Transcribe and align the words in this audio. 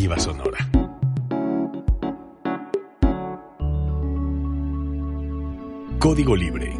Sonora. 0.00 0.58
Código 5.98 6.34
Libre. 6.34 6.74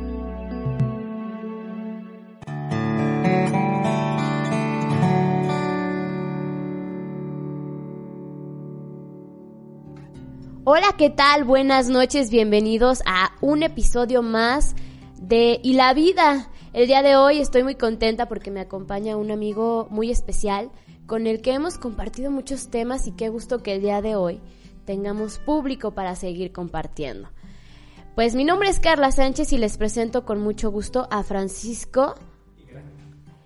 Hola, 10.65 10.87
¿qué 10.97 11.11
tal? 11.11 11.45
Buenas 11.45 11.91
noches, 11.91 12.31
bienvenidos 12.31 13.03
a 13.05 13.33
un 13.43 13.63
episodio 13.63 14.23
más 14.23 14.75
de 15.21 15.61
Y 15.63 15.75
la 15.75 15.93
vida. 15.93 16.49
El 16.73 16.87
día 16.87 17.03
de 17.03 17.17
hoy 17.17 17.39
estoy 17.39 17.65
muy 17.65 17.75
contenta 17.75 18.29
porque 18.29 18.51
me 18.51 18.61
acompaña 18.61 19.19
un 19.19 19.31
amigo 19.31 19.89
muy 19.91 20.11
especial 20.11 20.71
con 21.11 21.27
el 21.27 21.43
que 21.43 21.53
hemos 21.53 21.77
compartido 21.77 22.31
muchos 22.31 22.69
temas 22.69 23.09
y 23.09 23.11
qué 23.11 23.31
gusto 23.31 23.65
que 23.65 23.75
el 23.75 23.81
día 23.81 24.01
de 24.01 24.15
hoy 24.15 24.39
tengamos 24.85 25.41
público 25.41 25.91
para 25.91 26.15
seguir 26.15 26.53
compartiendo. 26.53 27.29
Pues 28.15 28.37
mi 28.37 28.45
nombre 28.45 28.69
es 28.69 28.79
Carla 28.79 29.11
Sánchez 29.11 29.53
y 29.53 29.59
les 29.59 29.77
presento 29.77 30.25
con 30.25 30.41
mucho 30.41 30.71
gusto 30.71 31.09
a 31.11 31.25
Francisco 31.25 32.15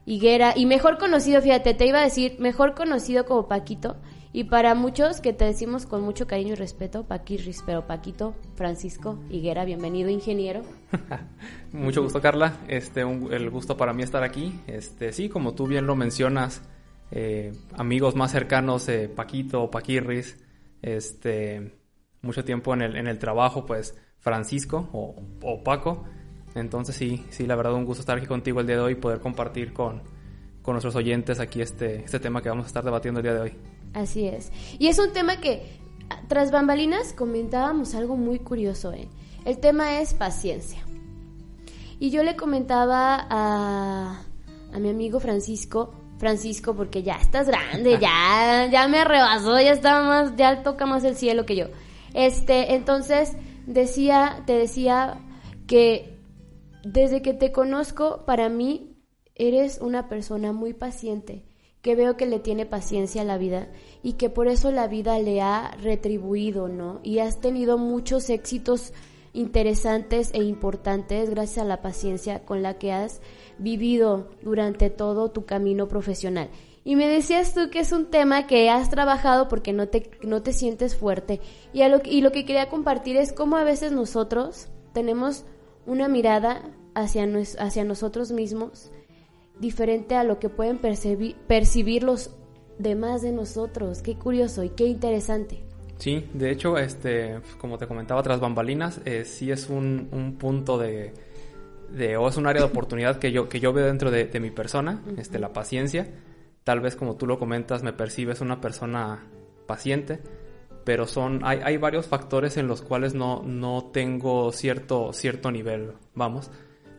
Higuera 0.05 0.53
y 0.55 0.67
mejor 0.67 0.99
conocido, 0.99 1.41
fíjate, 1.41 1.73
te 1.73 1.87
iba 1.87 2.01
a 2.01 2.05
decir, 2.05 2.37
mejor 2.39 2.75
conocido 2.75 3.25
como 3.25 3.49
Paquito 3.49 3.97
y 4.35 4.45
para 4.45 4.75
muchos 4.75 5.23
que 5.23 5.33
te 5.33 5.47
decimos 5.47 5.87
con 5.87 6.03
mucho 6.03 6.27
cariño 6.27 6.53
y 6.53 6.57
respeto, 6.57 7.05
Paquirris, 7.05 7.63
pero 7.65 7.87
Paquito, 7.87 8.35
Francisco 8.57 9.19
Higuera, 9.31 9.65
bienvenido 9.65 10.11
ingeniero. 10.11 10.61
mucho 11.73 12.03
gusto 12.03 12.21
Carla, 12.21 12.59
este, 12.69 13.01
el 13.01 13.49
gusto 13.49 13.79
para 13.79 13.95
mí 13.95 14.03
estar 14.03 14.23
aquí. 14.23 14.61
Este, 14.67 15.15
sí, 15.15 15.31
como 15.31 15.55
tú 15.55 15.67
bien 15.67 15.87
lo 15.87 15.97
mencionas, 15.97 16.61
eh, 17.11 17.53
amigos 17.75 18.15
más 18.15 18.33
cercanos, 18.33 18.89
eh, 18.89 19.09
Paquito, 19.09 19.71
Paquirris, 19.71 20.37
este, 20.83 21.73
mucho 22.23 22.45
tiempo 22.45 22.75
en 22.75 22.83
el, 22.83 22.97
en 22.97 23.07
el 23.07 23.19
trabajo, 23.19 23.67
pues 23.67 23.97
Francisco 24.19 24.89
o, 24.93 25.15
o 25.43 25.63
Paco. 25.63 26.05
Entonces 26.55 26.95
sí, 26.95 27.25
sí, 27.31 27.47
la 27.47 27.57
verdad 27.57 27.75
un 27.75 27.85
gusto 27.85 28.01
estar 28.01 28.17
aquí 28.17 28.27
contigo 28.27 28.61
el 28.61 28.67
día 28.67 28.77
de 28.77 28.83
hoy 28.83 28.93
y 28.93 28.97
poder 28.97 29.21
compartir 29.21 29.73
con, 29.73 30.03
con 30.63 30.75
nuestros 30.75 30.95
oyentes 30.97 31.41
aquí 31.41 31.61
este, 31.61 32.05
este 32.05 32.21
tema 32.21 32.43
que 32.43 32.49
vamos 32.49 32.65
a 32.65 32.69
estar 32.69 32.85
debatiendo 32.85 33.21
el 33.21 33.25
día 33.25 33.35
de 33.35 33.41
hoy. 33.41 33.53
Así 33.93 34.27
es. 34.27 34.51
Y 34.79 34.89
es 34.89 34.99
un 34.99 35.13
tema 35.13 35.41
que, 35.41 35.79
tras 36.29 36.51
bambalinas, 36.51 37.13
comentábamos 37.13 37.95
algo 37.95 38.17
muy 38.17 38.39
curioso. 38.39 38.93
¿eh? 38.93 39.09
El 39.45 39.59
tema 39.59 40.01
es 40.01 40.15
paciencia. 40.15 40.81
Y 42.01 42.11
yo 42.11 42.23
le 42.23 42.37
comentaba 42.37 43.27
a, 43.31 44.23
a 44.73 44.79
mi 44.79 44.91
amigo 44.91 45.21
Francisco, 45.21 45.95
Francisco, 46.19 46.75
porque 46.75 47.03
ya 47.03 47.15
estás 47.15 47.49
grande, 47.49 47.99
ya, 48.01 48.69
ya 48.71 48.89
me 48.89 49.05
rebasó, 49.05 49.61
ya 49.61 49.73
está 49.73 50.03
más, 50.03 50.37
ya 50.37 50.63
toca 50.63 50.87
más 50.87 51.05
el 51.05 51.17
cielo 51.17 51.45
que 51.47 51.57
yo. 51.57 51.67
Este, 52.15 52.75
entonces 52.75 53.33
decía, 53.67 54.43
te 54.47 54.55
decía 54.55 55.19
que 55.67 56.19
desde 56.85 57.23
que 57.23 57.35
te 57.35 57.53
conozco, 57.53 58.25
para 58.25 58.49
mí 58.49 58.97
eres 59.35 59.81
una 59.81 60.09
persona 60.09 60.53
muy 60.53 60.75
paciente 60.75 61.45
que 61.83 61.97
veo 61.97 62.17
que 62.17 62.25
le 62.25 62.39
tiene 62.39 62.65
paciencia 62.65 63.23
a 63.23 63.27
la 63.27 63.37
vida 63.37 63.69
y 64.03 64.15
que 64.15 64.31
por 64.31 64.49
eso 64.49 64.71
la 64.71 64.87
vida 64.87 65.19
le 65.19 65.43
ha 65.43 65.77
retribuido, 65.83 66.69
¿no? 66.69 67.01
Y 67.03 67.19
has 67.19 67.41
tenido 67.41 67.77
muchos 67.77 68.31
éxitos 68.31 68.95
interesantes 69.35 70.31
e 70.33 70.43
importantes 70.43 71.29
gracias 71.29 71.59
a 71.59 71.69
la 71.69 71.83
paciencia 71.83 72.45
con 72.47 72.63
la 72.63 72.79
que 72.79 72.93
has 72.93 73.21
vivido 73.59 74.31
durante 74.43 74.91
todo 74.91 75.31
tu 75.31 75.45
camino 75.45 75.89
profesional. 75.89 76.51
Y 76.85 76.97
me 76.97 77.09
decías 77.09 77.55
tú 77.55 77.71
que 77.71 77.81
es 77.81 77.93
un 77.93 78.11
tema 78.11 78.47
que 78.47 78.69
has 78.69 78.91
trabajado 78.91 79.49
porque 79.49 79.73
no 79.73 79.89
te, 79.89 80.11
no 80.23 80.43
te 80.43 80.53
sientes 80.53 80.95
fuerte. 80.95 81.41
Y, 81.73 81.87
lo, 81.89 82.01
y 82.05 82.21
lo 82.21 82.31
que 82.31 82.45
quería 82.45 82.69
compartir 82.69 83.17
es 83.17 83.33
cómo 83.33 83.57
a 83.57 83.65
veces 83.65 83.93
nosotros 83.93 84.69
tenemos 84.93 85.45
una 85.87 86.09
mirada 86.09 86.63
hacia, 86.95 87.27
hacia 87.59 87.85
nosotros 87.85 88.33
mismos 88.33 88.91
diferente 89.61 90.15
a 90.17 90.25
lo 90.25 90.39
que 90.39 90.49
pueden 90.49 90.79
percibir, 90.79 91.37
percibir 91.47 92.03
los 92.03 92.31
demás 92.79 93.23
de 93.23 93.33
nosotros. 93.33 94.03
Qué 94.03 94.17
curioso 94.17 94.63
y 94.63 94.71
qué 94.71 94.87
interesante. 94.87 95.65
Sí, 95.97 96.29
de 96.35 96.51
hecho, 96.51 96.77
este, 96.77 97.41
como 97.59 97.79
te 97.79 97.87
comentaba 97.87 98.23
tras 98.23 98.41
bambalinas, 98.41 99.01
eh, 99.05 99.25
sí 99.25 99.51
es 99.51 99.71
un, 99.71 100.09
un 100.13 100.35
punto 100.37 100.77
de, 100.77 101.15
de, 101.91 102.17
o 102.17 102.29
es 102.29 102.37
un 102.37 102.47
área 102.47 102.63
de 102.63 102.69
oportunidad 102.69 103.19
que 103.19 103.33
yo, 103.33 103.49
que 103.49 103.61
yo 103.61 103.73
veo 103.73 103.87
dentro 103.87 104.11
de, 104.11 104.41
mi 104.41 104.51
persona, 104.51 105.03
este, 105.17 105.39
la 105.39 105.53
paciencia. 105.53 106.09
Tal 106.65 106.81
vez 106.81 106.97
como 106.97 107.17
tú 107.17 107.27
lo 107.27 107.39
comentas, 107.39 107.83
me 107.83 107.93
percibes 107.93 108.41
una 108.41 108.61
persona 108.61 109.27
paciente, 109.67 110.21
pero 110.85 111.07
son, 111.07 111.41
hay, 111.45 111.61
hay 111.63 111.77
varios 111.77 112.07
factores 112.07 112.57
en 112.57 112.67
los 112.67 112.83
cuales 112.83 113.15
no, 113.15 113.43
no 113.45 113.91
tengo 113.93 114.53
cierto, 114.53 115.13
cierto 115.13 115.51
nivel, 115.51 115.93
vamos. 116.15 116.51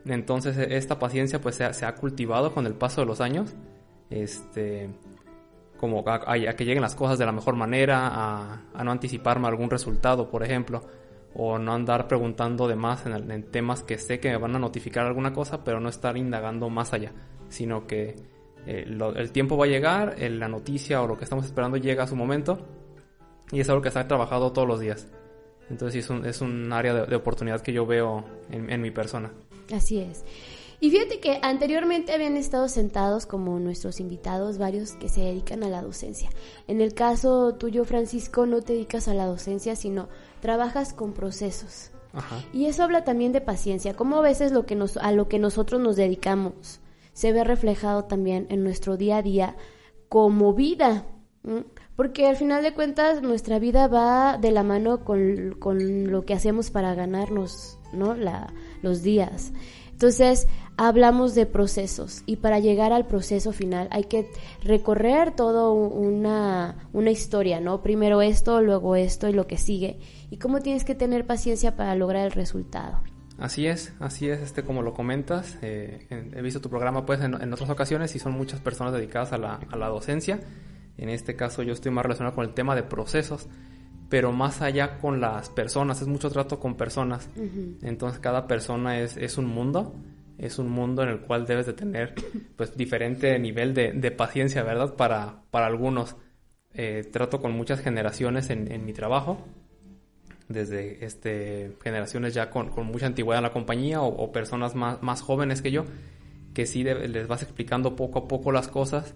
Entonces 0.06 0.58
e, 0.58 0.78
esta 0.78 1.00
paciencia 1.00 1.42
pues 1.42 1.56
se 1.56 1.64
ha, 1.64 1.74
se 1.74 1.86
ha 1.86 1.96
cultivado 1.96 2.54
con 2.54 2.66
el 2.66 2.74
paso 2.74 3.02
de 3.02 3.08
los 3.08 3.22
años. 3.22 3.56
Este, 4.10 4.90
como 5.78 6.04
a, 6.08 6.40
que 6.56 6.66
lleguen 6.66 6.82
las 6.82 6.96
cosas 6.96 7.18
de 7.20 7.26
la 7.26 7.32
mejor 7.32 7.56
manera, 7.56 8.10
a, 8.74 8.84
no 8.84 8.92
anticiparme 8.92 9.48
algún 9.48 9.70
resultado, 9.70 10.30
por 10.30 10.44
ejemplo, 10.44 10.84
o 11.36 11.60
no 11.60 11.74
andar 11.74 12.08
preguntando 12.08 12.68
de 12.68 12.76
más 12.76 13.06
en, 13.06 13.44
temas 13.52 13.84
que 13.84 13.98
sé 13.98 14.20
que 14.20 14.30
me 14.30 14.38
van 14.38 14.56
a 14.56 14.60
notificar 14.60 15.06
alguna 15.06 15.34
cosa, 15.34 15.64
pero 15.64 15.80
no 15.80 15.90
estar 15.90 16.16
indagando 16.16 16.70
más 16.70 16.94
allá, 16.94 17.12
sino 17.50 17.86
que 17.86 18.16
eh, 18.66 18.86
el 18.88 19.32
tiempo 19.32 19.58
va 19.58 19.66
a 19.66 19.68
llegar, 19.68 20.16
la 20.20 20.48
noticia 20.48 21.02
o 21.02 21.08
lo 21.08 21.18
que 21.18 21.26
estamos 21.26 21.46
esperando 21.46 21.78
llega 21.78 22.04
a 22.04 22.08
su 22.08 22.16
momento 22.16 22.66
y 23.52 23.60
es 23.60 23.70
algo 23.70 23.82
que 23.82 23.90
está 23.90 24.08
trabajado 24.08 24.52
todos 24.54 24.68
los 24.68 24.80
días. 24.80 25.08
Entonces 25.70 26.06
es 26.06 26.10
un, 26.10 26.26
es 26.26 26.42
un 26.42 26.72
área 26.72 26.94
de, 26.94 27.16
oportunidad 27.16 27.62
que 27.62 27.74
yo 27.74 27.86
veo 27.86 28.24
en, 28.50 28.82
mi 28.82 28.92
persona. 28.92 29.32
Así 29.74 30.00
es. 30.00 30.24
Y 30.80 30.92
fíjate 30.92 31.20
que 31.20 31.40
anteriormente 31.42 32.14
habían 32.14 32.38
estado 32.38 32.68
sentados 32.68 33.26
como 33.26 33.60
nuestros 33.60 34.00
invitados 34.00 34.58
varios 34.58 34.92
que 34.94 35.10
se 35.10 35.22
dedican 35.22 35.64
a 35.64 35.70
la 35.70 35.82
docencia. 35.82 36.30
En 36.68 36.82
el 36.82 36.94
caso 36.94 37.56
tuyo, 37.56 37.86
Francisco, 37.86 38.46
no 38.46 38.62
te 38.62 38.74
dedicas 38.74 39.08
a 39.08 39.14
la 39.14 39.26
docencia, 39.26 39.76
sino 39.76 40.10
trabajas 40.46 40.94
con 40.94 41.12
procesos. 41.12 41.90
Y 42.54 42.68
eso 42.68 42.84
habla 42.84 43.04
también 43.04 43.32
de 43.32 43.42
paciencia, 43.42 43.96
como 43.96 44.18
a 44.18 44.22
veces 44.22 44.52
lo 44.52 44.68
que 44.68 44.76
nos, 44.76 44.96
a 44.98 45.12
lo 45.12 45.28
que 45.28 45.40
nosotros 45.40 45.82
nos 45.82 45.96
dedicamos 45.96 46.80
se 47.14 47.32
ve 47.32 47.44
reflejado 47.44 48.04
también 48.04 48.46
en 48.50 48.64
nuestro 48.64 48.96
día 48.96 49.18
a 49.18 49.22
día 49.24 49.56
como 50.08 50.54
vida. 50.54 51.08
Porque 51.96 52.28
al 52.28 52.36
final 52.36 52.62
de 52.62 52.76
cuentas 52.76 53.24
nuestra 53.24 53.58
vida 53.58 53.88
va 53.88 54.38
de 54.38 54.52
la 54.52 54.62
mano 54.62 55.04
con, 55.04 55.56
con 55.58 56.12
lo 56.12 56.26
que 56.26 56.36
hacemos 56.36 56.70
para 56.70 56.94
ganarnos, 56.94 57.80
¿no? 57.92 58.14
La, 58.14 58.54
los 58.84 59.02
días. 59.02 59.52
Entonces, 59.96 60.48
hablamos 60.76 61.36
de 61.36 61.46
procesos 61.46 62.24
y 62.26 62.36
para 62.36 62.60
llegar 62.60 62.92
al 62.92 63.08
proceso 63.08 63.54
final 63.54 63.88
hay 63.92 64.04
que 64.04 64.30
recorrer 64.62 65.32
toda 65.32 65.72
una, 65.72 66.90
una 66.92 67.12
historia, 67.12 67.62
¿no? 67.62 67.82
Primero 67.82 68.22
esto, 68.22 68.62
luego 68.62 68.98
esto 68.98 69.30
y 69.30 69.34
lo 69.34 69.48
que 69.48 69.58
sigue. 69.58 69.98
Y 70.30 70.36
cómo 70.38 70.60
tienes 70.60 70.84
que 70.84 70.96
tener 70.96 71.26
paciencia 71.26 71.78
para 71.78 71.96
lograr 71.96 72.26
el 72.26 72.34
resultado. 72.34 73.00
Así 73.38 73.68
es, 73.68 73.94
así 74.00 74.28
es, 74.28 74.42
este 74.42 74.64
como 74.64 74.82
lo 74.82 74.94
comentas. 74.94 75.58
Eh, 75.62 76.06
he 76.10 76.42
visto 76.42 76.60
tu 76.60 76.70
programa 76.70 77.06
pues 77.06 77.22
en, 77.22 77.54
otras 77.54 77.70
ocasiones 77.70 78.14
y 78.16 78.20
son 78.20 78.34
muchas 78.34 78.60
personas 78.60 78.94
dedicadas 78.94 79.32
a 79.32 79.38
la, 79.38 79.62
a 79.72 79.78
la 79.78 79.88
docencia 79.88 80.42
en 80.98 81.10
este 81.10 81.36
caso 81.36 81.64
yo 81.64 81.74
estoy 81.74 81.92
más 81.92 82.04
relacionado 82.04 82.36
con 82.36 82.46
el 82.46 82.54
tema 82.54 82.76
de 82.76 82.84
procesos, 82.84 83.48
pero 84.10 84.32
más 84.32 84.62
allá 84.62 84.98
con 84.98 85.20
las 85.20 85.50
personas, 85.50 86.02
es 86.02 86.08
mucho 86.08 86.30
trato 86.30 86.60
con 86.60 86.76
personas. 86.76 87.30
Entonces 87.82 88.20
cada 88.20 88.48
persona 88.48 89.00
es, 89.00 89.18
es, 89.18 89.38
un 89.38 89.46
mundo, 89.46 89.96
es 90.38 90.60
un 90.60 90.70
mundo 90.70 91.04
en 91.04 91.10
el 91.10 91.20
cual 91.20 91.46
debes 91.46 91.66
de 91.66 91.74
tener 91.74 92.14
pues 92.56 92.76
diferente 92.78 93.38
nivel 93.40 93.74
de, 93.74 94.12
paciencia, 94.12 94.64
¿verdad? 94.64 94.96
Para, 94.96 95.42
para 95.52 95.68
algunos. 95.68 96.16
Eh, 96.78 97.10
trato 97.10 97.42
con 97.42 97.54
muchas 97.54 97.80
generaciones 97.80 98.50
en, 98.50 98.86
mi 98.86 98.92
trabajo, 98.92 99.38
desde 100.50 101.06
este, 101.06 101.72
generaciones 101.82 102.34
ya 102.34 102.50
con, 102.50 102.70
mucha 102.88 103.06
antigüedad 103.06 103.40
en 103.40 103.44
la 103.44 103.54
compañía 103.54 104.02
o, 104.02 104.32
personas 104.34 104.76
más, 104.76 105.02
más, 105.02 105.22
jóvenes 105.22 105.62
que 105.62 105.72
yo, 105.72 105.86
que 106.54 106.66
sí 106.66 106.84
les 106.84 107.28
vas 107.28 107.44
explicando 107.44 107.96
poco 107.96 108.20
a 108.20 108.28
poco 108.28 108.52
las 108.52 108.68
cosas 108.68 109.16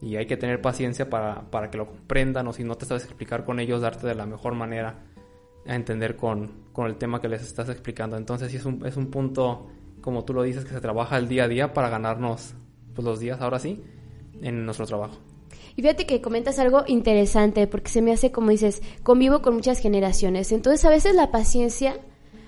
y 0.00 0.16
hay 0.16 0.26
que 0.26 0.36
tener 0.36 0.60
paciencia 0.60 1.10
para, 1.10 1.50
para, 1.50 1.70
que 1.70 1.78
lo 1.78 1.86
comprendan 1.86 2.46
o 2.46 2.52
si 2.52 2.64
no 2.64 2.76
te 2.76 2.86
sabes 2.86 3.04
explicar 3.04 3.44
con 3.44 3.58
ellos, 3.60 3.80
darte 3.80 4.06
de 4.06 4.14
la 4.14 4.26
mejor 4.26 4.54
manera 4.54 5.02
a 5.66 5.74
entender 5.74 6.16
con, 6.16 6.52
con 6.72 6.86
el 6.86 6.96
tema 6.96 7.20
que 7.20 7.28
les 7.28 7.42
estás 7.42 7.68
explicando. 7.68 8.16
Entonces 8.16 8.50
sí 8.50 8.56
es 8.56 8.64
un, 8.64 8.86
es 8.86 8.96
un 8.96 9.10
punto, 9.10 9.66
como 10.00 10.24
tú 10.24 10.34
lo 10.34 10.42
dices, 10.42 10.64
que 10.64 10.72
se 10.72 10.80
trabaja 10.80 11.18
el 11.18 11.28
día 11.28 11.44
a 11.44 11.48
día 11.48 11.74
para 11.74 11.88
ganarnos 11.88 12.54
pues, 12.94 13.04
los 13.04 13.20
días, 13.20 13.40
ahora 13.40 13.58
sí, 13.58 13.82
en 14.40 14.64
nuestro 14.64 14.86
trabajo. 14.86 15.18
Y 15.76 15.82
fíjate 15.82 16.06
que 16.06 16.20
comentas 16.20 16.58
algo 16.58 16.84
interesante, 16.86 17.66
porque 17.66 17.90
se 17.90 18.02
me 18.02 18.12
hace, 18.12 18.32
como 18.32 18.50
dices, 18.50 18.82
convivo 19.02 19.42
con 19.42 19.54
muchas 19.54 19.78
generaciones. 19.78 20.52
Entonces 20.52 20.84
a 20.84 20.90
veces 20.90 21.14
la 21.14 21.30
paciencia 21.30 22.00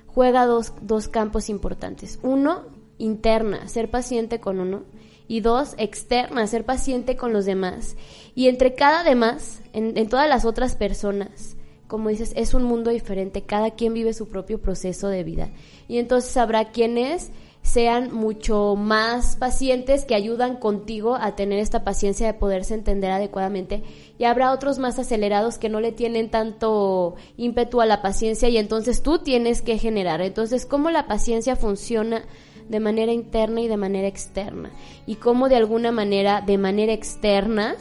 juega 0.07 0.47
dos, 0.47 0.73
dos 0.81 1.09
campos 1.09 1.49
importantes. 1.49 2.19
Uno, 2.23 2.65
interna, 2.99 3.69
ser 3.69 3.91
paciente 3.91 4.41
con 4.41 4.61
uno 4.61 4.83
y 5.31 5.43
dos, 5.43 5.77
externa, 5.79 6.45
ser 6.49 6.65
paciente 6.65 7.17
con 7.17 7.33
los 7.33 7.45
demás. 7.45 7.95
Y 8.35 8.49
entre 8.49 8.75
cada 8.75 9.05
demás, 9.05 9.63
en, 9.73 10.09
todas 10.09 10.29
las 10.29 10.45
otras 10.45 10.75
personas, 10.75 11.57
como 11.87 12.09
dices, 12.09 12.33
es 12.35 12.53
un 12.53 12.65
mundo 12.65 12.91
diferente, 12.91 13.43
cada 13.43 13.71
quien 13.71 13.95
vive 13.95 14.13
su 14.13 14.27
propio 14.27 14.61
proceso 14.61 15.07
de 15.07 15.23
vida. 15.23 15.53
Y 15.87 15.99
entonces 15.99 16.37
habrá 16.37 16.73
quienes 16.73 17.31
sean 17.63 18.13
mucho 18.13 18.75
más 18.75 19.37
pacientes 19.37 20.05
que 20.05 20.17
ayudan 20.17 20.57
contigo 20.57 21.15
a 21.15 21.37
tener 21.37 21.61
esta 21.61 21.85
paciencia 21.85 22.27
de 22.27 22.35
poderse 22.35 22.75
entender 22.75 23.13
adecuadamente 23.13 23.85
y 24.19 24.25
habrá 24.25 24.51
otros 24.51 24.81
más 24.81 24.99
acelerados 24.99 25.59
que 25.59 25.69
no 25.69 25.79
le 25.79 25.93
tienen 25.93 26.31
tanto 26.31 27.15
ímpetu 27.37 27.81
a 27.81 27.87
la 27.87 28.03
paciencia 28.03 28.49
y 28.49 28.57
entonces 28.57 29.01
tú 29.01 29.19
tienes 29.21 29.63
que 29.63 29.79
generar. 29.79 30.23
Entonces, 30.23 30.67
cómo 30.67 30.91
la 30.91 31.07
paciencia 31.07 31.55
funciona 31.55 32.25
de 32.71 32.81
manera 32.81 33.13
interna 33.13 33.61
y 33.61 33.69
de 33.69 33.77
manera 33.77 34.09
externa 34.09 34.71
y 35.07 35.17
cómo 35.17 35.49
de 35.49 35.57
alguna 35.57 35.93
manera, 35.93 36.41
de 36.41 36.57
manera 36.57 36.93
externa, 36.93 37.75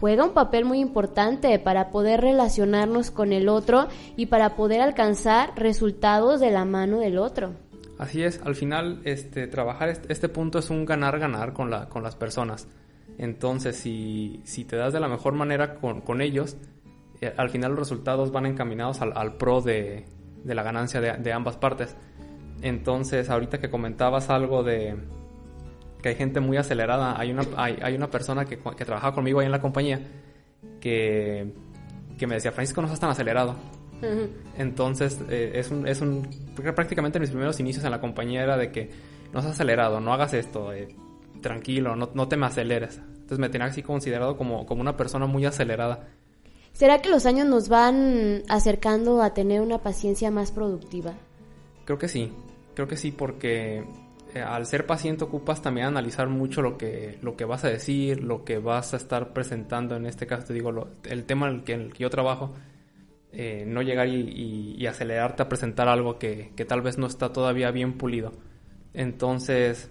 juega 0.00 0.24
un 0.24 0.32
papel 0.32 0.64
muy 0.64 0.80
importante 0.80 1.58
para 1.58 1.90
poder 1.90 2.22
relacionarnos 2.22 3.10
con 3.10 3.32
el 3.32 3.48
otro 3.48 3.88
y 4.16 4.26
para 4.26 4.56
poder 4.56 4.80
alcanzar 4.80 5.52
resultados 5.56 6.40
de 6.40 6.50
la 6.50 6.64
mano 6.64 6.98
del 7.00 7.18
otro. 7.18 7.52
Así 7.98 8.22
es, 8.22 8.40
al 8.42 8.54
final 8.54 9.02
este, 9.04 9.46
trabajar 9.46 9.90
este, 9.90 10.28
punto 10.30 10.58
es 10.58 10.70
un 10.70 10.86
ganar-ganar 10.86 11.52
con, 11.52 11.70
la, 11.70 11.90
con 11.90 12.02
las 12.02 12.16
personas. 12.16 12.66
Entonces, 13.18 13.76
si, 13.76 14.40
si 14.44 14.64
te 14.64 14.76
das 14.76 14.94
de 14.94 15.00
la 15.00 15.08
mejor 15.08 15.34
manera 15.34 15.74
con, 15.74 16.00
con 16.00 16.22
ellos, 16.22 16.56
eh, 17.20 17.34
al 17.36 17.50
final 17.50 17.72
los 17.72 17.80
resultados 17.80 18.32
van 18.32 18.46
encaminados 18.46 19.02
al, 19.02 19.34
pro 19.34 19.60
de, 19.60 20.06
de, 20.42 20.54
la 20.54 20.62
ganancia 20.62 21.02
de, 21.02 21.32
ambas 21.32 21.58
partes. 21.58 21.94
Entonces, 22.62 23.30
ahorita 23.30 23.58
que 23.58 23.70
comentabas 23.70 24.30
algo 24.30 24.62
de 24.62 24.96
que 26.02 26.10
hay 26.10 26.14
gente 26.14 26.40
muy 26.40 26.56
acelerada, 26.56 27.18
hay 27.18 27.30
una, 27.30 27.42
hay, 27.56 27.78
hay 27.82 27.94
una 27.94 28.10
persona 28.10 28.44
que, 28.44 28.58
que 28.58 28.84
trabaja 28.84 29.12
conmigo 29.12 29.40
ahí 29.40 29.46
en 29.46 29.52
la 29.52 29.60
compañía 29.60 30.00
que, 30.80 31.52
que 32.18 32.26
me 32.26 32.34
decía, 32.34 32.52
Francisco, 32.52 32.80
no 32.80 32.86
estás 32.86 33.00
tan 33.00 33.10
acelerado. 33.10 33.56
Entonces, 34.56 35.20
eh, 35.28 35.52
es, 35.54 35.70
un, 35.70 35.86
es 35.86 36.00
un. 36.00 36.26
Prácticamente 36.74 37.20
mis 37.20 37.30
primeros 37.30 37.60
inicios 37.60 37.84
en 37.84 37.90
la 37.90 38.00
compañía 38.00 38.42
era 38.42 38.56
de 38.56 38.72
que 38.72 38.90
no 39.32 39.42
seas 39.42 39.52
acelerado, 39.52 40.00
no 40.00 40.12
hagas 40.14 40.32
esto, 40.32 40.72
eh, 40.72 40.88
tranquilo, 41.42 41.96
no, 41.96 42.08
no, 42.14 42.28
te 42.28 42.36
me 42.36 42.46
aceleres. 42.46 42.96
Entonces, 42.96 43.38
me 43.38 43.50
tenía 43.50 43.66
así 43.66 43.82
considerado 43.82 44.36
como, 44.36 44.64
como 44.64 44.80
una 44.80 44.96
persona 44.96 45.26
muy 45.26 45.44
acelerada. 45.44 46.08
¿Será 46.72 47.02
que 47.02 47.10
los 47.10 47.26
años 47.26 47.46
nos 47.46 47.68
van 47.68 48.42
acercando 48.48 49.22
a 49.22 49.34
tener 49.34 49.60
una 49.60 49.78
paciencia 49.78 50.30
más 50.30 50.50
productiva? 50.50 51.12
Creo 51.84 51.98
que 51.98 52.08
sí, 52.08 52.32
creo 52.80 52.88
que 52.88 52.96
sí, 52.96 53.12
porque 53.12 53.84
eh, 54.34 54.40
al 54.40 54.64
ser 54.64 54.86
paciente 54.86 55.24
ocupas 55.24 55.60
también 55.60 55.88
analizar 55.88 56.30
mucho 56.30 56.62
lo 56.62 56.78
que, 56.78 57.18
lo 57.20 57.36
que 57.36 57.44
vas 57.44 57.62
a 57.64 57.68
decir, 57.68 58.24
lo 58.24 58.42
que 58.42 58.56
vas 58.56 58.94
a 58.94 58.96
estar 58.96 59.34
presentando. 59.34 59.96
En 59.96 60.06
este 60.06 60.26
caso, 60.26 60.46
te 60.46 60.54
digo, 60.54 60.72
lo, 60.72 60.88
el 61.04 61.26
tema 61.26 61.48
en 61.48 61.56
el, 61.56 61.62
que, 61.62 61.74
en 61.74 61.80
el 61.82 61.92
que 61.92 62.04
yo 62.04 62.08
trabajo 62.08 62.54
eh, 63.32 63.64
no 63.66 63.82
llegar 63.82 64.08
y, 64.08 64.86
acelerarte 64.86 65.42
a 65.42 65.48
presentar 65.50 65.88
algo 65.88 66.18
que, 66.18 66.54
tal 66.66 66.80
vez 66.80 66.96
no 66.96 67.06
está 67.06 67.34
todavía 67.34 67.70
bien 67.70 67.98
pulido. 67.98 68.32
Entonces, 68.94 69.90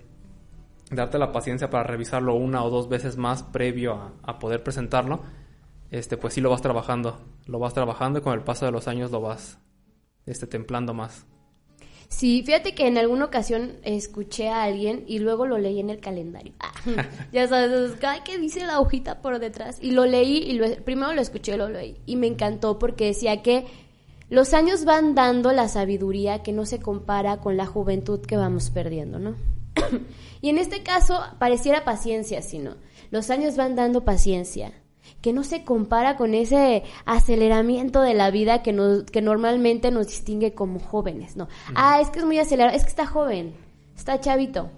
darte 0.89 1.19
la 1.19 1.31
paciencia 1.31 1.69
para 1.69 1.83
revisarlo 1.83 2.33
una 2.33 2.63
o 2.63 2.71
dos 2.71 2.89
veces 2.89 3.17
más 3.17 3.43
previo 3.43 4.15
a, 4.23 4.39
poder 4.39 4.63
presentarlo, 4.63 5.21
este, 5.91 6.17
pues 6.17 6.33
sí 6.33 6.41
lo 6.41 6.49
vas 6.49 6.63
trabajando, 6.63 7.21
lo 7.45 7.59
vas 7.59 7.75
trabajando 7.75 8.17
y 8.17 8.23
con 8.23 8.33
el 8.33 8.43
paso 8.43 8.65
de 8.65 8.71
los 8.71 8.87
años 8.87 9.11
lo 9.11 9.21
vas 9.21 9.59
este, 10.25 10.47
templando 10.47 10.95
más. 10.95 11.27
Sí, 12.09 12.41
fíjate 12.43 12.73
que 12.73 12.87
en 12.87 12.97
alguna 12.97 13.25
ocasión 13.25 13.73
escuché 13.83 14.49
a 14.49 14.63
alguien 14.63 15.05
y 15.07 15.19
luego 15.19 15.45
lo 15.45 15.59
leí 15.59 15.79
en 15.79 15.91
el 15.91 15.99
calendario. 15.99 16.53
Ah, 16.59 16.73
ya 17.31 17.47
sabes, 17.47 17.93
ay, 18.03 18.21
¿qué 18.25 18.37
dice 18.39 18.65
la 18.65 18.79
hojita 18.79 19.21
por 19.21 19.39
detrás? 19.39 19.77
Y 19.79 19.91
lo 19.91 20.05
leí 20.05 20.37
y 20.37 20.53
lo, 20.53 20.75
primero 20.83 21.13
lo 21.13 21.21
escuché 21.21 21.53
y 21.53 21.57
lo 21.57 21.69
leí. 21.69 21.97
Y 22.07 22.15
me 22.15 22.27
encantó 22.27 22.79
porque 22.79 23.05
decía 23.05 23.43
que 23.43 23.67
los 24.29 24.53
años 24.53 24.85
van 24.85 25.13
dando 25.15 25.53
la 25.53 25.67
sabiduría 25.67 26.41
que 26.41 26.51
no 26.51 26.65
se 26.65 26.79
compara 26.79 27.37
con 27.37 27.57
la 27.57 27.67
juventud 27.67 28.19
que 28.21 28.37
vamos 28.37 28.71
perdiendo, 28.71 29.19
¿no? 29.19 29.35
y 30.41 30.49
en 30.49 30.57
este 30.57 30.81
caso 30.81 31.19
pareciera 31.37 31.85
paciencia, 31.85 32.41
sino 32.41 32.75
los 33.11 33.29
años 33.29 33.55
van 33.55 33.75
dando 33.75 34.03
paciencia 34.03 34.73
que 35.21 35.33
no 35.33 35.43
se 35.43 35.63
compara 35.63 36.15
con 36.15 36.33
ese 36.33 36.83
aceleramiento 37.05 38.01
de 38.01 38.13
la 38.13 38.31
vida 38.31 38.61
que, 38.63 38.73
nos, 38.73 39.03
que 39.03 39.21
normalmente 39.21 39.91
nos 39.91 40.07
distingue 40.07 40.53
como 40.53 40.79
jóvenes, 40.79 41.35
¿no? 41.35 41.47
Ah, 41.75 41.99
es 42.01 42.09
que 42.09 42.19
es 42.19 42.25
muy 42.25 42.39
acelerado, 42.39 42.75
es 42.75 42.83
que 42.83 42.89
está 42.89 43.05
joven, 43.05 43.53
está 43.95 44.19
chavito. 44.19 44.69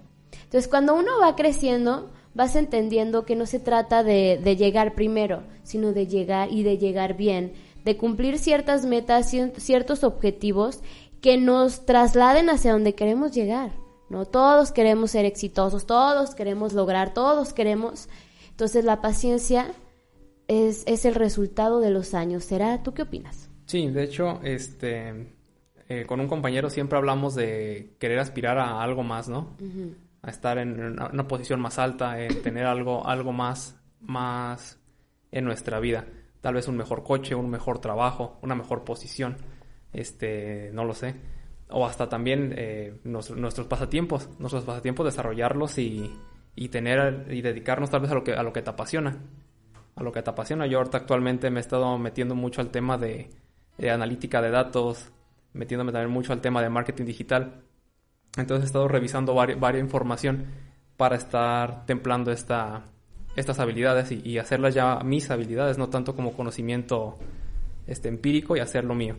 Entonces, 0.44 0.68
cuando 0.68 0.94
uno 0.94 1.12
va 1.20 1.36
creciendo, 1.36 2.10
vas 2.34 2.56
entendiendo 2.56 3.24
que 3.24 3.36
no 3.36 3.46
se 3.46 3.60
trata 3.60 4.02
de, 4.02 4.40
de 4.42 4.56
llegar 4.56 4.94
primero, 4.94 5.44
sino 5.62 5.92
de 5.92 6.06
llegar 6.06 6.52
y 6.52 6.62
de 6.62 6.78
llegar 6.78 7.16
bien, 7.16 7.52
de 7.84 7.96
cumplir 7.96 8.38
ciertas 8.38 8.84
metas, 8.84 9.34
ciertos 9.56 10.04
objetivos 10.04 10.80
que 11.20 11.36
nos 11.36 11.86
trasladen 11.86 12.50
hacia 12.50 12.72
donde 12.72 12.94
queremos 12.94 13.32
llegar. 13.32 13.72
¿no? 14.08 14.26
Todos 14.26 14.72
queremos 14.72 15.12
ser 15.12 15.24
exitosos, 15.24 15.86
todos 15.86 16.34
queremos 16.34 16.74
lograr, 16.74 17.14
todos 17.14 17.52
queremos. 17.52 18.08
Entonces 18.50 18.84
la 18.84 19.00
paciencia 19.00 19.72
es, 20.48 21.04
el 21.04 21.14
resultado 21.14 21.80
de 21.80 21.90
los 21.90 22.14
años. 22.14 22.44
¿Será? 22.44 22.82
¿Tú 22.82 22.94
qué 22.94 23.02
opinas? 23.02 23.50
Sí, 23.66 23.88
de 23.88 24.02
hecho, 24.02 24.40
este, 24.42 25.34
eh, 25.88 26.04
con 26.06 26.20
un 26.20 26.28
compañero 26.28 26.70
siempre 26.70 26.98
hablamos 26.98 27.34
de 27.34 27.96
querer 27.98 28.18
aspirar 28.18 28.58
a 28.58 28.82
algo 28.82 29.02
más, 29.02 29.28
¿no? 29.28 29.56
A 30.22 30.30
estar 30.30 30.58
en 30.58 30.80
una, 30.80 31.28
posición 31.28 31.60
más 31.60 31.78
alta, 31.78 32.20
en 32.20 32.42
tener 32.42 32.66
algo, 32.66 33.06
algo 33.06 33.32
más, 33.32 33.80
más 34.00 34.78
en 35.30 35.44
nuestra 35.44 35.80
vida. 35.80 36.06
Tal 36.40 36.54
vez 36.54 36.68
un 36.68 36.76
mejor 36.76 37.02
coche, 37.04 37.34
un 37.34 37.50
mejor 37.50 37.78
trabajo, 37.78 38.38
una 38.42 38.54
mejor 38.54 38.84
posición, 38.84 39.36
este, 39.92 40.70
no 40.72 40.84
lo 40.84 40.94
sé. 40.94 41.14
O 41.68 41.86
hasta 41.86 42.08
también 42.08 42.52
eh, 42.56 43.00
nuestros 43.04 43.66
pasatiempos, 43.66 44.28
nuestros 44.38 44.64
pasatiempos, 44.64 45.06
desarrollarlos 45.06 45.78
y, 45.78 46.12
y 46.54 46.68
tener 46.68 47.28
y 47.30 47.40
dedicarnos 47.40 47.88
tal 47.88 48.00
vez 48.00 48.10
a 48.10 48.14
lo 48.14 48.24
que, 48.24 48.34
a 48.34 48.42
lo 48.42 48.52
que 48.52 48.60
te 48.60 48.68
apasiona 48.68 49.18
a 49.94 50.02
lo 50.02 50.12
que 50.12 50.22
te 50.22 50.30
apasiona. 50.30 50.66
Yo 50.66 50.78
ahorita 50.78 50.98
actualmente 50.98 51.50
me 51.50 51.60
he 51.60 51.60
estado 51.60 51.98
metiendo 51.98 52.34
mucho 52.34 52.60
al 52.60 52.70
tema 52.70 52.98
de, 52.98 53.30
analítica 53.90 54.40
de 54.40 54.50
datos, 54.50 55.10
metiéndome 55.52 55.92
también 55.92 56.10
mucho 56.10 56.32
al 56.32 56.40
tema 56.40 56.62
de 56.62 56.70
marketing 56.70 57.04
digital. 57.04 57.62
Entonces 58.36 58.64
he 58.64 58.66
estado 58.66 58.88
revisando 58.88 59.34
varias, 59.34 59.82
información 59.82 60.46
para 60.96 61.16
estar 61.16 61.84
templando 61.84 62.32
esta, 62.32 62.84
estas 63.36 63.58
habilidades 63.58 64.10
y, 64.12 64.38
hacerlas 64.38 64.74
ya 64.74 65.00
mis 65.04 65.30
habilidades, 65.30 65.78
no 65.78 65.88
tanto 65.88 66.14
como 66.16 66.32
conocimiento 66.32 67.18
este, 67.86 68.08
empírico 68.08 68.56
y 68.56 68.60
hacerlo 68.60 68.94
mío. 68.94 69.16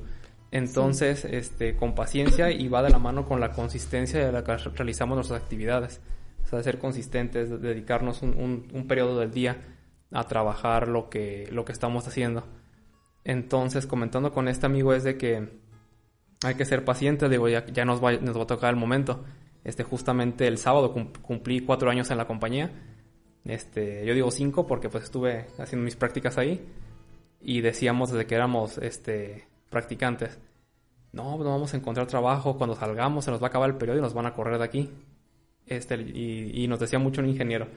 Entonces, 0.50 1.25
este, 1.25 1.75
con 1.75 1.96
paciencia 1.96 2.51
y 2.51 2.68
va 2.68 2.84
de 2.84 2.92
la 2.92 3.00
mano 3.00 3.25
con 3.25 3.39
la 3.39 3.51
consistencia 3.51 4.24
de 4.24 4.32
la 4.32 4.44
que 4.44 4.56
realizamos 4.56 5.15
nuestras 5.15 5.42
actividades. 5.42 6.00
O 6.44 6.48
sea, 6.48 6.58
de 6.60 6.63
ser 6.63 6.77
consistentes, 6.77 7.50
de 7.50 7.58
dedicarnos 7.58 8.22
un, 8.22 8.68
un 8.72 8.88
periodo 8.88 9.20
del 9.20 9.32
día 9.32 9.58
a 10.13 10.24
trabajar 10.25 10.88
lo 10.88 11.10
que, 11.10 11.48
lo 11.51 11.65
que 11.65 11.72
estamos 11.72 12.08
haciendo. 12.08 12.46
Entonces, 13.24 13.88
comentando 13.88 14.32
con 14.32 14.48
este 14.48 14.65
amigo 14.65 14.93
es 14.93 15.03
de 15.03 15.17
que 15.17 15.50
hay 16.43 16.55
que 16.55 16.65
ser 16.65 16.86
paciente, 16.86 17.29
digo, 17.29 17.48
ya, 17.48 17.65
ya 17.65 17.86
nos, 17.86 18.03
va, 18.03 18.13
nos 18.13 18.38
va 18.38 18.43
a 18.43 18.48
tocar 18.48 18.74
el 18.74 18.79
momento. 18.79 19.24
Este, 19.63 19.84
justamente 19.84 20.48
el 20.48 20.58
sábado 20.58 20.93
cumplí 21.22 21.62
cuatro 21.62 21.89
años 21.89 22.12
en 22.12 22.17
la 22.17 22.27
compañía. 22.27 22.72
Este, 23.46 24.05
yo 24.05 24.13
digo 24.13 24.32
cinco 24.32 24.67
porque 24.67 24.89
pues 24.89 25.05
estuve 25.05 25.48
haciendo 25.58 25.84
mis 25.84 25.96
prácticas 25.96 26.38
ahí 26.38 26.65
y 27.41 27.62
decíamos 27.62 28.12
desde 28.12 28.25
que 28.25 28.36
éramos 28.36 28.77
este, 28.77 29.48
practicantes, 29.70 30.39
no, 31.12 31.38
no 31.38 31.43
vamos 31.43 31.74
a 31.74 31.77
encontrar 31.77 32.08
trabajo, 32.08 32.58
cuando 32.58 32.75
salgamos 32.75 33.25
se 33.25 33.32
nos 33.32 33.41
va 33.41 33.48
a 33.48 33.50
acabar 33.50 33.70
el 33.70 33.75
periodo 33.75 34.00
y 34.00 34.01
nos 34.01 34.13
van 34.13 34.25
a 34.25 34.34
correr 34.34 34.58
de 34.58 34.63
aquí. 34.63 34.89
Este, 35.65 35.96
y, 35.96 36.63
y 36.63 36.67
nos 36.67 36.79
decía 36.79 37.00
mucho 37.00 37.22
un 37.22 37.29
ingeniero, 37.29 37.67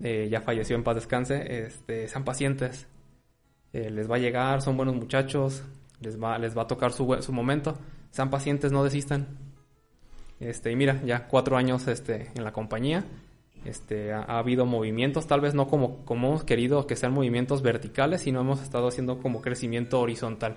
eh, 0.00 0.28
ya 0.30 0.40
falleció 0.40 0.76
en 0.76 0.84
paz 0.84 0.96
descanse, 0.96 1.64
este, 1.66 2.08
sean 2.08 2.24
pacientes, 2.24 2.86
eh, 3.72 3.90
les 3.90 4.10
va 4.10 4.16
a 4.16 4.18
llegar, 4.18 4.62
son 4.62 4.76
buenos 4.76 4.94
muchachos, 4.94 5.62
les 6.00 6.22
va, 6.22 6.38
les 6.38 6.56
va 6.56 6.62
a 6.62 6.66
tocar 6.66 6.92
su, 6.92 7.16
su 7.20 7.32
momento, 7.32 7.78
sean 8.10 8.30
pacientes, 8.30 8.72
no 8.72 8.84
desistan. 8.84 9.26
Este, 10.38 10.70
y 10.70 10.76
mira, 10.76 11.00
ya 11.04 11.26
cuatro 11.28 11.56
años 11.56 11.88
este, 11.88 12.30
en 12.34 12.44
la 12.44 12.52
compañía, 12.52 13.04
este, 13.64 14.12
ha, 14.12 14.38
habido 14.38 14.66
movimientos, 14.66 15.26
tal 15.26 15.40
vez 15.40 15.54
no 15.54 15.66
como, 15.66 16.04
como 16.04 16.28
hemos 16.28 16.44
querido 16.44 16.86
que 16.86 16.96
sean 16.96 17.12
movimientos 17.12 17.62
verticales, 17.62 18.20
sino 18.20 18.40
hemos 18.40 18.62
estado 18.62 18.88
haciendo 18.88 19.18
como 19.20 19.40
crecimiento 19.40 20.00
horizontal. 20.00 20.56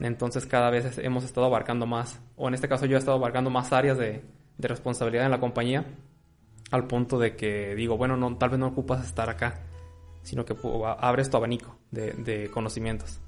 Entonces 0.00 0.44
cada 0.44 0.70
vez 0.70 0.98
hemos 0.98 1.24
estado 1.24 1.46
abarcando 1.46 1.86
más, 1.86 2.20
o 2.36 2.48
en 2.48 2.54
este 2.54 2.68
caso 2.68 2.84
yo 2.84 2.96
he 2.96 2.98
estado 2.98 3.16
abarcando 3.16 3.48
más 3.48 3.72
áreas 3.72 3.96
de, 3.96 4.22
de 4.58 4.68
responsabilidad 4.68 5.24
en 5.24 5.30
la 5.30 5.40
compañía 5.40 5.86
al 6.70 6.86
punto 6.86 7.18
de 7.18 7.36
que 7.36 7.74
digo, 7.74 7.96
bueno, 7.96 8.16
no, 8.16 8.36
tal 8.36 8.50
vez 8.50 8.58
no 8.58 8.68
ocupas 8.68 9.04
estar 9.04 9.30
acá, 9.30 9.62
sino 10.22 10.44
que 10.44 10.54
abres 10.98 11.30
tu 11.30 11.36
abanico 11.36 11.76
de, 11.90 12.50
conocimientos. 12.52 13.20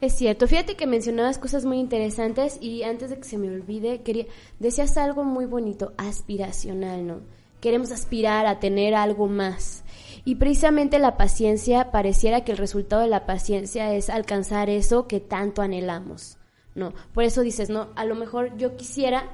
Es 0.00 0.14
cierto, 0.14 0.48
fíjate 0.48 0.76
que 0.76 0.86
mencionabas 0.86 1.38
cosas 1.38 1.64
muy 1.64 1.78
interesantes 1.78 2.58
y 2.60 2.82
antes 2.82 3.10
de 3.10 3.16
que 3.16 3.24
se 3.24 3.38
me 3.38 3.48
olvide, 3.48 4.02
quería, 4.02 4.26
decías 4.58 4.96
algo 4.96 5.24
muy 5.24 5.46
bonito, 5.46 5.92
aspiracional, 5.96 7.06
¿no? 7.06 7.20
queremos 7.64 7.92
aspirar 7.92 8.44
a 8.44 8.60
tener 8.60 8.94
algo 8.94 9.26
más. 9.26 9.84
Y 10.26 10.34
precisamente 10.34 10.98
la 10.98 11.16
paciencia, 11.16 11.90
pareciera 11.90 12.44
que 12.44 12.52
el 12.52 12.58
resultado 12.58 13.00
de 13.00 13.08
la 13.08 13.24
paciencia 13.24 13.94
es 13.94 14.10
alcanzar 14.10 14.68
eso 14.68 15.08
que 15.08 15.18
tanto 15.18 15.62
anhelamos, 15.62 16.36
¿no? 16.74 16.92
Por 17.14 17.24
eso 17.24 17.40
dices, 17.40 17.70
no, 17.70 17.88
a 17.96 18.04
lo 18.04 18.16
mejor 18.16 18.54
yo 18.58 18.76
quisiera 18.76 19.30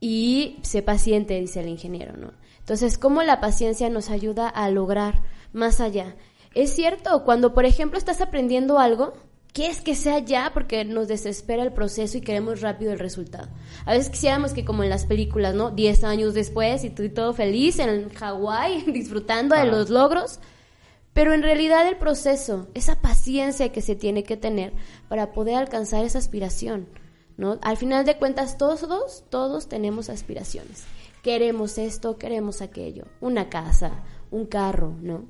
y 0.00 0.58
sé 0.62 0.82
paciente, 0.82 1.38
dice 1.38 1.60
el 1.60 1.68
ingeniero, 1.68 2.16
¿no? 2.16 2.32
Entonces, 2.60 2.98
¿cómo 2.98 3.22
la 3.22 3.40
paciencia 3.40 3.90
nos 3.90 4.10
ayuda 4.10 4.48
a 4.48 4.70
lograr 4.70 5.22
más 5.52 5.80
allá? 5.80 6.14
Es 6.54 6.74
cierto, 6.74 7.24
cuando 7.24 7.54
por 7.54 7.64
ejemplo 7.64 7.98
estás 7.98 8.20
aprendiendo 8.20 8.78
algo, 8.78 9.12
¿qué 9.52 9.68
es 9.68 9.80
que 9.80 9.94
sea 9.94 10.18
ya? 10.18 10.50
Porque 10.52 10.84
nos 10.84 11.08
desespera 11.08 11.62
el 11.62 11.72
proceso 11.72 12.18
y 12.18 12.20
queremos 12.20 12.60
rápido 12.60 12.92
el 12.92 12.98
resultado. 12.98 13.48
A 13.86 13.92
veces 13.92 14.10
quisiéramos 14.10 14.52
que 14.52 14.64
como 14.64 14.82
en 14.82 14.90
las 14.90 15.06
películas, 15.06 15.54
¿no? 15.54 15.70
Diez 15.70 16.04
años 16.04 16.34
después 16.34 16.84
y 16.84 16.90
tú 16.90 17.08
todo 17.10 17.32
feliz 17.32 17.78
en 17.78 18.08
Hawái, 18.10 18.82
disfrutando 18.92 19.54
de 19.56 19.66
los 19.66 19.90
logros. 19.90 20.40
Pero 21.12 21.34
en 21.34 21.42
realidad 21.42 21.88
el 21.88 21.96
proceso, 21.96 22.68
esa 22.74 23.00
paciencia 23.00 23.72
que 23.72 23.80
se 23.80 23.96
tiene 23.96 24.22
que 24.22 24.36
tener 24.36 24.72
para 25.08 25.32
poder 25.32 25.56
alcanzar 25.56 26.04
esa 26.04 26.18
aspiración, 26.18 26.88
¿no? 27.36 27.58
Al 27.62 27.76
final 27.76 28.04
de 28.04 28.16
cuentas, 28.16 28.58
todos, 28.58 29.24
todos 29.28 29.68
tenemos 29.68 30.08
aspiraciones 30.08 30.84
queremos 31.22 31.78
esto, 31.78 32.18
queremos 32.18 32.62
aquello, 32.62 33.04
una 33.20 33.48
casa, 33.48 34.02
un 34.30 34.46
carro, 34.46 34.94
¿no? 35.00 35.24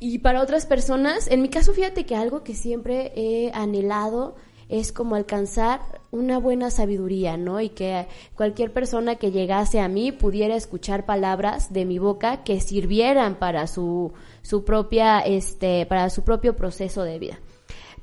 Y 0.00 0.18
para 0.18 0.42
otras 0.42 0.66
personas, 0.66 1.28
en 1.28 1.42
mi 1.42 1.48
caso, 1.48 1.72
fíjate 1.72 2.04
que 2.04 2.16
algo 2.16 2.42
que 2.42 2.54
siempre 2.54 3.12
he 3.14 3.52
anhelado 3.52 4.34
es 4.68 4.90
como 4.90 5.14
alcanzar 5.14 5.80
una 6.10 6.38
buena 6.38 6.70
sabiduría, 6.70 7.36
¿no? 7.36 7.60
Y 7.60 7.68
que 7.68 8.08
cualquier 8.34 8.72
persona 8.72 9.16
que 9.16 9.30
llegase 9.30 9.80
a 9.80 9.88
mí 9.88 10.10
pudiera 10.10 10.56
escuchar 10.56 11.06
palabras 11.06 11.72
de 11.72 11.84
mi 11.84 11.98
boca 11.98 12.42
que 12.42 12.58
sirvieran 12.60 13.38
para 13.38 13.66
su, 13.66 14.12
su 14.42 14.64
propia, 14.64 15.20
este, 15.20 15.86
para 15.86 16.10
su 16.10 16.24
propio 16.24 16.56
proceso 16.56 17.02
de 17.04 17.18
vida. 17.18 17.38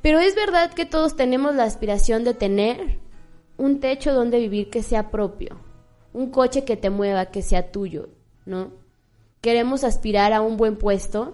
Pero 0.01 0.19
es 0.19 0.35
verdad 0.35 0.73
que 0.73 0.85
todos 0.85 1.15
tenemos 1.15 1.55
la 1.55 1.63
aspiración 1.63 2.23
de 2.23 2.33
tener 2.33 2.99
un 3.57 3.79
techo 3.79 4.13
donde 4.13 4.39
vivir 4.39 4.69
que 4.69 4.83
sea 4.83 5.11
propio, 5.11 5.59
un 6.13 6.30
coche 6.32 6.63
que 6.63 6.78
te 6.78 6.89
mueva, 6.89 7.28
que 7.28 7.42
sea 7.42 7.72
tuyo, 7.72 8.10
¿no? 8.46 8.72
Queremos 9.42 9.84
aspirar 9.84 10.34
a 10.34 10.42
un 10.42 10.58
buen 10.58 10.75
puesto, 10.75 11.34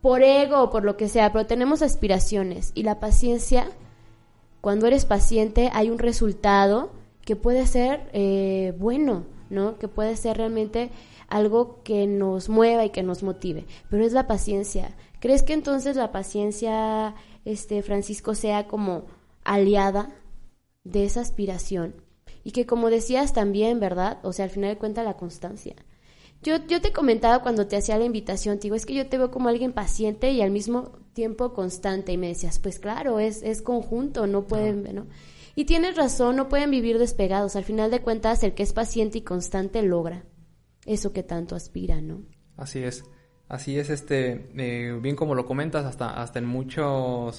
por 0.00 0.22
ego 0.22 0.62
o 0.62 0.70
por 0.70 0.84
lo 0.84 0.96
que 0.96 1.08
sea, 1.08 1.32
pero 1.32 1.46
tenemos 1.46 1.80
aspiraciones 1.80 2.72
y 2.74 2.82
la 2.82 3.00
paciencia, 3.00 3.68
cuando 4.60 4.86
eres 4.86 5.04
paciente 5.04 5.70
hay 5.72 5.90
un 5.90 5.98
resultado 5.98 6.90
que 7.24 7.36
puede 7.36 7.66
ser 7.66 8.10
eh, 8.12 8.74
bueno, 8.78 9.24
¿no? 9.48 9.78
Que 9.78 9.88
puede 9.88 10.16
ser 10.16 10.38
realmente 10.38 10.90
algo 11.28 11.82
que 11.82 12.06
nos 12.06 12.48
mueva 12.48 12.84
y 12.84 12.90
que 12.90 13.02
nos 13.02 13.22
motive, 13.22 13.64
pero 13.88 14.04
es 14.04 14.12
la 14.12 14.26
paciencia. 14.26 14.94
¿Crees 15.20 15.42
que 15.42 15.52
entonces 15.52 15.94
la 15.94 16.10
paciencia, 16.10 17.14
este 17.44 17.82
Francisco, 17.82 18.34
sea 18.34 18.66
como 18.66 19.04
aliada 19.44 20.10
de 20.82 21.04
esa 21.04 21.20
aspiración? 21.20 21.94
Y 22.44 22.52
que 22.52 22.66
como 22.66 22.90
decías 22.90 23.32
también, 23.32 23.80
¿verdad? 23.80 24.18
O 24.22 24.32
sea, 24.32 24.44
al 24.44 24.50
final 24.50 24.70
de 24.70 24.78
cuentas 24.78 25.04
la 25.04 25.16
constancia. 25.16 25.74
Yo, 26.42 26.56
yo 26.66 26.80
te 26.80 26.92
comentaba 26.92 27.40
cuando 27.40 27.68
te 27.68 27.76
hacía 27.76 27.98
la 27.98 28.04
invitación, 28.04 28.58
te 28.58 28.62
digo, 28.62 28.74
es 28.74 28.84
que 28.84 28.94
yo 28.94 29.06
te 29.06 29.16
veo 29.16 29.30
como 29.30 29.48
alguien 29.48 29.72
paciente 29.72 30.32
y 30.32 30.42
al 30.42 30.50
mismo 30.50 30.98
tiempo 31.12 31.52
constante. 31.52 32.12
Y 32.12 32.18
me 32.18 32.28
decías, 32.28 32.58
pues 32.58 32.78
claro, 32.80 33.20
es, 33.20 33.42
es 33.42 33.62
conjunto, 33.62 34.26
no 34.26 34.46
pueden, 34.46 34.82
¿no? 34.94 35.06
Y 35.54 35.66
tienes 35.66 35.96
razón, 35.96 36.36
no 36.36 36.48
pueden 36.48 36.70
vivir 36.70 36.98
despegados. 36.98 37.54
Al 37.54 37.64
final 37.64 37.90
de 37.90 38.00
cuentas, 38.00 38.42
el 38.42 38.54
que 38.54 38.62
es 38.62 38.72
paciente 38.72 39.18
y 39.18 39.22
constante 39.22 39.82
logra 39.82 40.24
eso 40.86 41.12
que 41.12 41.22
tanto 41.22 41.54
aspira, 41.54 42.00
¿no? 42.00 42.22
Así 42.56 42.80
es. 42.80 43.04
Así 43.48 43.78
es, 43.78 43.90
este, 43.90 44.50
eh, 44.56 44.98
bien 45.00 45.14
como 45.14 45.34
lo 45.34 45.44
comentas, 45.44 45.84
hasta, 45.84 46.22
hasta 46.22 46.38
en 46.38 46.46
muchos, 46.46 47.36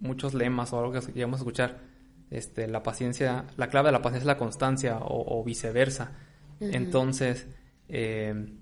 muchos 0.00 0.34
lemas 0.34 0.72
o 0.72 0.80
algo 0.80 0.92
que 0.92 1.00
llegamos 1.12 1.38
a 1.38 1.42
escuchar 1.42 1.93
este, 2.30 2.68
la 2.68 2.82
paciencia, 2.82 3.46
la 3.56 3.68
clave 3.68 3.88
de 3.88 3.92
la 3.92 4.02
paciencia 4.02 4.22
es 4.22 4.26
la 4.26 4.38
constancia 4.38 4.98
o, 5.00 5.42
viceversa. 5.44 6.12
Entonces, 6.60 7.46
eh, 7.88 8.54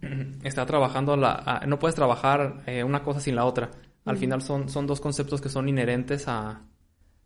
está 0.42 0.66
trabajando 0.66 1.16
la, 1.16 1.62
no 1.66 1.78
puedes 1.78 1.94
trabajar 1.94 2.62
eh, 2.66 2.84
una 2.84 3.02
cosa 3.02 3.20
sin 3.20 3.34
la 3.34 3.44
otra. 3.44 3.70
Al 4.04 4.16
final 4.16 4.40
son, 4.40 4.68
son 4.70 4.86
dos 4.86 5.00
conceptos 5.00 5.40
que 5.40 5.50
son 5.50 5.68
inherentes 5.68 6.28
a, 6.28 6.62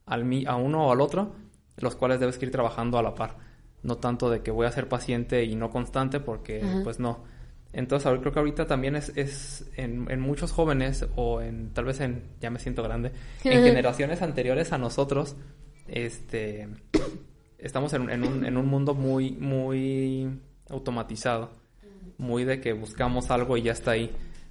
al, 0.07 0.47
a 0.47 0.57
uno 0.57 0.87
o 0.87 0.93
al 0.93 1.01
otro, 1.01 1.35
los 1.77 1.95
cuales 1.95 2.19
debes 2.19 2.43
ir 2.43 2.51
trabajando 2.51 2.99
a 2.99 3.03
la 3.03 3.15
par. 3.15 3.37
No 3.83 3.99
tanto 3.99 4.31
de 4.31 4.43
que 4.43 4.51
voy 4.51 4.67
a 4.67 4.73
ser 4.73 4.89
paciente 4.89 5.45
y 5.45 5.55
no 5.55 5.71
constante, 5.71 6.21
porque 6.21 6.65
pues 6.85 6.99
no. 6.99 7.25
Entonces, 7.73 8.11
creo 8.21 8.33
que 8.33 8.39
ahorita 8.39 8.67
también 8.67 8.97
es, 8.97 9.13
es 9.17 9.71
en, 9.77 10.21
muchos 10.21 10.53
jóvenes 10.53 11.07
o 11.17 11.41
en 11.41 11.73
tal 11.73 11.87
vez 11.87 12.01
en, 12.01 12.23
ya 12.41 12.51
me 12.51 12.59
siento 12.59 12.83
grande, 12.83 13.13
en 13.45 13.63
generaciones 13.65 14.21
anteriores 14.21 14.73
a 14.73 14.79
nosotros, 14.79 15.37
este, 15.89 16.69
estamos 17.59 17.93
en, 17.95 18.03
un, 18.25 18.45
en 18.45 18.57
un 18.57 18.67
mundo 18.67 18.95
muy, 18.95 19.33
muy 19.33 20.39
automatizado, 20.69 21.51
muy 22.19 22.45
de 22.45 22.61
que 22.61 22.75
buscamos 22.75 23.31
algo 23.31 23.57
y 23.57 23.63
ya 23.63 23.73
está 23.73 23.93
ahí. 23.93 24.11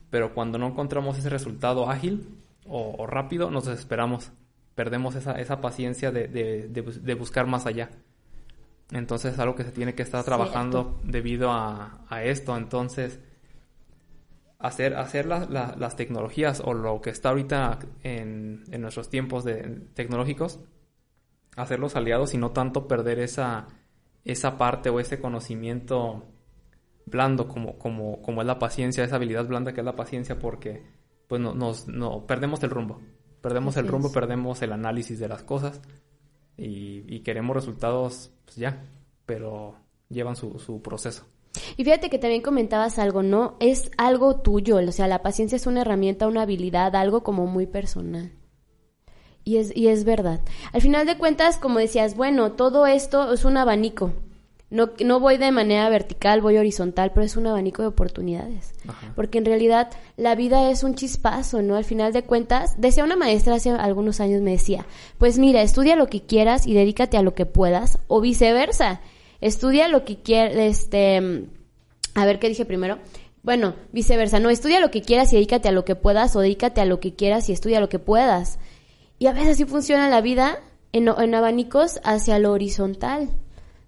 Pero 0.09 0.33
cuando 0.33 0.57
no 0.57 0.67
encontramos 0.67 1.17
ese 1.17 1.29
resultado 1.29 1.89
ágil 1.89 2.27
o, 2.65 3.05
rápido, 3.05 3.51
nos 3.51 3.65
desesperamos, 3.65 4.31
perdemos 4.75 5.15
esa, 5.15 5.39
esa 5.39 5.61
paciencia 5.61 6.11
de, 6.11 6.27
de, 6.27 6.67
de 6.67 7.13
buscar 7.13 7.45
más 7.45 7.65
allá. 7.67 7.91
Entonces 8.91 9.33
es 9.33 9.39
algo 9.39 9.55
que 9.55 9.63
se 9.63 9.71
tiene 9.71 9.95
que 9.95 10.03
estar 10.03 10.23
trabajando 10.23 10.99
debido 11.03 11.51
a, 11.51 12.05
esto. 12.23 12.57
Entonces, 12.57 13.19
hacer, 14.59 14.95
hacer 14.95 15.25
las 15.25 15.95
tecnologías 15.95 16.61
o 16.63 16.73
lo 16.73 16.99
que 17.01 17.09
está 17.09 17.29
ahorita 17.29 17.79
en, 18.03 18.63
nuestros 18.81 19.09
tiempos 19.09 19.45
de, 19.45 19.87
tecnológicos, 19.93 20.59
hacerlos 21.55 21.95
aliados 21.95 22.33
y 22.33 22.37
no 22.37 22.51
tanto 22.51 22.87
perder 22.87 23.19
esa, 23.19 23.67
esa 24.25 24.57
parte 24.57 24.89
o 24.89 24.99
ese 24.99 25.19
conocimiento 25.19 26.25
blando 27.05 27.47
como, 27.47 27.77
como, 27.77 28.21
como 28.21 28.41
es 28.41 28.47
la 28.47 28.59
paciencia, 28.59 29.03
esa 29.03 29.15
habilidad 29.15 29.47
blanda 29.47 29.73
que 29.73 29.81
es 29.81 29.85
la 29.85 29.95
paciencia 29.95 30.37
porque 30.37 30.83
pues 31.27 31.41
no, 31.41 31.53
nos, 31.55 31.87
no, 31.87 32.25
perdemos 32.27 32.61
el 32.63 32.69
rumbo. 32.69 33.01
Perdemos 33.41 33.75
el 33.77 33.87
rumbo, 33.87 34.11
perdemos 34.11 34.61
el 34.61 34.71
análisis 34.71 35.17
de 35.17 35.27
las 35.27 35.41
cosas 35.43 35.81
y, 36.57 37.19
queremos 37.21 37.55
resultados 37.55 38.31
pues 38.45 38.57
ya, 38.57 38.83
pero 39.25 39.75
llevan 40.09 40.35
su, 40.35 40.59
su 40.59 40.81
proceso. 40.81 41.25
Y 41.77 41.83
fíjate 41.83 42.09
que 42.09 42.19
también 42.19 42.41
comentabas 42.41 42.99
algo, 42.99 43.23
¿no? 43.23 43.55
Es 43.59 43.91
algo 43.97 44.37
tuyo, 44.37 44.77
o 44.77 44.91
sea, 44.91 45.07
la 45.07 45.21
paciencia 45.21 45.55
es 45.55 45.67
una 45.67 45.81
herramienta, 45.81 46.27
una 46.27 46.43
habilidad, 46.43 46.95
algo 46.95 47.23
como 47.23 47.47
muy 47.47 47.67
personal. 47.67 48.31
Y 49.43 49.57
es, 49.57 49.75
y 49.75 49.87
es 49.87 50.03
verdad. 50.03 50.41
Al 50.71 50.81
final 50.81 51.05
de 51.05 51.17
cuentas, 51.17 51.57
como 51.57 51.79
decías, 51.79 52.15
bueno, 52.15 52.53
todo 52.53 52.85
esto 52.85 53.33
es 53.33 53.43
un 53.43 53.57
abanico. 53.57 54.13
No, 54.71 54.91
no 55.03 55.19
voy 55.19 55.37
de 55.37 55.51
manera 55.51 55.89
vertical, 55.89 56.39
voy 56.39 56.57
horizontal, 56.57 57.11
pero 57.13 57.25
es 57.25 57.35
un 57.35 57.45
abanico 57.45 57.81
de 57.81 57.89
oportunidades. 57.89 58.73
Porque 59.17 59.37
en 59.37 59.43
realidad 59.43 59.91
la 60.15 60.33
vida 60.33 60.71
es 60.71 60.83
un 60.83 60.95
chispazo, 60.95 61.61
¿no? 61.61 61.75
Al 61.75 61.83
final 61.83 62.13
de 62.13 62.23
cuentas, 62.23 62.79
decía 62.79 63.03
una 63.03 63.17
maestra 63.17 63.55
hace 63.55 63.71
algunos 63.71 64.21
años, 64.21 64.41
me 64.41 64.51
decía, 64.51 64.85
pues 65.17 65.37
mira, 65.37 65.61
estudia 65.61 65.97
lo 65.97 66.07
que 66.07 66.21
quieras 66.21 66.65
y 66.67 66.73
dedícate 66.73 67.17
a 67.17 67.21
lo 67.21 67.33
que 67.33 67.45
puedas, 67.45 67.99
o 68.07 68.21
viceversa. 68.21 69.01
Estudia 69.41 69.89
lo 69.89 70.05
que 70.05 70.21
quieras, 70.21 70.55
este, 70.55 71.47
a 72.15 72.25
ver 72.25 72.39
qué 72.39 72.47
dije 72.47 72.63
primero. 72.63 72.99
Bueno, 73.43 73.75
viceversa, 73.91 74.39
no, 74.39 74.49
estudia 74.49 74.79
lo 74.79 74.89
que 74.89 75.01
quieras 75.01 75.33
y 75.33 75.35
dedícate 75.35 75.67
a 75.67 75.73
lo 75.73 75.83
que 75.83 75.95
puedas, 75.95 76.33
o 76.37 76.39
dedícate 76.39 76.79
a 76.79 76.85
lo 76.85 77.01
que 77.01 77.13
quieras 77.13 77.49
y 77.49 77.51
estudia 77.51 77.81
lo 77.81 77.89
que 77.89 77.99
puedas. 77.99 78.57
Y 79.19 79.27
a 79.27 79.33
veces 79.33 79.49
así 79.49 79.65
funciona 79.65 80.09
la 80.09 80.21
vida 80.21 80.59
en, 80.93 81.09
en 81.09 81.35
abanicos 81.35 81.99
hacia 82.05 82.39
lo 82.39 82.53
horizontal. 82.53 83.31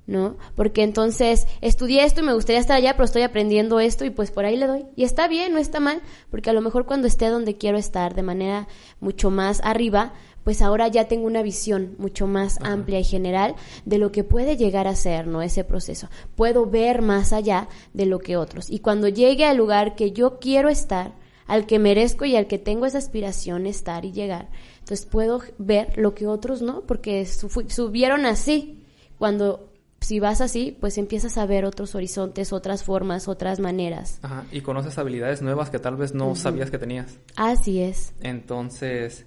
¿No? 0.05 0.37
Porque 0.55 0.83
entonces 0.83 1.47
estudié 1.61 2.03
esto 2.03 2.21
y 2.21 2.25
me 2.25 2.33
gustaría 2.33 2.59
estar 2.59 2.77
allá, 2.77 2.93
pero 2.93 3.05
estoy 3.05 3.21
aprendiendo 3.21 3.79
esto 3.79 4.05
y 4.05 4.09
pues 4.09 4.31
por 4.31 4.45
ahí 4.45 4.57
le 4.57 4.67
doy. 4.67 4.85
Y 4.95 5.03
está 5.03 5.27
bien, 5.27 5.53
no 5.53 5.59
está 5.59 5.79
mal, 5.79 6.01
porque 6.29 6.49
a 6.49 6.53
lo 6.53 6.61
mejor 6.61 6.85
cuando 6.85 7.07
esté 7.07 7.27
donde 7.27 7.57
quiero 7.57 7.77
estar, 7.77 8.13
de 8.13 8.23
manera 8.23 8.67
mucho 8.99 9.29
más 9.29 9.61
arriba, 9.63 10.13
pues 10.43 10.61
ahora 10.61 10.87
ya 10.89 11.07
tengo 11.07 11.25
una 11.25 11.41
visión 11.41 11.95
mucho 11.97 12.27
más 12.27 12.59
amplia 12.61 12.99
y 12.99 13.03
general 13.03 13.55
de 13.85 13.97
lo 13.97 14.11
que 14.11 14.23
puede 14.23 14.57
llegar 14.57 14.87
a 14.87 14.95
ser, 14.95 15.25
¿no? 15.25 15.41
Ese 15.41 15.63
proceso. 15.63 16.09
Puedo 16.35 16.65
ver 16.65 17.01
más 17.01 17.31
allá 17.31 17.69
de 17.93 18.05
lo 18.05 18.19
que 18.19 18.35
otros. 18.35 18.69
Y 18.69 18.79
cuando 18.79 19.07
llegue 19.07 19.45
al 19.45 19.57
lugar 19.57 19.95
que 19.95 20.11
yo 20.11 20.39
quiero 20.39 20.67
estar, 20.67 21.13
al 21.47 21.65
que 21.65 21.79
merezco 21.79 22.25
y 22.25 22.35
al 22.35 22.47
que 22.47 22.57
tengo 22.57 22.85
esa 22.85 22.97
aspiración 22.97 23.67
estar 23.67 24.03
y 24.05 24.11
llegar, 24.11 24.49
entonces 24.79 25.05
puedo 25.05 25.41
ver 25.57 25.97
lo 25.97 26.13
que 26.13 26.27
otros 26.27 26.61
no, 26.61 26.81
porque 26.81 27.25
subieron 27.25 28.25
así. 28.25 28.79
Cuando 29.17 29.72
si 30.03 30.19
vas 30.19 30.41
así, 30.41 30.77
pues 30.79 30.97
empiezas 30.97 31.37
a 31.37 31.45
ver 31.45 31.65
otros 31.65 31.95
horizontes, 31.95 32.53
otras 32.53 32.83
formas, 32.83 33.27
otras 33.27 33.59
maneras. 33.59 34.19
Ajá, 34.21 34.45
y 34.51 34.61
conoces 34.61 34.97
habilidades 34.97 35.41
nuevas 35.41 35.69
que 35.69 35.79
tal 35.79 35.95
vez 35.95 36.13
no 36.13 36.35
sabías 36.35 36.69
que 36.69 36.77
tenías. 36.77 37.17
Así 37.35 37.81
es. 37.81 38.13
Entonces, 38.21 39.25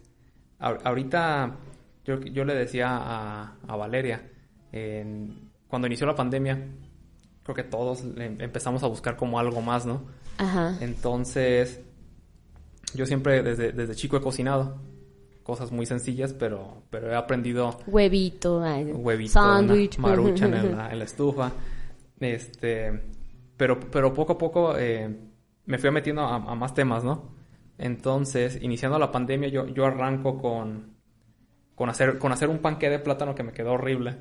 ahorita 0.58 1.56
yo, 2.04 2.20
yo 2.20 2.44
le 2.44 2.54
decía 2.54 2.88
a, 2.90 3.76
Valeria, 3.76 4.30
cuando 5.68 5.86
inició 5.86 6.06
la 6.06 6.14
pandemia, 6.14 6.68
creo 7.42 7.54
que 7.54 7.64
todos 7.64 8.02
em, 8.16 8.40
empezamos 8.40 8.82
a 8.82 8.86
buscar 8.86 9.16
como 9.16 9.38
algo 9.38 9.60
más, 9.60 9.86
¿no? 9.86 10.04
Ajá. 10.38 10.76
Entonces, 10.80 11.80
yo 12.94 13.06
siempre 13.06 13.42
desde, 13.42 13.72
desde 13.72 13.94
chico 13.94 14.16
he 14.16 14.20
cocinado 14.20 14.78
cosas 15.46 15.70
muy 15.70 15.86
sencillas, 15.86 16.32
pero, 16.32 16.82
pero 16.90 17.08
he 17.08 17.14
aprendido 17.14 17.78
Huevito, 17.86 18.60
ay, 18.62 18.86
huevito, 18.86 19.34
sándwich. 19.34 19.96
maruchan 19.98 20.54
en 20.54 20.76
la, 20.76 20.90
en 20.92 20.98
la 20.98 21.04
estufa. 21.04 21.52
Este, 22.18 23.00
pero, 23.56 23.78
pero 23.78 24.12
poco 24.12 24.32
a 24.32 24.38
poco 24.38 24.76
eh, 24.76 25.08
me 25.66 25.78
fui 25.78 25.92
metiendo 25.92 26.22
a, 26.22 26.34
a 26.34 26.54
más 26.56 26.74
temas, 26.74 27.04
¿no? 27.04 27.30
Entonces, 27.78 28.58
iniciando 28.60 28.98
la 28.98 29.12
pandemia, 29.12 29.48
yo, 29.48 29.68
yo 29.68 29.86
arranco 29.86 30.36
con, 30.38 30.96
con, 31.76 31.90
hacer, 31.90 32.18
con 32.18 32.32
hacer 32.32 32.48
un 32.48 32.58
panque 32.58 32.90
de 32.90 32.98
plátano 32.98 33.36
que 33.36 33.44
me 33.44 33.52
quedó 33.52 33.74
horrible. 33.74 34.16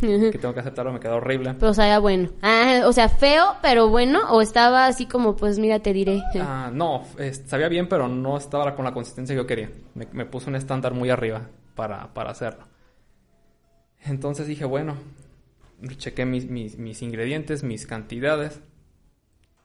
Que 0.00 0.38
tengo 0.38 0.54
que 0.54 0.60
aceptarlo, 0.60 0.92
me 0.92 1.00
quedó 1.00 1.16
horrible. 1.16 1.54
Pero 1.58 1.74
sabía 1.74 1.98
bueno. 1.98 2.30
Ah, 2.42 2.82
o 2.86 2.92
sea, 2.92 3.08
feo, 3.08 3.56
pero 3.62 3.88
bueno. 3.88 4.20
O 4.30 4.40
estaba 4.40 4.86
así 4.86 5.06
como, 5.06 5.34
pues 5.36 5.58
mira, 5.58 5.80
te 5.80 5.92
diré. 5.92 6.22
Ah, 6.40 6.70
no, 6.72 7.04
es- 7.18 7.42
sabía 7.46 7.68
bien, 7.68 7.88
pero 7.88 8.08
no 8.08 8.36
estaba 8.36 8.74
con 8.76 8.84
la 8.84 8.92
consistencia 8.94 9.34
que 9.34 9.42
yo 9.42 9.46
quería. 9.46 9.70
Me, 9.94 10.06
me 10.12 10.24
puse 10.26 10.48
un 10.50 10.56
estándar 10.56 10.94
muy 10.94 11.10
arriba 11.10 11.42
para, 11.74 12.12
para 12.14 12.30
hacerlo. 12.30 12.64
Entonces 14.04 14.46
dije, 14.46 14.64
bueno, 14.64 14.94
chequé 15.96 16.24
mis, 16.24 16.48
mis, 16.48 16.78
mis 16.78 17.02
ingredientes, 17.02 17.62
mis 17.64 17.86
cantidades. 17.86 18.60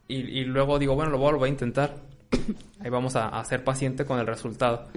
Y, 0.08 0.16
y 0.18 0.46
luego 0.46 0.80
digo, 0.80 0.96
bueno, 0.96 1.12
lo 1.12 1.18
voy, 1.18 1.30
a- 1.30 1.32
lo 1.34 1.38
voy 1.40 1.50
a 1.50 1.52
intentar. 1.52 1.96
Ahí 2.80 2.90
vamos 2.90 3.16
a, 3.16 3.30
a 3.30 3.46
ser 3.46 3.64
paciente 3.64 4.06
con 4.06 4.20
el 4.20 4.26
resultado. 4.28 4.88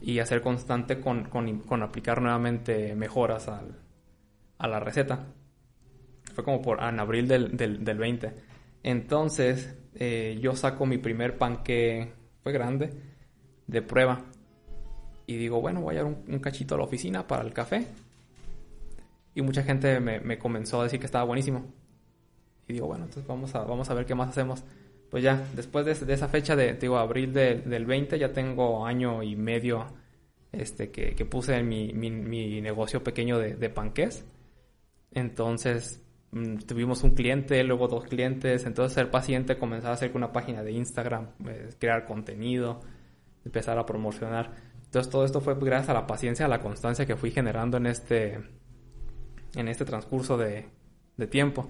Y 0.00 0.18
a 0.18 0.26
ser 0.26 0.40
constante 0.42 1.00
con, 1.00 1.24
con, 1.24 1.58
con 1.60 1.82
aplicar 1.82 2.20
nuevamente 2.22 2.94
mejoras 2.96 3.48
al, 3.48 3.76
a 4.60 4.68
la 4.68 4.78
receta. 4.78 5.26
Fue 6.34 6.44
como 6.44 6.62
por 6.62 6.82
en 6.82 7.00
abril 7.00 7.26
del, 7.26 7.56
del, 7.56 7.84
del 7.84 7.98
20. 7.98 8.32
Entonces, 8.84 9.74
eh, 9.94 10.38
yo 10.40 10.54
saco 10.54 10.86
mi 10.86 10.98
primer 10.98 11.36
panque, 11.38 12.12
fue 12.42 12.52
grande, 12.52 12.90
de 13.66 13.82
prueba. 13.82 14.20
Y 15.26 15.36
digo, 15.36 15.60
bueno, 15.60 15.80
voy 15.80 15.96
a 15.96 15.98
llevar 15.98 16.14
un, 16.28 16.38
cachito 16.38 16.74
a 16.74 16.78
la 16.78 16.84
oficina 16.84 17.26
para 17.26 17.42
el 17.42 17.52
café. 17.52 17.86
Y 19.34 19.42
mucha 19.42 19.62
gente 19.62 20.00
me, 20.00 20.20
me 20.20 20.38
comenzó 20.38 20.80
a 20.80 20.84
decir 20.84 21.00
que 21.00 21.06
estaba 21.06 21.24
buenísimo. 21.24 21.64
Y 22.68 22.74
digo, 22.74 22.86
bueno, 22.86 23.04
entonces 23.04 23.26
vamos 23.26 23.54
a, 23.54 23.64
vamos 23.64 23.90
a 23.90 23.94
ver 23.94 24.06
qué 24.06 24.14
más 24.14 24.28
hacemos. 24.28 24.62
Pues 25.10 25.24
ya, 25.24 25.44
después 25.56 25.84
de, 25.86 25.94
de 25.94 26.12
esa 26.14 26.28
fecha, 26.28 26.54
de, 26.54 26.74
digo, 26.74 26.96
abril 26.98 27.32
del- 27.32 27.68
del 27.68 27.86
20, 27.86 28.18
ya 28.18 28.32
tengo 28.32 28.86
año 28.86 29.22
y 29.22 29.34
medio 29.36 29.86
este, 30.52 30.90
que, 30.90 31.14
que 31.14 31.24
puse 31.24 31.56
en 31.56 31.68
mi, 31.68 31.92
mi, 31.92 32.60
negocio 32.60 33.02
pequeño 33.02 33.38
de, 33.38 33.54
de 33.54 33.70
panqués. 33.70 34.24
Entonces, 35.12 36.00
mm, 36.32 36.58
tuvimos 36.58 37.02
un 37.02 37.12
cliente, 37.12 37.62
luego 37.64 37.88
dos 37.88 38.04
clientes. 38.04 38.64
Entonces, 38.66 38.94
ser 38.94 39.10
paciente, 39.10 39.58
comenzar 39.58 39.90
a 39.90 39.94
hacer 39.94 40.12
una 40.14 40.32
página 40.32 40.62
de 40.62 40.72
Instagram, 40.72 41.28
eh, 41.46 41.70
crear 41.78 42.06
contenido, 42.06 42.80
empezar 43.44 43.78
a 43.78 43.86
promocionar. 43.86 44.52
Entonces, 44.84 45.10
todo 45.10 45.24
esto 45.24 45.40
fue 45.40 45.54
gracias 45.54 45.90
a 45.90 45.94
la 45.94 46.06
paciencia, 46.06 46.46
a 46.46 46.48
la 46.48 46.60
constancia 46.60 47.06
que 47.06 47.16
fui 47.16 47.30
generando 47.30 47.76
en 47.76 47.86
este, 47.86 48.40
en 49.54 49.68
este 49.68 49.84
transcurso 49.84 50.36
de, 50.36 50.66
de 51.16 51.26
tiempo. 51.26 51.68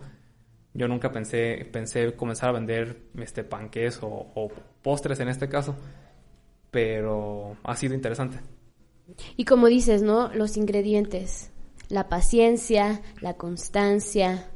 Yo 0.73 0.87
nunca 0.88 1.11
pensé, 1.11 1.68
pensé 1.73 2.14
comenzar 2.14 2.50
a 2.50 2.52
vender 2.52 3.02
este 3.18 3.44
panqués 3.44 3.99
o, 4.02 4.09
o 4.35 4.49
postres 4.82 5.18
en 5.20 5.28
este 5.28 5.49
caso, 5.49 5.76
pero 6.70 7.56
ha 7.64 7.75
sido 7.76 7.94
interesante. 7.94 8.38
Y 9.37 9.44
como 9.44 9.66
dices, 9.66 10.02
¿no? 10.02 10.32
Los 10.32 10.56
ingredientes. 10.56 11.50
La 11.90 12.09
paciencia, 12.09 13.02
la 13.20 13.35
constancia, 13.35 14.49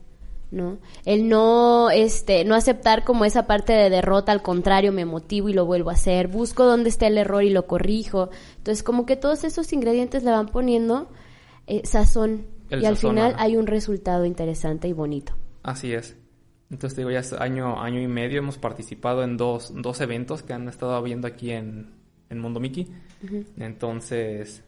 ¿no? 0.51 0.79
El 1.05 1.29
no, 1.29 1.91
este, 1.91 2.45
no 2.45 2.55
aceptar 2.55 3.05
como 3.05 3.25
esa 3.25 3.47
parte 3.47 3.73
de 3.73 3.91
derrota, 3.91 4.33
al 4.33 4.43
contrario, 4.43 4.93
me 4.93 5.05
motivo 5.05 5.49
y 5.49 5.53
lo 5.53 5.67
vuelvo 5.67 5.91
a 5.91 5.95
hacer. 5.95 6.29
Busco 6.29 6.65
dónde 6.65 6.89
está 6.89 7.07
el 7.07 7.19
error 7.19 7.43
y 7.45 7.51
lo 7.51 7.67
corrijo. 7.67 8.31
Entonces, 8.57 8.83
como 8.83 9.05
que 9.05 9.17
todos 9.17 9.45
esos 9.45 9.73
ingredientes 9.73 10.23
le 10.23 10.31
van 10.31 10.49
poniendo 10.49 11.09
eh, 11.67 11.83
sazón. 11.85 12.47
El 12.71 12.83
y 12.83 12.87
al 12.87 12.97
final 12.97 13.35
ajá. 13.35 13.43
hay 13.43 13.57
un 13.57 13.67
resultado 13.67 14.25
interesante 14.25 14.89
y 14.89 14.93
bonito. 14.93 15.35
Así 15.63 15.93
es. 15.93 16.17
Entonces, 16.71 16.97
digo, 16.97 17.11
ya 17.11 17.21
es 17.21 17.33
año, 17.35 17.81
año 17.81 18.01
y 18.01 18.09
medio 18.09 18.39
hemos 18.39 18.59
participado 18.59 19.23
en 19.23 19.37
dos, 19.37 19.73
dos 19.75 20.01
eventos 20.01 20.43
que 20.43 20.55
han 20.55 20.69
estado 20.69 20.95
habiendo 20.95 21.29
aquí 21.29 21.51
en, 21.51 21.93
en 22.31 22.39
Mundo 22.39 22.61
Miki. 22.61 22.89
Entonces, 23.57 24.65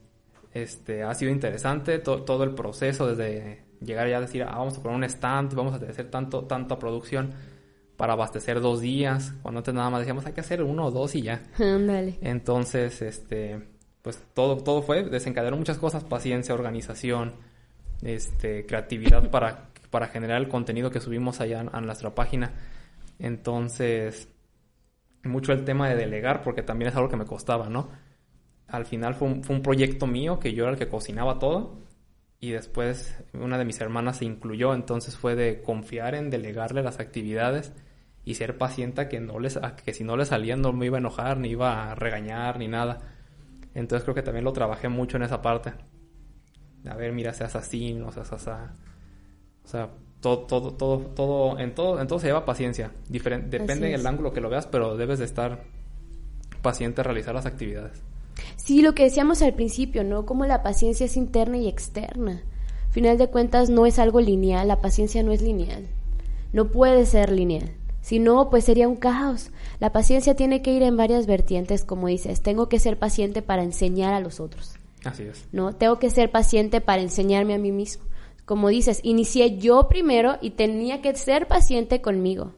este, 0.63 1.03
ha 1.03 1.15
sido 1.15 1.31
interesante 1.31 1.99
to- 1.99 2.23
todo 2.23 2.45
el 2.45 2.55
proceso 2.55 3.07
desde 3.07 3.65
llegar 3.81 4.09
ya 4.09 4.19
a 4.19 4.21
decir, 4.23 4.43
ah, 4.43 4.57
vamos 4.57 4.79
a 4.79 4.83
poner 4.83 4.97
un 4.97 5.05
stand, 5.05 5.55
vamos 5.55 5.75
a 5.75 5.77
hacer 5.85 6.11
tanto, 6.11 6.45
tanta 6.45 6.79
producción 6.79 7.33
para 7.97 8.13
abastecer 8.15 8.61
dos 8.61 8.81
días, 8.81 9.33
cuando 9.43 9.59
antes 9.59 9.75
nada 9.75 9.91
más 9.91 10.01
decíamos, 10.01 10.27
hay 10.27 10.33
que 10.33 10.41
hacer 10.41 10.63
uno 10.63 10.87
o 10.87 10.91
dos 10.91 11.15
y 11.15 11.23
ya. 11.23 11.43
Ándale. 11.59 12.19
Entonces, 12.21 13.01
este, 13.03 13.61
pues 14.03 14.23
todo, 14.35 14.57
todo 14.59 14.83
fue, 14.83 15.03
desencadenó 15.05 15.57
muchas 15.57 15.79
cosas, 15.79 16.05
paciencia, 16.05 16.55
organización, 16.55 17.33
este, 18.03 18.67
creatividad 18.67 19.31
para, 19.31 19.69
para 19.91 20.09
generar 20.09 20.41
el 20.41 20.49
contenido 20.49 20.91
que 20.91 21.01
subimos 21.01 21.41
allá 21.41 21.61
en- 21.61 21.71
a 21.73 21.81
nuestra 21.81 22.15
página. 22.15 22.53
Entonces, 23.19 24.29
mucho 25.25 25.53
el 25.53 25.65
tema 25.65 25.89
de 25.89 25.97
delegar, 25.97 26.43
porque 26.43 26.63
también 26.63 26.91
es 26.91 26.97
algo 26.97 27.09
que 27.09 27.17
me 27.17 27.25
costaba, 27.25 27.69
¿no? 27.69 27.89
Al 28.77 28.87
final 28.87 29.15
fue 29.15 29.29
un, 29.29 29.43
fue 29.43 29.57
un 29.57 29.63
proyecto 29.63 30.07
mío 30.07 30.39
que 30.39 30.53
yo 30.53 30.65
era 30.65 30.73
el 30.73 30.79
que 30.79 30.89
cocinaba 30.89 31.39
todo 31.39 31.79
y 32.39 32.51
después 32.51 33.17
una 33.33 33.59
de 33.59 33.65
mis 33.65 33.81
hermanas 33.81 34.19
se 34.19 34.25
incluyó, 34.25 34.75
entonces 34.75 35.17
fue 35.17 35.35
de 35.35 35.63
confiar 35.63 36.15
en 36.15 36.31
delegarle 36.31 36.83
las 36.83 37.01
actividades 37.01 37.73
y 38.25 38.35
ser 38.35 38.59
paciente 38.59 39.01
a 39.01 39.09
que 39.09 39.21
no 39.21 39.39
les 39.39 39.57
a 39.57 39.77
que 39.77 39.95
si 39.95 40.05
no 40.05 40.17
le 40.17 40.27
salían 40.27 40.61
no 40.61 40.73
me 40.73 40.87
iba 40.87 40.99
a 40.99 41.01
enojar 41.01 41.39
ni 41.39 41.51
iba 41.51 41.91
a 41.91 41.95
regañar 41.95 42.59
ni 42.59 42.69
nada. 42.69 42.99
Entonces 43.75 44.05
creo 44.05 44.15
que 44.15 44.23
también 44.23 44.45
lo 44.45 44.53
trabajé 44.53 44.89
mucho 44.89 45.17
en 45.17 45.23
esa 45.23 45.43
parte. 45.43 45.73
A 46.89 46.95
ver, 46.95 47.13
mira, 47.13 47.33
seas 47.33 47.57
así, 47.57 47.95
no 47.95 48.13
seas 48.13 48.33
así. 48.33 48.51
O 49.65 49.69
sea, 49.69 49.91
todo, 50.21 50.41
todo, 50.41 50.75
todo, 50.75 50.99
todo, 50.99 51.59
en 51.59 51.75
todo, 51.75 52.01
en 52.01 52.07
todo 52.07 52.19
se 52.19 52.29
lleva 52.29 52.45
paciencia. 52.45 52.91
Depende 53.09 53.89
del 53.89 54.07
ángulo 54.07 54.33
que 54.33 54.41
lo 54.41 54.49
veas, 54.49 54.67
pero 54.67 54.97
debes 54.97 55.19
de 55.19 55.25
estar 55.25 55.65
paciente 56.63 57.01
a 57.01 57.05
realizar 57.05 57.35
las 57.35 57.47
actividades. 57.47 58.03
Sí, 58.57 58.83
lo 58.83 58.95
que 58.95 59.05
decíamos 59.05 59.43
al 59.43 59.55
principio, 59.55 60.05
¿no? 60.05 60.27
Como 60.27 60.47
la 60.47 60.63
paciencia 60.63 61.07
es 61.07 61.17
interna 61.17 61.59
y 61.59 61.69
externa. 61.69 62.43
Final 62.91 63.19
de 63.19 63.29
cuentas 63.29 63.69
no 63.69 63.87
es 63.87 63.99
algo 63.99 64.21
lineal, 64.21 64.69
la 64.69 64.81
paciencia 64.81 65.23
no 65.23 65.33
es 65.33 65.43
lineal. 65.43 65.87
No 66.53 66.71
puede 66.71 67.07
ser 67.07 67.31
lineal. 67.31 67.73
Si 68.01 68.19
no, 68.19 68.51
pues 68.51 68.65
sería 68.65 68.89
un 68.89 68.97
caos. 68.97 69.51
La 69.81 69.93
paciencia 69.93 70.35
tiene 70.35 70.63
que 70.63 70.73
ir 70.73 70.83
en 70.83 70.97
varias 70.97 71.27
vertientes, 71.27 71.85
como 71.85 72.07
dices. 72.07 72.41
Tengo 72.41 72.69
que 72.69 72.79
ser 72.79 72.99
paciente 72.99 73.43
para 73.43 73.65
enseñar 73.65 74.15
a 74.15 74.21
los 74.21 74.41
otros. 74.41 74.79
Así 75.05 75.25
es. 75.25 75.47
¿no? 75.53 75.75
Tengo 75.75 75.99
que 75.99 76.11
ser 76.11 76.31
paciente 76.31 76.81
para 76.81 77.03
enseñarme 77.03 77.55
a 77.55 77.59
mí 77.59 77.73
mismo. 77.73 78.05
Como 78.45 78.69
dices, 78.69 79.01
inicié 79.03 79.59
yo 79.59 79.89
primero 79.89 80.39
y 80.41 80.51
tenía 80.51 81.03
que 81.03 81.15
ser 81.17 81.49
paciente 81.49 82.01
conmigo. 82.01 82.55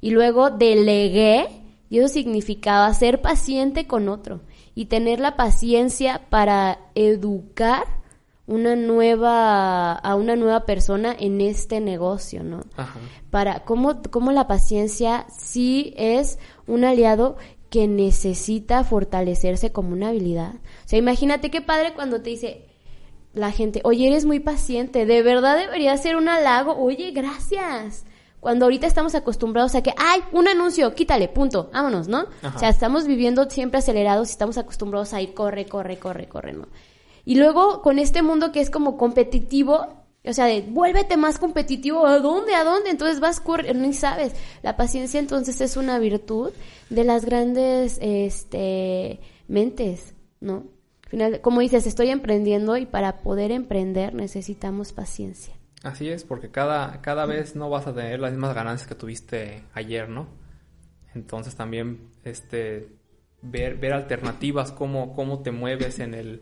Y 0.00 0.10
luego 0.10 0.50
delegué, 0.50 1.46
y 1.88 1.98
eso 1.98 2.08
significaba 2.08 2.92
ser 2.92 3.22
paciente 3.22 3.86
con 3.86 4.08
otro 4.08 4.40
y 4.74 4.86
tener 4.86 5.20
la 5.20 5.36
paciencia 5.36 6.22
para 6.30 6.78
educar 6.94 7.86
una 8.46 8.76
nueva 8.76 9.92
a 9.92 10.14
una 10.16 10.36
nueva 10.36 10.66
persona 10.66 11.16
en 11.18 11.40
este 11.40 11.80
negocio, 11.80 12.42
¿no? 12.42 12.60
Ajá. 12.76 12.98
para 13.30 13.64
cómo, 13.64 14.02
cómo 14.10 14.32
la 14.32 14.46
paciencia 14.46 15.26
sí 15.36 15.94
es 15.96 16.38
un 16.66 16.84
aliado 16.84 17.36
que 17.70 17.88
necesita 17.88 18.84
fortalecerse 18.84 19.72
como 19.72 19.92
una 19.92 20.10
habilidad. 20.10 20.54
O 20.54 20.88
sea, 20.88 20.98
imagínate 20.98 21.50
qué 21.50 21.60
padre 21.60 21.94
cuando 21.94 22.20
te 22.20 22.30
dice 22.30 22.66
la 23.32 23.50
gente, 23.50 23.80
oye, 23.82 24.06
eres 24.06 24.26
muy 24.26 24.38
paciente, 24.38 25.06
de 25.06 25.22
verdad 25.22 25.58
debería 25.58 25.96
ser 25.96 26.14
un 26.14 26.28
halago, 26.28 26.76
oye, 26.76 27.10
gracias. 27.10 28.04
Cuando 28.44 28.66
ahorita 28.66 28.86
estamos 28.86 29.14
acostumbrados 29.14 29.74
a 29.74 29.82
que, 29.82 29.94
ay, 29.96 30.20
un 30.32 30.46
anuncio, 30.46 30.94
quítale, 30.94 31.28
punto, 31.28 31.70
vámonos, 31.72 32.08
¿no? 32.08 32.26
Ajá. 32.42 32.54
O 32.54 32.58
sea, 32.58 32.68
estamos 32.68 33.06
viviendo 33.06 33.48
siempre 33.48 33.78
acelerados 33.78 34.28
y 34.28 34.32
estamos 34.32 34.58
acostumbrados 34.58 35.14
a 35.14 35.22
ir, 35.22 35.32
corre, 35.32 35.64
corre, 35.64 35.98
corre, 35.98 36.28
corre, 36.28 36.52
¿no? 36.52 36.68
Y 37.24 37.36
luego 37.36 37.80
con 37.80 37.98
este 37.98 38.20
mundo 38.20 38.52
que 38.52 38.60
es 38.60 38.68
como 38.68 38.98
competitivo, 38.98 39.86
o 40.22 40.32
sea, 40.34 40.44
de 40.44 40.60
vuélvete 40.60 41.16
más 41.16 41.38
competitivo, 41.38 42.04
¿a 42.04 42.18
dónde? 42.18 42.54
¿A 42.54 42.64
dónde? 42.64 42.90
Entonces 42.90 43.18
vas 43.18 43.40
corriendo, 43.40 43.82
ni 43.82 43.94
sabes. 43.94 44.34
La 44.60 44.76
paciencia 44.76 45.18
entonces 45.20 45.62
es 45.62 45.78
una 45.78 45.98
virtud 45.98 46.52
de 46.90 47.04
las 47.04 47.24
grandes 47.24 47.96
este, 48.02 49.20
mentes, 49.48 50.12
¿no? 50.40 50.64
Al 51.04 51.08
Final, 51.08 51.40
como 51.40 51.62
dices, 51.62 51.86
estoy 51.86 52.10
emprendiendo 52.10 52.76
y 52.76 52.84
para 52.84 53.22
poder 53.22 53.52
emprender 53.52 54.14
necesitamos 54.14 54.92
paciencia. 54.92 55.54
Así 55.84 56.08
es, 56.08 56.24
porque 56.24 56.50
cada, 56.50 57.02
cada 57.02 57.26
vez 57.26 57.54
no 57.56 57.68
vas 57.68 57.86
a 57.86 57.94
tener 57.94 58.18
las 58.18 58.32
mismas 58.32 58.54
ganancias 58.54 58.88
que 58.88 58.94
tuviste 58.94 59.64
ayer, 59.74 60.08
¿no? 60.08 60.28
Entonces 61.14 61.54
también 61.54 62.08
este 62.24 62.88
ver, 63.42 63.76
ver 63.76 63.92
alternativas, 63.92 64.72
cómo, 64.72 65.14
cómo 65.14 65.42
te 65.42 65.50
mueves 65.50 65.98
en 65.98 66.14
el, 66.14 66.40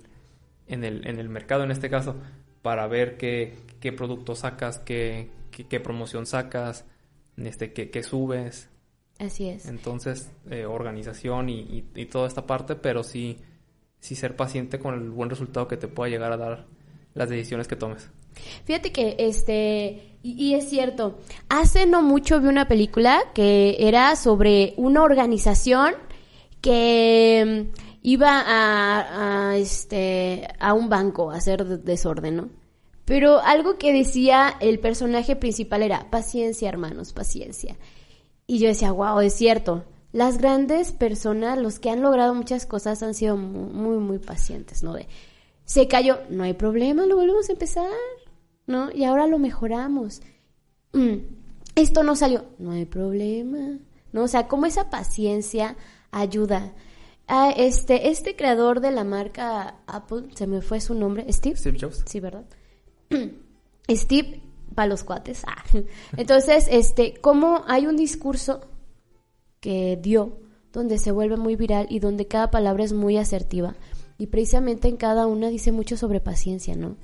en 0.69 0.85
el, 0.85 1.05
en 1.09 1.19
el 1.19 1.29
mercado 1.29 1.65
en 1.65 1.73
este 1.73 1.91
caso, 1.91 2.15
para 2.63 2.87
ver 2.87 3.17
qué, 3.17 3.57
qué 3.81 3.93
producto 3.93 4.37
sacas, 4.37 4.79
qué, 4.79 5.31
qué, 5.51 5.81
promoción 5.81 6.25
sacas, 6.25 6.85
este, 7.37 7.73
qué, 7.73 7.91
qué, 7.91 8.05
subes. 8.05 8.71
Así 9.19 9.49
es. 9.49 9.67
Entonces, 9.67 10.31
eh, 10.51 10.67
organización 10.67 11.49
y, 11.49 11.85
y, 11.97 12.07
toda 12.07 12.29
esta 12.29 12.47
parte, 12.47 12.77
pero 12.77 13.03
sí, 13.03 13.41
sí 13.99 14.15
ser 14.15 14.37
paciente 14.37 14.79
con 14.79 14.95
el 14.95 15.11
buen 15.11 15.31
resultado 15.31 15.67
que 15.67 15.77
te 15.77 15.89
pueda 15.89 16.11
llegar 16.11 16.33
a 16.33 16.37
dar 16.37 16.67
las 17.15 17.29
decisiones 17.29 17.67
que 17.67 17.75
tomes. 17.75 18.09
Fíjate 18.65 18.93
que, 18.93 19.17
este, 19.19 20.17
y, 20.23 20.55
es 20.55 20.69
cierto, 20.69 21.19
hace 21.49 21.87
no 21.87 22.03
mucho 22.03 22.41
vi 22.41 22.49
una 22.49 22.69
película 22.69 23.23
que 23.35 23.77
era 23.81 24.15
sobre 24.15 24.75
una 24.77 25.03
organización 25.03 25.95
que 26.61 27.69
mm, 27.73 27.81
iba 28.03 28.45
a, 28.47 29.57
este, 29.57 30.49
a 30.61 30.75
un 30.75 30.89
banco 30.89 31.31
a 31.31 31.37
hacer 31.37 31.81
desorden, 31.81 32.37
¿no? 32.37 32.49
Pero 33.05 33.41
algo 33.41 33.79
que 33.79 33.93
decía 33.93 34.55
el 34.61 34.79
personaje 34.79 35.35
principal 35.35 35.83
era, 35.83 36.09
paciencia, 36.11 36.69
hermanos, 36.69 37.13
paciencia. 37.13 37.77
Y 38.47 38.59
yo 38.59 38.69
decía, 38.69 38.93
wow, 38.93 39.21
es 39.21 39.35
cierto. 39.35 39.85
Las 40.13 40.39
grandes 40.39 40.93
personas, 40.93 41.59
los 41.59 41.81
que 41.81 41.91
han 41.91 42.01
logrado 42.01 42.33
muchas 42.35 42.65
cosas, 42.65 43.03
han 43.03 43.15
sido 43.15 43.37
muy, 43.37 43.99
muy, 43.99 44.19
pacientes, 44.19 44.83
¿no? 44.83 44.95
se 45.65 45.89
cayó, 45.89 46.21
no 46.29 46.45
hay 46.45 46.53
problema, 46.53 47.07
lo 47.07 47.17
volvemos 47.17 47.49
a 47.49 47.53
empezar. 47.53 47.89
¿No? 48.67 48.91
Y 48.93 49.05
ahora 49.05 49.27
lo 49.27 49.39
mejoramos. 49.39 50.23
Mm, 50.93 51.19
esto 51.75 52.03
no 52.03 52.17
salió, 52.17 52.45
no 52.59 52.73
hay 52.73 52.85
problema, 52.85 53.79
¿no? 54.13 54.23
O 54.23 54.29
sea, 54.29 54.49
como 54.49 54.67
esa 54.67 54.91
paciencia 54.91 55.77
ayuda. 56.11 56.75
a 57.29 57.51
este, 57.51 58.11
este 58.11 58.37
creador 58.37 58.81
de 58.81 58.91
la 58.91 59.05
marca 59.05 59.77
Apple, 59.87 60.25
se 60.35 60.47
me 60.47 60.61
fue 60.61 60.81
su 60.81 60.95
nombre, 60.95 61.25
Steve. 61.33 61.57
Steve 61.57 61.79
Jobs. 61.81 62.05
Sí, 62.07 62.21
¿verdad? 62.21 62.45
Steve 63.89 64.43
para 64.75 64.89
los 64.89 65.05
cuates. 65.05 65.43
Ah. 65.47 65.65
Entonces, 66.17 66.69
este, 66.71 67.15
como 67.21 67.65
hay 67.67 67.87
un 67.87 67.97
discurso 67.97 68.61
que 69.61 69.99
dio 70.01 70.41
donde 70.73 70.99
se 70.99 71.13
vuelve 71.13 71.37
muy 71.37 71.57
viral 71.57 71.87
y 71.89 72.01
donde 72.01 72.27
cada 72.27 72.51
palabra 72.51 72.85
es 72.85 72.93
muy 72.93 73.17
asertiva 73.17 73.77
y 74.19 74.29
precisamente 74.29 74.89
en 74.89 74.97
cada 74.97 75.27
una 75.27 75.49
dice 75.49 75.73
mucho 75.73 75.97
sobre 75.97 76.21
paciencia, 76.21 76.77
¿no? 76.77 76.97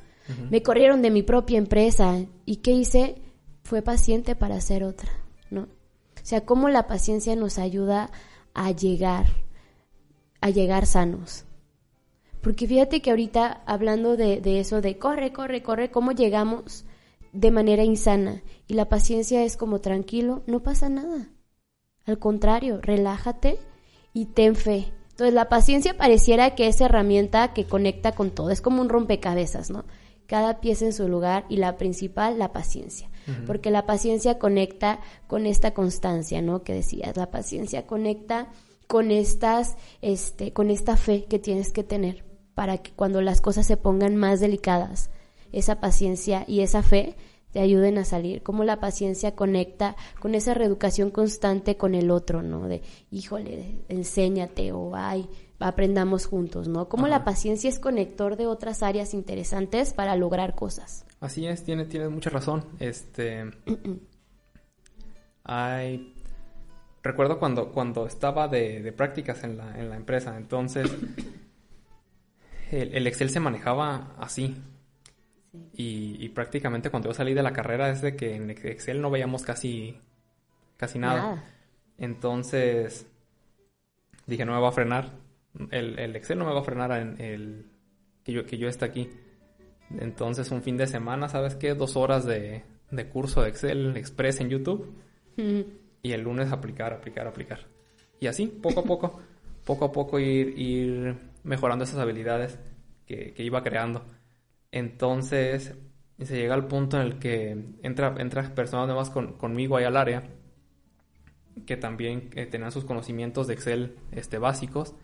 Me 0.50 0.62
corrieron 0.62 1.02
de 1.02 1.10
mi 1.10 1.22
propia 1.22 1.58
empresa. 1.58 2.24
¿Y 2.44 2.56
qué 2.56 2.72
hice? 2.72 3.16
Fue 3.62 3.82
paciente 3.82 4.34
para 4.34 4.56
hacer 4.56 4.84
otra, 4.84 5.10
¿no? 5.50 5.62
O 5.62 6.24
sea, 6.24 6.44
cómo 6.44 6.68
la 6.68 6.86
paciencia 6.86 7.36
nos 7.36 7.58
ayuda 7.58 8.10
a 8.54 8.70
llegar, 8.70 9.26
a 10.40 10.50
llegar 10.50 10.86
sanos. 10.86 11.44
Porque 12.42 12.66
fíjate 12.66 13.02
que 13.02 13.10
ahorita 13.10 13.62
hablando 13.66 14.16
de, 14.16 14.40
de 14.40 14.60
eso, 14.60 14.80
de 14.80 14.98
corre, 14.98 15.32
corre, 15.32 15.62
corre, 15.62 15.90
cómo 15.90 16.12
llegamos 16.12 16.84
de 17.32 17.50
manera 17.50 17.84
insana. 17.84 18.42
Y 18.66 18.74
la 18.74 18.88
paciencia 18.88 19.44
es 19.44 19.56
como 19.56 19.80
tranquilo, 19.80 20.42
no 20.46 20.62
pasa 20.62 20.88
nada. 20.88 21.28
Al 22.06 22.18
contrario, 22.18 22.80
relájate 22.80 23.58
y 24.14 24.26
ten 24.26 24.56
fe. 24.56 24.92
Entonces 25.10 25.34
la 25.34 25.48
paciencia 25.48 25.96
pareciera 25.96 26.54
que 26.54 26.68
es 26.68 26.80
herramienta 26.80 27.52
que 27.52 27.64
conecta 27.64 28.12
con 28.12 28.30
todo, 28.30 28.50
es 28.50 28.60
como 28.60 28.80
un 28.80 28.88
rompecabezas, 28.88 29.68
¿no? 29.68 29.84
Cada 30.28 30.60
pieza 30.60 30.84
en 30.84 30.92
su 30.92 31.08
lugar 31.08 31.46
y 31.48 31.56
la 31.56 31.78
principal, 31.78 32.38
la 32.38 32.52
paciencia. 32.52 33.10
Porque 33.46 33.70
la 33.70 33.84
paciencia 33.84 34.38
conecta 34.38 35.00
con 35.26 35.44
esta 35.44 35.74
constancia, 35.74 36.40
¿no? 36.40 36.62
Que 36.62 36.72
decías, 36.72 37.14
la 37.16 37.30
paciencia 37.30 37.86
conecta 37.86 38.48
con 38.86 39.10
estas, 39.10 39.76
este, 40.00 40.54
con 40.54 40.70
esta 40.70 40.96
fe 40.96 41.24
que 41.24 41.38
tienes 41.38 41.70
que 41.70 41.84
tener 41.84 42.24
para 42.54 42.78
que 42.78 42.92
cuando 42.92 43.20
las 43.20 43.42
cosas 43.42 43.66
se 43.66 43.76
pongan 43.76 44.16
más 44.16 44.40
delicadas, 44.40 45.10
esa 45.52 45.78
paciencia 45.80 46.44
y 46.46 46.60
esa 46.60 46.82
fe 46.82 47.16
te 47.52 47.60
ayuden 47.60 47.98
a 47.98 48.04
salir. 48.04 48.42
Como 48.42 48.64
la 48.64 48.80
paciencia 48.80 49.34
conecta 49.34 49.94
con 50.20 50.34
esa 50.34 50.54
reeducación 50.54 51.10
constante 51.10 51.76
con 51.76 51.94
el 51.94 52.10
otro, 52.10 52.42
¿no? 52.42 52.66
De, 52.66 52.82
híjole, 53.10 53.76
enséñate 53.88 54.72
o 54.72 54.94
ay, 54.94 55.28
aprendamos 55.60 56.26
juntos, 56.26 56.68
¿no? 56.68 56.88
Como 56.88 57.08
la 57.08 57.24
paciencia 57.24 57.68
es 57.68 57.78
conector 57.78 58.36
de 58.36 58.46
otras 58.46 58.82
áreas 58.82 59.14
interesantes 59.14 59.92
para 59.92 60.16
lograr 60.16 60.54
cosas. 60.54 61.04
Así 61.20 61.46
es, 61.46 61.64
tiene, 61.64 61.84
tiene 61.84 62.08
mucha 62.08 62.30
razón. 62.30 62.64
Este. 62.78 63.50
hay. 65.44 66.14
Recuerdo 67.02 67.38
cuando, 67.38 67.72
cuando 67.72 68.06
estaba 68.06 68.48
de, 68.48 68.92
prácticas 68.92 69.42
en 69.44 69.56
la, 69.56 69.78
en 69.78 69.88
la, 69.88 69.96
empresa, 69.96 70.36
entonces 70.36 70.90
el, 72.70 73.06
Excel 73.06 73.30
se 73.30 73.40
manejaba 73.40 74.14
así. 74.18 74.56
Y, 75.72 76.28
prácticamente 76.30 76.90
cuando 76.90 77.08
yo 77.08 77.14
salí 77.14 77.34
de 77.34 77.42
la 77.42 77.52
carrera 77.52 77.88
es 77.88 78.02
de 78.02 78.14
que 78.14 78.36
en 78.36 78.50
Excel 78.50 79.00
no 79.00 79.10
veíamos 79.10 79.42
casi, 79.42 79.98
casi 80.76 80.98
nada. 80.98 81.42
Entonces 81.96 83.06
dije, 84.26 84.44
no 84.44 84.52
me 84.52 84.58
voy 84.58 84.68
a 84.68 84.72
frenar 84.72 85.27
el, 85.70 86.16
Excel 86.16 86.38
no 86.38 86.44
me 86.44 86.52
va 86.52 86.60
a 86.60 86.64
frenar 86.64 86.92
en 86.92 87.20
el 87.20 87.66
que 88.24 88.32
yo, 88.32 88.44
que 88.46 88.58
yo 88.58 88.68
esté 88.68 88.84
aquí. 88.84 89.10
Entonces, 89.90 90.50
un 90.50 90.62
fin 90.62 90.76
de 90.76 90.86
semana, 90.86 91.28
¿sabes 91.28 91.54
qué? 91.54 91.74
Dos 91.74 91.96
horas 91.96 92.24
de, 92.24 92.64
curso 93.10 93.42
de 93.42 93.48
Excel 93.48 93.96
Express 93.96 94.40
en 94.40 94.50
YouTube. 94.50 94.94
Y 96.02 96.12
el 96.12 96.22
lunes 96.22 96.52
aplicar, 96.52 96.92
aplicar, 96.92 97.26
aplicar. 97.26 97.60
Y 98.20 98.26
así, 98.26 98.46
poco 98.46 98.80
a 98.80 98.84
poco, 98.84 99.20
poco 99.64 99.84
a 99.86 99.92
poco 99.92 100.18
ir, 100.18 100.58
ir 100.58 101.16
mejorando 101.44 101.84
esas 101.84 101.98
habilidades 101.98 102.58
que, 103.06 103.34
iba 103.38 103.62
creando. 103.62 104.04
Entonces, 104.70 105.74
se 106.20 106.36
llega 106.36 106.54
al 106.54 106.66
punto 106.66 107.00
en 107.00 107.06
el 107.06 107.18
que 107.18 107.56
entra, 107.82 108.14
entra 108.18 108.54
personas 108.54 108.86
nuevas 108.86 109.10
conmigo 109.10 109.76
ahí 109.76 109.84
al 109.84 109.96
área 109.96 110.24
que 111.66 111.76
también 111.76 112.30
eh, 112.34 112.46
tenían 112.46 112.72
sus 112.72 112.84
conocimientos 112.84 113.46
de 113.46 113.54
Excel 113.54 113.96
este, 114.12 114.38
básicos 114.38 114.94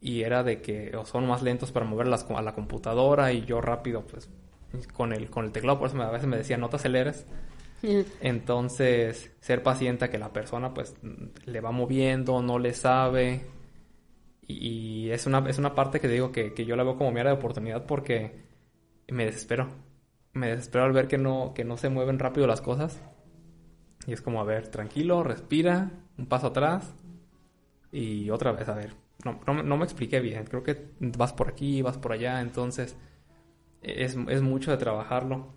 y 0.00 0.22
era 0.22 0.42
de 0.42 0.62
que 0.62 0.92
son 1.04 1.26
más 1.26 1.42
lentos 1.42 1.72
para 1.72 1.86
moverlas 1.86 2.26
a 2.30 2.42
la 2.42 2.54
computadora 2.54 3.32
y 3.32 3.44
yo 3.44 3.60
rápido 3.60 4.06
pues 4.06 4.30
con 4.94 5.12
el 5.12 5.28
con 5.28 5.44
el 5.44 5.52
teclado 5.52 5.78
por 5.78 5.88
eso 5.88 6.00
a 6.00 6.10
veces 6.10 6.28
me 6.28 6.36
decía 6.36 6.56
no 6.56 6.68
te 6.68 6.76
aceleres 6.76 7.26
entonces 8.20 9.32
ser 9.40 9.62
paciente 9.62 10.04
a 10.04 10.10
que 10.10 10.18
la 10.18 10.32
persona 10.32 10.74
pues 10.74 10.94
le 11.44 11.60
va 11.60 11.72
moviendo 11.72 12.42
no 12.42 12.58
le 12.58 12.74
sabe. 12.74 13.46
Y, 14.46 15.10
es 15.10 15.26
una 15.26 15.48
es 15.48 15.58
una 15.58 15.74
parte 15.76 16.00
que 16.00 16.08
digo 16.08 16.32
que, 16.32 16.54
que 16.54 16.64
yo 16.64 16.74
la 16.74 16.82
veo 16.82 16.96
como 16.96 17.12
mi 17.12 17.20
área 17.20 17.32
de 17.32 17.38
oportunidad 17.38 17.86
porque 17.86 18.44
me 19.08 19.24
desespero. 19.24 19.68
Me 20.32 20.48
desespero 20.48 20.84
al 20.84 20.92
ver 20.92 21.08
que 21.08 21.18
no 21.18 21.52
que 21.54 21.64
no 21.64 21.76
se 21.76 21.88
mueven 21.88 22.18
rápido 22.18 22.46
las 22.46 22.60
cosas. 22.60 23.00
Y 24.06 24.12
es 24.12 24.22
como 24.22 24.40
a 24.40 24.44
ver 24.44 24.68
tranquilo 24.68 25.22
respira 25.22 25.90
un 26.18 26.26
paso 26.26 26.48
atrás 26.48 26.94
y 27.92 28.30
otra 28.30 28.52
vez 28.52 28.68
a 28.68 28.74
ver 28.74 28.94
no, 29.24 29.62
no, 29.62 29.76
me 29.76 29.84
expliqué 29.84 30.20
bien. 30.20 30.44
Creo 30.44 30.62
que 30.62 30.90
vas 31.00 31.32
por 31.32 31.48
aquí, 31.48 31.82
vas 31.82 31.98
por 31.98 32.12
allá, 32.12 32.40
entonces 32.40 32.96
es, 33.82 34.16
mucho 34.16 34.70
de 34.70 34.76
trabajarlo. 34.76 35.54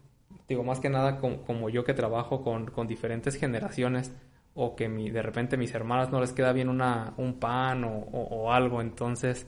Digo, 0.48 0.64
más 0.64 0.80
que 0.80 0.90
nada 0.90 1.20
como, 1.20 1.70
yo 1.70 1.84
que 1.84 1.94
trabajo 1.94 2.44
con, 2.44 2.88
diferentes 2.88 3.36
generaciones 3.36 4.14
o 4.56 4.76
que 4.76 4.88
mi, 4.90 5.10
de 5.10 5.22
repente 5.22 5.58
mis 5.58 5.74
hermanas 5.74 6.12
no 6.12 6.20
les 6.20 6.32
queda 6.32 6.54
bien 6.54 6.70
una, 6.70 7.14
un 7.18 7.40
pan 7.40 7.84
o, 7.86 8.52
algo, 8.52 8.82
entonces 8.82 9.48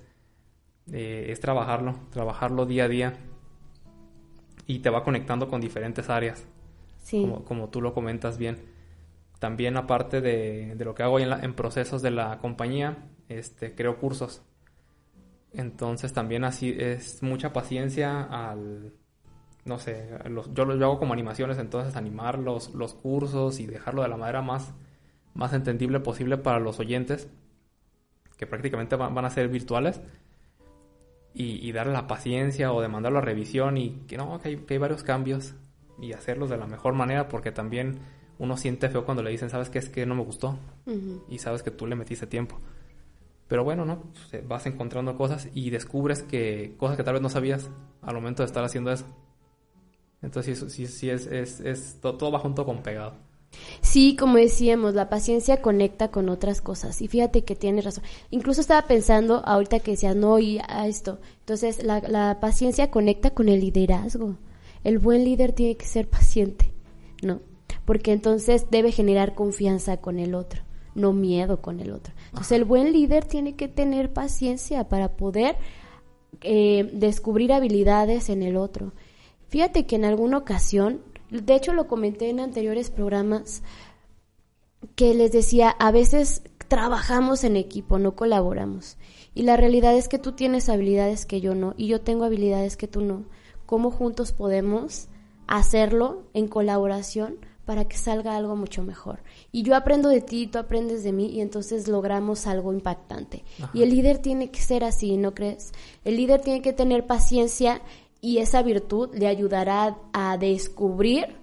eh, 0.92 1.28
es 1.30 1.40
trabajarlo, 1.40 1.96
trabajarlo 2.12 2.66
día 2.66 2.86
a 2.86 2.88
día 2.88 3.14
y 4.66 4.80
te 4.80 4.90
va 4.90 5.04
conectando 5.04 5.48
con 5.48 5.62
diferentes 5.62 6.10
áreas, 6.10 6.48
como, 7.12 7.44
como 7.44 7.70
tú 7.70 7.82
lo 7.82 7.94
comentas 7.94 8.38
bien. 8.38 8.74
También 9.40 9.76
aparte 9.78 10.22
de, 10.22 10.76
lo 10.80 10.96
que 10.96 11.04
hago 11.04 11.20
en, 11.20 11.32
en 11.32 11.54
procesos 11.54 12.02
de 12.02 12.10
la 12.10 12.40
compañía, 12.40 12.98
este, 13.30 13.76
creo 13.76 13.98
cursos. 13.98 14.42
Entonces 15.54 16.14
también 16.14 16.44
así 16.44 16.76
es 16.78 17.24
mucha 17.24 17.54
paciencia 17.54 18.24
al, 18.24 18.94
no 19.66 19.80
sé, 19.80 20.08
yo 20.54 20.66
lo 20.66 20.86
hago 20.86 21.00
como 21.00 21.14
animaciones, 21.14 21.58
entonces 21.58 21.96
animar 21.96 22.38
los, 22.38 22.74
los 22.76 22.94
cursos 22.94 23.60
y 23.60 23.66
dejarlo 23.66 24.04
de 24.04 24.10
la 24.10 24.18
manera 24.18 24.42
más, 24.44 24.74
más 25.34 25.54
entendible 25.54 26.00
posible 26.00 26.38
para 26.38 26.60
los 26.60 26.80
oyentes, 26.80 27.30
que 28.38 28.46
prácticamente 28.46 28.96
van, 28.96 29.26
a 29.26 29.30
ser 29.30 29.48
virtuales, 29.48 30.02
y, 31.34 31.70
darle 31.74 31.92
la 31.92 32.08
paciencia 32.08 32.72
o 32.72 32.82
demandarlo 32.82 33.18
a 33.20 33.22
revisión 33.22 33.78
y 33.78 34.04
que 34.08 34.16
no, 34.16 34.40
que 34.40 34.50
hay, 34.50 34.78
varios 34.78 35.04
cambios 35.04 35.54
y 36.00 36.14
hacerlos 36.14 36.50
de 36.50 36.56
la 36.56 36.66
mejor 36.66 36.94
manera 36.94 37.28
porque 37.28 37.52
también 37.52 38.00
uno 38.40 38.56
siente 38.56 38.88
feo 38.88 39.04
cuando 39.04 39.22
le 39.22 39.32
dicen, 39.32 39.50
sabes 39.50 39.70
que 39.70 39.80
es 39.80 39.90
que 39.90 40.06
no 40.06 40.16
me 40.16 40.24
gustó 40.24 40.58
y 41.28 41.40
sabes 41.40 41.62
que 41.62 41.72
tú 41.72 41.88
le 41.88 41.96
metiste 41.96 42.26
tiempo. 42.26 42.62
Pero 43.48 43.64
bueno, 43.64 43.86
¿no? 43.86 44.04
Vas 44.48 44.66
encontrando 44.66 45.18
cosas 45.18 45.50
y 45.54 45.70
descubres 45.70 46.24
que 46.24 46.76
cosas 46.78 46.98
que 46.98 47.04
tal 47.04 47.14
vez 47.14 47.22
no 47.22 47.30
sabías 47.30 47.70
al 48.02 48.16
momento 48.16 48.44
de 48.44 48.48
estar 48.48 48.64
haciendo 48.64 48.92
eso. 48.92 49.06
Entonces 50.22 50.66
sí, 50.70 50.88
sí, 50.88 51.10
es, 51.10 51.28
es, 51.28 51.60
es 51.60 52.00
todo, 52.02 52.32
va 52.32 52.40
junto 52.40 52.66
con 52.66 52.82
pegado. 52.82 53.14
Sí, 53.82 54.16
como 54.16 54.38
decíamos, 54.38 54.96
la 54.96 55.08
paciencia 55.08 55.62
conecta 55.62 56.10
con 56.10 56.30
otras 56.30 56.62
cosas. 56.62 57.02
Y 57.02 57.08
fíjate 57.08 57.44
que 57.44 57.56
tienes 57.56 57.86
razón. 57.86 58.04
Incluso 58.32 58.60
estaba 58.60 58.88
pensando 58.88 59.44
ahorita 59.46 59.80
que 59.80 59.92
decías, 59.92 60.16
no, 60.16 60.40
y 60.40 60.60
a 60.68 60.88
esto. 60.88 61.20
Entonces, 61.40 61.84
la, 61.84 62.00
la 62.00 62.40
paciencia 62.42 62.92
conecta 62.92 63.30
con 63.30 63.48
el 63.48 63.62
liderazgo. 63.62 64.36
El 64.84 65.00
buen 65.00 65.24
líder 65.24 65.54
tiene 65.54 65.78
que 65.78 65.86
ser 65.86 66.10
paciente. 66.10 66.76
¿no? 67.22 67.42
Porque 67.86 68.12
entonces 68.14 68.68
debe 68.72 68.92
generar 68.92 69.36
confianza 69.36 69.98
con 69.98 70.20
el 70.20 70.36
otro, 70.36 70.64
no 70.96 71.14
miedo 71.14 71.62
con 71.62 71.80
el 71.80 71.92
otro. 71.92 72.14
Entonces 72.30 72.54
el 72.54 72.66
buen 72.66 72.92
líder 72.92 73.26
tiene 73.26 73.56
que 73.56 73.68
tener 73.68 74.14
paciencia 74.14 74.88
para 74.90 75.16
poder 75.16 75.58
eh, 76.42 76.90
descubrir 76.94 77.54
habilidades 77.54 78.30
en 78.30 78.42
el 78.42 78.58
otro. 78.58 78.94
Fíjate 79.48 79.86
que 79.86 79.96
en 79.96 80.06
alguna 80.06 80.38
ocasión, 80.38 81.02
de 81.30 81.56
hecho 81.56 81.74
lo 81.74 81.88
comenté 81.88 82.30
en 82.30 82.40
anteriores 82.40 82.90
programas, 82.90 83.62
que 84.96 85.14
les 85.14 85.32
decía, 85.32 85.70
a 85.70 85.92
veces 85.92 86.44
trabajamos 86.68 87.44
en 87.44 87.56
equipo, 87.56 88.00
no 88.00 88.16
colaboramos. 88.16 88.98
Y 89.34 89.44
la 89.44 89.58
realidad 89.58 89.96
es 89.96 90.08
que 90.08 90.20
tú 90.20 90.32
tienes 90.32 90.70
habilidades 90.70 91.26
que 91.26 91.42
yo 91.42 91.56
no, 91.56 91.74
y 91.78 91.88
yo 91.88 92.02
tengo 92.02 92.24
habilidades 92.24 92.78
que 92.78 92.88
tú 92.88 93.02
no. 93.02 93.26
¿Cómo 93.66 93.92
juntos 93.92 94.32
podemos 94.32 95.08
hacerlo 95.48 96.24
en 96.34 96.48
colaboración 96.48 97.38
para 97.66 97.86
que 97.86 97.98
salga 97.98 98.36
algo 98.36 98.56
mucho 98.56 98.84
mejor? 98.84 99.20
Y 99.52 99.64
yo 99.64 99.76
aprendo 99.76 100.10
de 100.10 100.22
ti, 100.22 100.48
tú 100.48 100.60
aprendes 100.60 101.04
de 101.04 101.12
mí, 101.12 101.28
y 101.28 101.42
entonces 101.42 101.88
logramos 101.88 102.48
algo 102.48 102.72
impactante. 102.72 103.44
Y 103.74 103.84
el 103.84 103.90
líder 103.90 104.20
tiene 104.20 104.52
que 104.52 104.62
ser 104.62 104.84
así, 104.84 105.18
¿no 105.18 105.34
crees? 105.34 105.72
El 106.04 106.18
líder 106.18 106.42
tiene 106.42 106.62
que 106.62 106.74
tener 106.74 107.06
paciencia 107.06 107.82
y 108.22 108.38
esa 108.38 108.62
virtud 108.64 109.10
le 109.14 109.28
ayudará 109.28 109.98
a 110.14 110.38
descubrir 110.38 111.36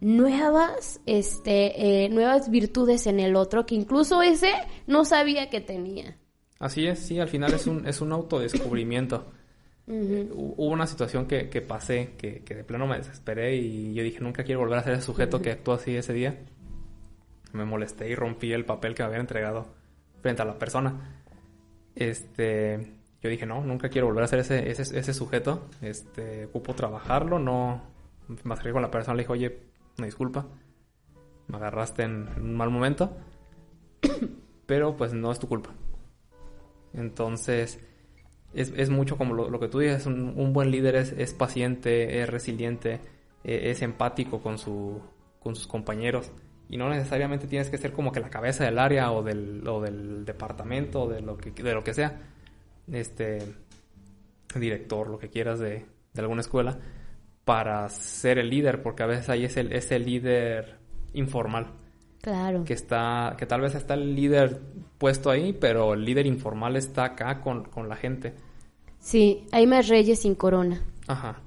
nuevas, 0.00 1.00
este, 1.06 2.04
eh, 2.04 2.08
nuevas 2.08 2.50
virtudes 2.50 3.06
en 3.06 3.20
el 3.20 3.36
otro 3.36 3.66
que 3.66 3.74
incluso 3.74 4.22
ese 4.22 4.52
no 4.86 5.04
sabía 5.04 5.50
que 5.50 5.60
tenía. 5.60 6.16
Así 6.58 6.86
es, 6.86 6.98
sí, 6.98 7.18
al 7.18 7.28
final 7.28 7.54
es 7.54 7.66
un, 7.66 7.86
es 7.86 8.00
un 8.00 8.12
autodescubrimiento. 8.12 9.26
Hubo 9.92 10.66
una 10.66 10.86
situación 10.86 11.26
que, 11.26 11.48
que 11.48 11.60
pasé, 11.60 12.14
que, 12.16 12.44
que, 12.44 12.54
de 12.54 12.62
plano 12.62 12.86
me 12.86 12.96
desesperé 12.96 13.56
y 13.56 13.92
yo 13.92 14.04
dije, 14.04 14.20
nunca 14.20 14.44
quiero 14.44 14.60
volver 14.60 14.78
a 14.78 14.84
ser 14.84 14.94
el 14.94 15.02
sujeto 15.02 15.42
que 15.42 15.50
actuó 15.50 15.74
así 15.74 15.96
ese 15.96 16.12
día. 16.12 16.38
Me 17.52 17.64
molesté 17.64 18.08
y 18.08 18.14
rompí 18.14 18.52
el 18.52 18.64
papel 18.64 18.94
que 18.94 19.02
me 19.02 19.08
habían 19.08 19.22
entregado 19.22 19.66
frente 20.22 20.42
a 20.42 20.44
la 20.44 20.58
persona. 20.58 21.22
Este, 21.96 22.92
yo 23.20 23.28
dije, 23.28 23.46
no, 23.46 23.64
nunca 23.64 23.88
quiero 23.88 24.06
volver 24.06 24.22
a 24.22 24.28
ser 24.28 24.38
ese, 24.38 24.70
ese, 24.70 24.96
ese 24.96 25.12
sujeto. 25.12 25.66
Este, 25.82 26.46
ocupo 26.46 26.74
trabajarlo, 26.74 27.38
no... 27.38 27.82
Me 28.44 28.52
acerqué 28.54 28.70
con 28.70 28.82
la 28.82 28.92
persona, 28.92 29.16
le 29.16 29.24
dije, 29.24 29.32
oye, 29.32 29.58
una 29.98 30.06
disculpa. 30.06 30.46
Me 31.48 31.56
agarraste 31.56 32.04
en, 32.04 32.28
un 32.36 32.54
mal 32.54 32.70
momento. 32.70 33.16
Pero 34.66 34.96
pues 34.96 35.12
no 35.12 35.32
es 35.32 35.40
tu 35.40 35.48
culpa. 35.48 35.70
Entonces, 36.94 37.80
es, 38.54 38.72
es 38.76 38.90
mucho 38.90 39.16
como 39.16 39.34
lo, 39.34 39.60
que 39.60 39.68
tú 39.68 39.78
dices. 39.78 40.06
Un, 40.06 40.52
buen 40.52 40.70
líder 40.70 40.96
es, 40.96 41.12
es, 41.12 41.34
paciente, 41.34 42.20
es 42.20 42.28
resiliente, 42.28 43.00
e, 43.44 43.70
es 43.70 43.82
empático 43.82 44.40
con, 44.40 44.58
su, 44.58 45.00
con 45.40 45.56
sus 45.56 45.66
compañeros. 45.66 46.32
Y 46.68 46.76
no 46.76 46.88
necesariamente 46.88 47.46
tienes 47.46 47.70
que 47.70 47.78
ser 47.78 47.92
como 47.92 48.12
que 48.12 48.20
la 48.20 48.30
cabeza 48.30 48.64
del 48.64 48.78
área 48.78 49.10
o 49.12 49.22
del, 49.22 49.66
o 49.66 49.80
del 49.80 50.24
departamento 50.24 51.02
o 51.02 51.08
de 51.08 51.20
lo 51.20 51.36
que, 51.36 51.50
de 51.50 51.74
lo 51.74 51.82
que 51.82 51.94
sea. 51.94 52.20
Este 52.90 53.38
director, 54.54 55.08
lo 55.08 55.18
que 55.18 55.30
quieras 55.30 55.58
de, 55.58 55.84
de 56.12 56.20
alguna 56.20 56.40
escuela 56.40 56.78
para 57.44 57.88
ser 57.88 58.38
el 58.38 58.50
líder, 58.50 58.82
porque 58.82 59.02
a 59.02 59.06
veces 59.06 59.28
ahí 59.28 59.44
es 59.44 59.56
el, 59.56 59.72
es 59.72 59.90
el 59.90 60.04
líder 60.04 60.78
informal. 61.14 61.72
Claro. 62.20 62.64
Que 62.64 62.74
está, 62.74 63.34
que 63.38 63.46
tal 63.46 63.62
vez 63.62 63.74
está 63.74 63.94
el 63.94 64.14
líder 64.14 64.60
puesto 64.98 65.30
ahí, 65.30 65.52
pero 65.52 65.94
el 65.94 66.04
líder 66.04 66.26
informal 66.26 66.76
está 66.76 67.04
acá 67.04 67.40
con, 67.40 67.64
con 67.64 67.88
la 67.88 67.96
gente. 67.96 68.34
Sí, 68.98 69.46
hay 69.52 69.66
más 69.66 69.88
reyes 69.88 70.20
sin 70.20 70.34
corona. 70.34 70.82
Ajá. 71.06 71.40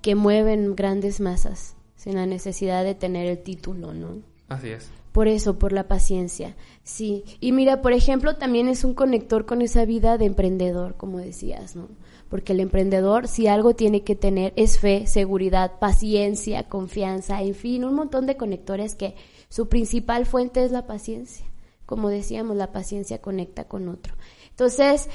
Que 0.00 0.14
mueven 0.14 0.76
grandes 0.76 1.20
masas 1.20 1.76
sin 1.96 2.14
la 2.14 2.26
necesidad 2.26 2.84
de 2.84 2.94
tener 2.94 3.26
el 3.26 3.42
título, 3.42 3.92
¿no? 3.92 4.22
Así 4.48 4.68
es. 4.68 4.90
Por 5.12 5.28
eso, 5.28 5.58
por 5.58 5.72
la 5.72 5.88
paciencia. 5.88 6.56
Sí. 6.84 7.24
Y 7.40 7.52
mira, 7.52 7.82
por 7.82 7.92
ejemplo, 7.92 8.36
también 8.36 8.68
es 8.68 8.82
un 8.84 8.94
conector 8.94 9.44
con 9.44 9.60
esa 9.60 9.84
vida 9.84 10.16
de 10.18 10.24
emprendedor, 10.26 10.96
como 10.96 11.18
decías, 11.18 11.76
¿no? 11.76 11.88
porque 12.32 12.54
el 12.54 12.60
emprendedor 12.60 13.28
si 13.28 13.46
algo 13.46 13.74
tiene 13.74 14.04
que 14.04 14.16
tener 14.16 14.54
es 14.56 14.78
fe, 14.78 15.06
seguridad, 15.06 15.78
paciencia, 15.78 16.66
confianza, 16.66 17.42
en 17.42 17.54
fin, 17.54 17.84
un 17.84 17.94
montón 17.94 18.24
de 18.24 18.38
conectores 18.38 18.94
que 18.94 19.16
su 19.52 19.68
principal 19.68 20.24
fuente 20.24 20.64
es 20.64 20.72
la 20.72 20.86
paciencia. 20.86 21.44
Como 21.84 22.08
decíamos, 22.08 22.56
la 22.56 22.72
paciencia 22.72 23.20
conecta 23.20 23.64
con 23.64 23.90
otro. 23.90 24.14
Entonces, 24.48 25.10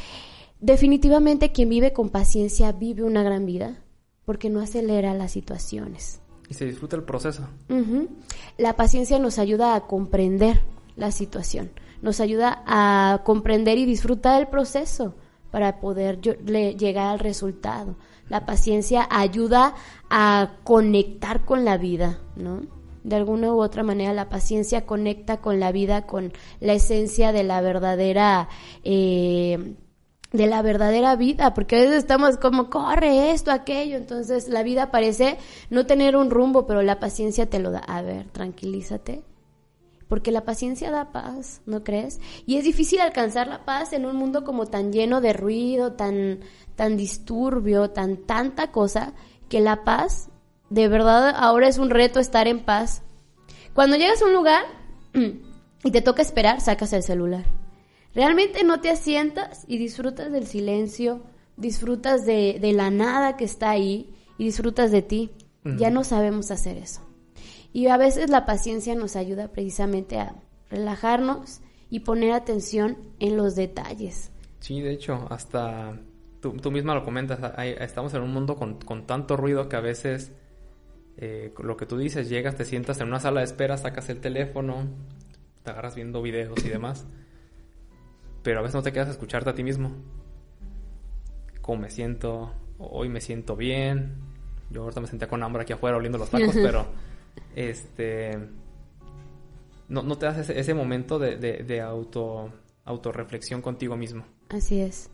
definitivamente 0.60 1.52
quien 1.52 1.69
vive 1.69 1.91
con 1.91 2.10
paciencia 2.12 2.71
vive 2.71 3.02
una 3.02 3.23
gran 3.23 3.47
vida 3.47 3.82
porque 4.26 4.52
no 4.52 4.60
acelera 4.60 5.15
las 5.15 5.32
situaciones. 5.32 6.21
Y 6.50 6.54
se 6.54 6.65
disfruta 6.65 6.95
el 6.95 7.02
proceso. 7.02 7.47
La 8.60 8.76
paciencia 8.76 9.17
nos 9.17 9.39
ayuda 9.39 9.73
a 9.73 9.88
comprender 9.88 10.62
la 10.95 11.10
situación, 11.10 11.71
nos 12.04 12.19
ayuda 12.19 12.62
a 12.67 13.23
comprender 13.26 13.80
y 13.80 13.86
disfrutar 13.86 14.39
el 14.39 14.50
proceso 14.50 15.15
para 15.50 15.80
poder 15.80 16.21
llegar 16.21 17.08
al 17.08 17.17
resultado. 17.17 17.95
La 18.30 18.45
paciencia 18.45 19.08
ayuda 19.10 19.73
a 20.12 20.58
conectar 20.63 21.43
con 21.43 21.65
la 21.65 21.80
vida, 21.80 22.19
¿no? 22.36 22.76
De 23.07 23.15
alguna 23.15 23.53
u 23.53 23.61
otra 23.61 23.83
manera 23.83 24.11
la 24.11 24.27
paciencia 24.27 24.85
conecta 24.85 25.37
con 25.37 25.61
la 25.61 25.71
vida, 25.71 26.05
con 26.05 26.33
la 26.59 26.73
esencia 26.73 27.31
de 27.31 27.43
la 27.43 27.61
verdadera... 27.61 28.49
Eh, 28.83 29.75
de 30.33 30.45
la 30.45 30.61
verdadera 30.61 31.15
vida, 31.15 31.53
porque 31.53 31.77
a 31.77 31.79
veces 31.79 31.99
estamos 31.99 32.35
como, 32.35 32.69
corre 32.69 33.31
esto, 33.31 33.49
aquello, 33.49 33.95
entonces 33.95 34.49
la 34.49 34.61
vida 34.61 34.91
parece 34.91 35.37
no 35.69 35.85
tener 35.85 36.17
un 36.17 36.29
rumbo, 36.29 36.67
pero 36.67 36.81
la 36.81 36.99
paciencia 36.99 37.49
te 37.49 37.59
lo 37.59 37.71
da. 37.71 37.79
A 37.79 38.01
ver, 38.01 38.29
tranquilízate, 38.31 39.23
porque 40.09 40.33
la 40.33 40.43
paciencia 40.43 40.91
da 40.91 41.13
paz, 41.13 41.61
¿no 41.65 41.85
crees? 41.85 42.19
Y 42.45 42.57
es 42.57 42.65
difícil 42.65 42.99
alcanzar 42.99 43.47
la 43.47 43.63
paz 43.63 43.93
en 43.93 44.05
un 44.05 44.17
mundo 44.17 44.43
como 44.43 44.65
tan 44.65 44.91
lleno 44.91 45.21
de 45.21 45.31
ruido, 45.31 45.93
tan, 45.93 46.41
tan 46.75 46.97
disturbio, 46.97 47.91
tan 47.91 48.17
tanta 48.17 48.73
cosa, 48.73 49.13
que 49.47 49.61
la 49.61 49.85
paz, 49.85 50.29
de 50.69 50.88
verdad, 50.88 51.34
ahora 51.36 51.67
es 51.67 51.77
un 51.77 51.89
reto 51.89 52.19
estar 52.19 52.47
en 52.47 52.60
paz. 52.60 53.03
Cuando 53.73 53.95
llegas 53.95 54.21
a 54.21 54.25
un 54.25 54.34
lugar 54.34 54.63
y 55.84 55.91
te 55.91 56.01
toca 56.01 56.21
esperar, 56.21 56.62
sacas 56.62 56.93
el 56.93 57.03
celular. 57.03 57.45
Realmente 58.13 58.63
no 58.63 58.82
te 58.82 58.89
asientas 58.89 59.63
y 59.67 59.77
disfrutas 59.77 60.32
del 60.32 60.47
silencio, 60.47 61.21
disfrutas 61.56 62.25
de, 62.25 62.58
de 62.60 62.73
la 62.73 62.89
nada 62.89 63.38
que 63.38 63.45
está 63.45 63.69
ahí 63.69 64.15
y 64.38 64.45
disfrutas 64.45 64.91
de 64.91 65.01
ti. 65.01 65.32
Ya 65.77 65.89
no 65.89 66.06
sabemos 66.06 66.49
hacer 66.49 66.77
eso. 66.77 67.01
Y 67.73 67.88
a 67.88 67.97
veces 67.97 68.30
la 68.30 68.45
paciencia 68.45 68.95
nos 68.95 69.17
ayuda 69.17 69.49
precisamente 69.49 70.17
a 70.17 70.36
relajarnos 70.69 71.60
y 71.89 72.01
poner 72.01 72.32
atención 72.32 72.97
en 73.19 73.36
los 73.36 73.56
detalles. 73.56 74.32
Sí, 74.60 74.82
de 74.82 74.93
hecho, 74.93 75.27
hasta 75.30 75.99
tú, 76.41 76.53
tú 76.53 76.71
misma 76.71 76.95
lo 76.95 77.03
comentas, 77.03 77.39
estamos 77.80 78.13
en 78.13 78.21
un 78.21 78.34
mundo 78.34 78.56
con, 78.56 79.06
tanto 79.06 79.38
ruido 79.38 79.69
que 79.69 79.75
a 79.75 79.82
veces 79.82 80.32
eh, 81.17 81.53
lo 81.58 81.75
que 81.77 81.86
tú 81.86 81.97
dices, 81.97 82.30
llegas, 82.30 82.56
te 82.56 82.63
sientas 82.63 82.99
en 83.01 83.08
una 83.08 83.19
sala 83.19 83.39
de 83.39 83.45
espera, 83.45 83.77
sacas 83.77 84.10
el 84.10 84.19
teléfono, 84.19 84.88
te 85.63 85.71
agarras 85.71 85.95
viendo 85.95 86.21
videos 86.21 86.63
y 86.63 86.69
demás, 86.69 87.08
pero 88.43 88.60
a 88.60 88.62
veces 88.62 88.75
no 88.75 88.84
te 88.84 88.93
quedas 88.93 89.08
a 89.08 89.12
escucharte 89.12 89.49
a 89.49 89.56
ti 89.56 89.63
mismo. 89.63 89.91
¿Cómo 91.62 91.82
me 91.82 91.89
siento? 91.89 92.53
Hoy 92.77 93.10
me 93.10 93.19
siento 93.19 93.56
bien. 93.56 94.15
Yo 94.69 94.84
ahorita 94.84 95.01
me 95.01 95.08
sentía 95.08 95.27
con 95.27 95.41
hambre 95.43 95.63
aquí 95.63 95.73
afuera 95.73 95.97
oliendo 95.97 96.17
los 96.17 96.30
tacos, 96.30 96.53
pero 96.62 96.86
este, 97.56 98.38
no, 99.89 100.03
no 100.03 100.17
te 100.17 100.27
das 100.27 100.49
ese, 100.49 100.73
momento 100.73 101.17
de, 101.17 101.38
de, 101.38 101.82
auto, 101.82 102.53
autorreflexión 102.86 103.62
contigo 103.62 103.97
mismo. 103.97 104.25
Así 104.49 104.82
es. 104.82 105.10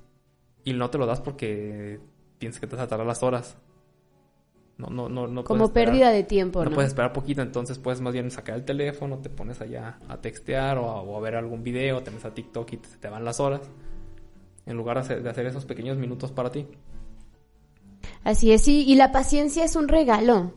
Y 0.64 0.74
no 0.74 0.90
te 0.90 0.98
lo 0.98 1.06
das 1.06 1.22
porque 1.22 2.00
piensas 2.40 2.60
que 2.60 2.68
te 2.68 2.76
vas 2.76 2.86
a 2.86 2.88
tardar 2.88 3.08
las 3.08 3.24
horas. 3.24 3.58
No, 4.90 4.90
no, 4.90 5.10
no, 5.10 5.28
no 5.28 5.44
Como 5.44 5.72
pérdida 5.72 6.10
de 6.10 6.24
tiempo, 6.24 6.64
¿no? 6.64 6.72
puedes 6.72 6.90
esperar 6.90 7.14
poquito, 7.14 7.42
entonces 7.42 7.80
puedes 7.80 8.02
más 8.02 8.14
bien 8.14 8.32
sacar 8.32 8.56
el 8.56 8.66
teléfono, 8.66 9.20
te 9.20 9.30
pones 9.30 9.62
allá 9.62 10.00
a 10.10 10.18
textear 10.18 10.78
o 10.78 11.16
a, 11.16 11.20
ver 11.22 11.36
algún 11.36 11.64
video, 11.64 12.04
te 12.04 12.12
metes 12.12 12.26
a 12.26 12.34
TikTok 12.34 12.74
y 12.74 12.78
te, 12.78 12.90
te 13.00 13.08
van 13.08 13.24
las 13.24 13.40
horas. 13.40 13.62
En 14.66 14.78
lugar 14.78 15.06
de 15.06 15.30
hacer 15.30 15.46
esos 15.46 15.66
pequeños 15.66 15.98
minutos 15.98 16.32
para 16.32 16.52
ti. 16.52 16.66
Así 18.24 18.52
es, 18.52 18.64
sí, 18.64 18.86
y 18.88 18.96
la 18.96 19.12
paciencia 19.12 19.64
es 19.64 19.76
un 19.76 19.88
regalo. 19.88 20.54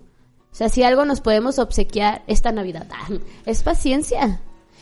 O 0.52 0.54
sea, 0.54 0.68
si 0.68 0.82
algo 0.82 1.04
nos 1.04 1.20
podemos 1.20 1.58
obsequiar 1.58 2.22
esta 2.26 2.52
Navidad, 2.52 2.86
es 3.46 3.62
paciencia. 3.62 4.40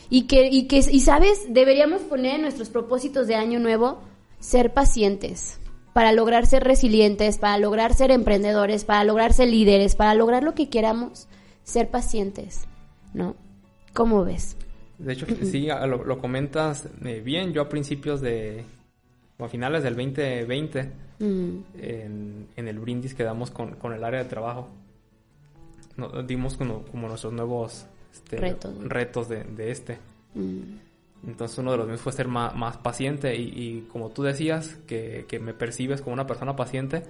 Y 0.09 0.27
que, 0.27 0.47
y 0.47 0.67
que, 0.67 0.77
y 0.77 0.99
sabes, 1.01 1.47
deberíamos 1.49 2.01
poner 2.03 2.35
en 2.35 2.41
nuestros 2.43 2.69
propósitos 2.69 3.27
de 3.27 3.35
año 3.35 3.59
nuevo 3.59 3.99
ser 4.39 4.73
pacientes 4.73 5.59
para 5.95 6.11
lograr 6.11 6.45
ser 6.45 6.65
resilientes, 6.65 7.37
para 7.37 7.57
lograr 7.57 7.93
ser 7.93 8.11
emprendedores, 8.11 8.83
para 8.83 9.05
lograr 9.05 9.31
ser 9.31 9.47
líderes, 9.47 9.95
para 9.95 10.13
lograr 10.13 10.43
lo 10.43 10.53
que 10.53 10.67
queramos, 10.67 11.29
ser 11.63 11.89
pacientes, 11.89 12.65
¿no? 13.13 13.37
¿Cómo 13.93 14.25
ves? 14.25 14.57
De 14.97 15.13
hecho, 15.13 15.25
sí, 15.43 15.69
lo, 15.87 16.17
comentas 16.17 16.89
eh, 17.05 17.21
bien. 17.23 17.53
Yo 17.53 17.61
a 17.61 17.69
principios 17.69 18.19
de, 18.19 18.65
o 19.37 19.45
a 19.45 19.47
finales 19.47 19.83
del 19.83 19.95
2020, 19.95 20.91
en, 21.21 21.65
en, 22.57 22.67
el 22.67 22.77
brindis 22.77 23.15
que 23.15 23.23
damos 23.23 23.49
con, 23.49 23.75
con 23.75 23.93
el 23.93 24.03
área 24.03 24.21
de 24.21 24.29
trabajo, 24.29 24.67
dimos 26.27 26.57
como, 26.57 26.81
como 26.87 27.07
nuestros 27.07 27.31
nuevos 27.31 27.85
este, 28.11 28.57
retos, 28.81 29.29
de, 29.29 29.45
de 29.45 29.71
este. 29.71 29.97
Mm. 30.33 30.59
Entonces 31.25 31.57
uno 31.57 31.71
de 31.71 31.77
los 31.77 31.87
míos 31.87 32.01
fue 32.01 32.11
ser 32.11 32.27
más, 32.27 32.55
más 32.55 32.77
paciente 32.77 33.35
y, 33.35 33.87
como 33.91 34.09
tú 34.09 34.23
decías, 34.23 34.77
que, 34.87 35.25
que, 35.27 35.39
me 35.39 35.53
percibes 35.53 36.01
como 36.01 36.13
una 36.13 36.27
persona 36.27 36.55
paciente, 36.55 37.03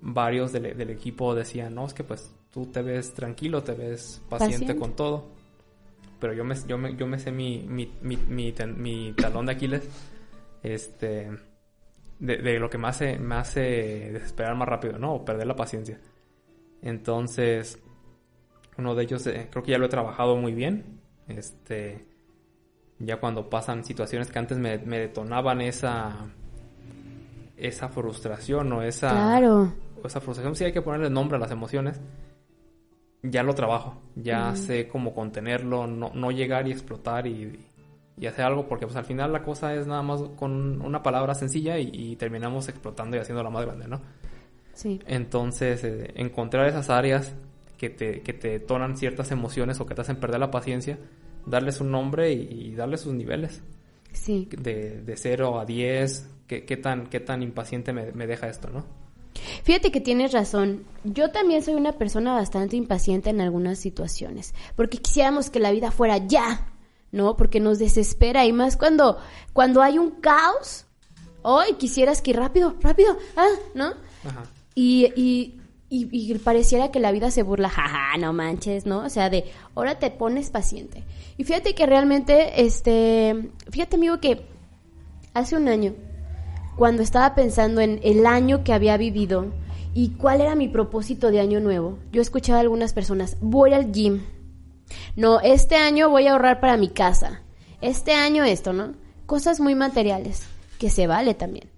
varios 0.00 0.52
del, 0.52 0.76
del, 0.76 0.90
equipo 0.90 1.34
decían, 1.34 1.74
no, 1.74 1.86
es 1.86 1.94
que 1.94 2.04
pues 2.04 2.34
tú 2.50 2.66
te 2.66 2.82
ves 2.82 3.14
tranquilo, 3.14 3.62
te 3.62 3.72
ves 3.72 4.22
paciente, 4.28 4.76
con 4.76 4.94
todo. 4.94 5.28
Pero 6.20 6.34
yo 6.34 6.44
me, 6.44 6.54
yo 6.66 6.76
me, 6.76 6.96
yo 6.96 7.06
me 7.06 7.18
sé 7.18 7.32
mi, 7.32 7.66
mi, 7.66 7.90
mi, 8.02 8.16
mi, 8.26 9.12
talón 9.14 9.46
de 9.46 9.52
Aquiles, 9.52 9.88
este, 10.62 11.30
de, 12.18 12.36
de, 12.36 12.58
lo 12.58 12.68
que 12.68 12.78
me 12.78 12.88
hace, 12.88 13.18
me 13.18 13.36
hace 13.36 13.60
desesperar 14.12 14.54
más 14.54 14.68
rápido, 14.68 14.98
¿no? 14.98 15.14
O 15.14 15.24
perder 15.24 15.46
la 15.46 15.56
paciencia. 15.56 15.98
Entonces, 16.82 17.82
uno 18.76 18.94
de 18.94 19.02
ellos 19.02 19.26
eh, 19.26 19.48
creo 19.50 19.62
que 19.62 19.72
ya 19.72 19.78
lo 19.78 19.86
he 19.86 19.90
trabajado 19.90 20.36
muy 20.36 20.52
bien. 20.52 21.00
Este, 21.28 22.06
ya 22.98 23.18
cuando 23.18 23.48
pasan 23.48 23.84
situaciones 23.84 24.30
que 24.30 24.38
antes 24.38 24.58
me, 24.58 24.78
detonaban 24.78 25.60
esa 25.60 26.26
esa 27.56 27.88
frustración 27.88 28.72
o 28.72 28.82
esa 28.82 29.10
claro. 29.10 29.72
esa 30.04 30.20
frustración 30.20 30.54
sí 30.54 30.64
hay 30.64 30.72
que 30.72 30.82
ponerle 30.82 31.10
nombre 31.10 31.36
a 31.36 31.40
las 31.40 31.50
emociones 31.50 32.00
ya 33.22 33.42
lo 33.42 33.54
trabajo 33.54 34.00
ya 34.14 34.54
sé 34.56 34.88
cómo 34.88 35.14
contenerlo 35.14 35.86
no, 35.86 36.10
no 36.14 36.30
llegar 36.30 36.68
y 36.68 36.72
explotar 36.72 37.26
y, 37.26 37.58
y, 38.18 38.26
hacer 38.26 38.44
algo 38.44 38.68
porque 38.68 38.86
pues 38.86 38.96
al 38.96 39.04
final 39.04 39.32
la 39.32 39.42
cosa 39.42 39.74
es 39.74 39.86
nada 39.86 40.02
más 40.02 40.22
con 40.36 40.80
una 40.82 41.02
palabra 41.02 41.34
sencilla 41.34 41.78
y, 41.78 42.14
terminamos 42.16 42.68
explotando 42.68 43.16
y 43.16 43.20
haciéndola 43.20 43.50
más 43.50 43.64
grande 43.64 43.88
no 43.88 44.00
sí. 44.74 45.00
Entonces 45.06 45.82
eh, 45.84 46.12
encontrar 46.16 46.66
esas 46.66 46.90
áreas 46.90 47.34
que 47.78 47.90
te, 47.90 48.22
que 48.22 48.32
te 48.32 48.48
detonan 48.48 48.96
ciertas 48.96 49.30
emociones 49.30 49.80
o 49.80 49.86
que 49.86 49.94
te 49.94 50.02
hacen 50.02 50.16
perder 50.16 50.40
la 50.40 50.50
paciencia 50.50 50.98
darles 51.46 51.80
un 51.80 51.90
nombre 51.90 52.32
y, 52.32 52.74
darles 52.74 53.02
sus 53.02 53.14
niveles. 53.14 53.62
Sí. 54.12 54.48
De, 54.50 55.02
de 55.02 55.16
0 55.16 55.60
a 55.60 55.64
10, 55.64 56.28
¿qué, 56.46 56.64
qué, 56.64 56.76
tan, 56.76 57.06
qué 57.06 57.20
tan 57.20 57.42
impaciente 57.42 57.92
me, 57.92 58.12
me 58.12 58.26
deja 58.26 58.48
esto, 58.48 58.68
¿no? 58.70 58.84
Fíjate 59.62 59.90
que 59.90 60.00
tienes 60.00 60.32
razón. 60.32 60.84
Yo 61.04 61.30
también 61.30 61.62
soy 61.62 61.74
una 61.74 61.92
persona 61.92 62.34
bastante 62.34 62.76
impaciente 62.76 63.30
en 63.30 63.40
algunas 63.40 63.78
situaciones, 63.78 64.54
porque 64.74 64.98
quisiéramos 64.98 65.50
que 65.50 65.60
la 65.60 65.70
vida 65.70 65.90
fuera 65.90 66.18
ya, 66.18 66.72
¿no? 67.12 67.36
Porque 67.36 67.60
nos 67.60 67.78
desespera 67.78 68.44
y 68.46 68.52
más 68.52 68.76
cuando 68.76 69.18
cuando 69.52 69.82
hay 69.82 69.98
un 69.98 70.10
caos. 70.20 70.86
Hoy 71.42 71.74
quisieras 71.74 72.22
que 72.22 72.32
rápido, 72.32 72.74
rápido, 72.80 73.16
ah, 73.36 73.46
¿no? 73.74 73.92
Ajá. 74.24 74.44
Y, 74.74 75.12
y 75.14 75.60
y, 75.88 76.34
pareciera 76.38 76.90
que 76.90 76.98
la 76.98 77.12
vida 77.12 77.30
se 77.30 77.42
burla, 77.42 77.68
jaja, 77.68 78.16
no 78.18 78.32
manches, 78.32 78.86
¿no? 78.86 79.04
O 79.04 79.08
sea, 79.08 79.30
de 79.30 79.44
ahora 79.74 79.98
te 79.98 80.10
pones 80.10 80.50
paciente. 80.50 81.04
Y 81.36 81.44
fíjate 81.44 81.74
que 81.74 81.86
realmente, 81.86 82.62
este, 82.62 83.50
fíjate 83.70 83.96
amigo 83.96 84.18
que 84.20 84.46
hace 85.32 85.56
un 85.56 85.68
año, 85.68 85.94
cuando 86.76 87.02
estaba 87.02 87.34
pensando 87.34 87.80
en 87.80 88.00
el 88.02 88.26
año 88.26 88.64
que 88.64 88.72
había 88.72 88.96
vivido 88.96 89.52
y 89.94 90.10
cuál 90.10 90.40
era 90.40 90.56
mi 90.56 90.68
propósito 90.68 91.30
de 91.30 91.40
año 91.40 91.60
nuevo, 91.60 91.98
yo 92.10 92.20
escuchaba 92.20 92.58
a 92.58 92.62
algunas 92.62 92.92
personas, 92.92 93.36
voy 93.40 93.72
al 93.72 93.92
gym. 93.92 94.22
No, 95.14 95.40
este 95.40 95.76
año 95.76 96.10
voy 96.10 96.26
a 96.26 96.32
ahorrar 96.32 96.60
para 96.60 96.76
mi 96.76 96.88
casa. 96.88 97.42
Este 97.80 98.12
año 98.12 98.44
esto, 98.44 98.72
¿no? 98.72 98.94
Cosas 99.26 99.60
muy 99.60 99.74
materiales, 99.74 100.46
que 100.78 100.90
se 100.90 101.06
vale 101.06 101.34
también 101.34 101.75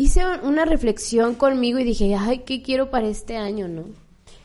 hice 0.00 0.22
una 0.44 0.64
reflexión 0.64 1.34
conmigo 1.34 1.78
y 1.78 1.84
dije, 1.84 2.14
ay, 2.14 2.38
¿qué 2.46 2.62
quiero 2.62 2.90
para 2.90 3.06
este 3.06 3.36
año, 3.36 3.68
no? 3.68 3.84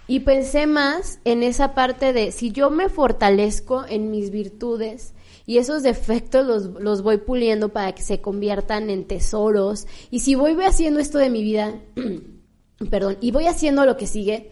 Y 0.06 0.20
pensé 0.20 0.68
más 0.68 1.20
en 1.24 1.44
esa 1.44 1.74
parte 1.74 2.12
de 2.12 2.34
si 2.34 2.52
yo 2.52 2.70
me 2.70 2.90
fortalezco 2.90 3.86
en 3.88 4.12
mis 4.12 4.32
virtudes 4.32 5.14
y 5.46 5.58
esos 5.58 5.82
defectos 5.82 6.46
los, 6.46 6.82
los 6.82 7.04
voy 7.04 7.20
puliendo 7.20 7.70
para 7.70 7.96
que 7.96 8.04
se 8.04 8.20
conviertan 8.20 8.90
en 8.90 9.06
tesoros 9.06 9.88
y 10.12 10.20
si 10.20 10.36
voy 10.36 10.62
haciendo 10.62 11.00
esto 11.00 11.20
de 11.20 11.30
mi 11.30 11.42
vida, 11.42 11.80
perdón, 12.90 13.18
y 13.22 13.32
voy 13.32 13.48
haciendo 13.48 13.86
lo 13.86 13.96
que 13.96 14.08
sigue, 14.08 14.52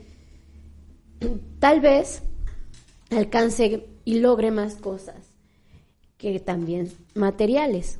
tal 1.59 1.81
vez 1.81 2.23
alcance 3.11 3.87
y 4.05 4.19
logre 4.19 4.51
más 4.51 4.75
cosas 4.75 5.17
que 6.17 6.39
también 6.39 6.93
materiales. 7.13 7.99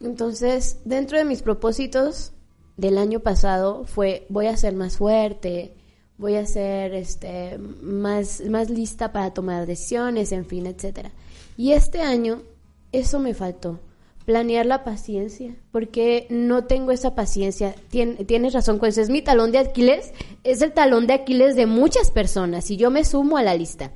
Entonces, 0.00 0.80
dentro 0.84 1.16
de 1.16 1.24
mis 1.24 1.42
propósitos 1.42 2.32
del 2.80 2.96
año 2.96 3.20
pasado 3.20 3.84
fue 3.84 4.26
voy 4.30 4.46
a 4.46 4.56
ser 4.56 4.74
más 4.74 4.96
fuerte, 4.96 5.74
voy 6.16 6.36
a 6.36 6.46
ser 6.46 6.94
este 6.94 7.58
más, 7.58 8.40
más 8.48 8.70
lista 8.70 9.12
para 9.12 9.32
tomar 9.32 9.66
decisiones, 9.66 10.32
en 10.32 10.46
fin, 10.46 10.66
etcétera. 10.66 11.10
Y 11.56 11.72
este 11.72 12.00
año 12.00 12.42
eso 12.92 13.18
me 13.18 13.34
faltó, 13.34 13.80
planear 14.24 14.64
la 14.64 14.82
paciencia, 14.82 15.54
porque 15.70 16.26
no 16.30 16.64
tengo 16.64 16.90
esa 16.90 17.14
paciencia. 17.14 17.74
tienes 17.90 18.54
razón, 18.54 18.78
pues 18.78 18.96
es 18.96 19.10
mi 19.10 19.20
talón 19.20 19.52
de 19.52 19.58
Aquiles, 19.58 20.12
es 20.42 20.62
el 20.62 20.72
talón 20.72 21.06
de 21.06 21.14
Aquiles 21.14 21.56
de 21.56 21.66
muchas 21.66 22.10
personas 22.10 22.70
y 22.70 22.78
yo 22.78 22.90
me 22.90 23.04
sumo 23.04 23.36
a 23.36 23.42
la 23.42 23.54
lista. 23.54 23.92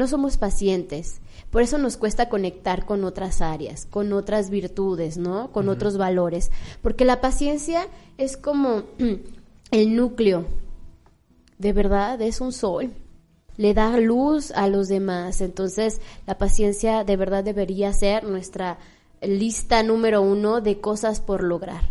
No 0.00 0.06
somos 0.06 0.38
pacientes. 0.38 1.20
Por 1.50 1.60
eso 1.60 1.76
nos 1.76 1.98
cuesta 1.98 2.30
conectar 2.30 2.86
con 2.86 3.04
otras 3.04 3.42
áreas, 3.42 3.84
con 3.84 4.14
otras 4.14 4.48
virtudes, 4.48 5.18
¿no? 5.18 5.52
Con 5.52 5.68
otros 5.68 5.98
valores. 5.98 6.50
Porque 6.80 7.04
la 7.04 7.20
paciencia 7.20 7.86
es 8.16 8.38
como 8.38 8.84
el 9.70 9.94
núcleo. 9.94 10.46
De 11.58 11.74
verdad, 11.74 12.22
es 12.22 12.40
un 12.40 12.52
sol. 12.54 12.94
Le 13.58 13.74
da 13.74 13.94
luz 13.98 14.52
a 14.52 14.68
los 14.68 14.88
demás. 14.88 15.42
Entonces, 15.42 16.00
la 16.26 16.38
paciencia 16.38 17.04
de 17.04 17.18
verdad 17.18 17.44
debería 17.44 17.92
ser 17.92 18.24
nuestra 18.24 18.78
lista 19.20 19.82
número 19.82 20.22
uno 20.22 20.62
de 20.62 20.80
cosas 20.80 21.20
por 21.20 21.42
lograr. 21.42 21.82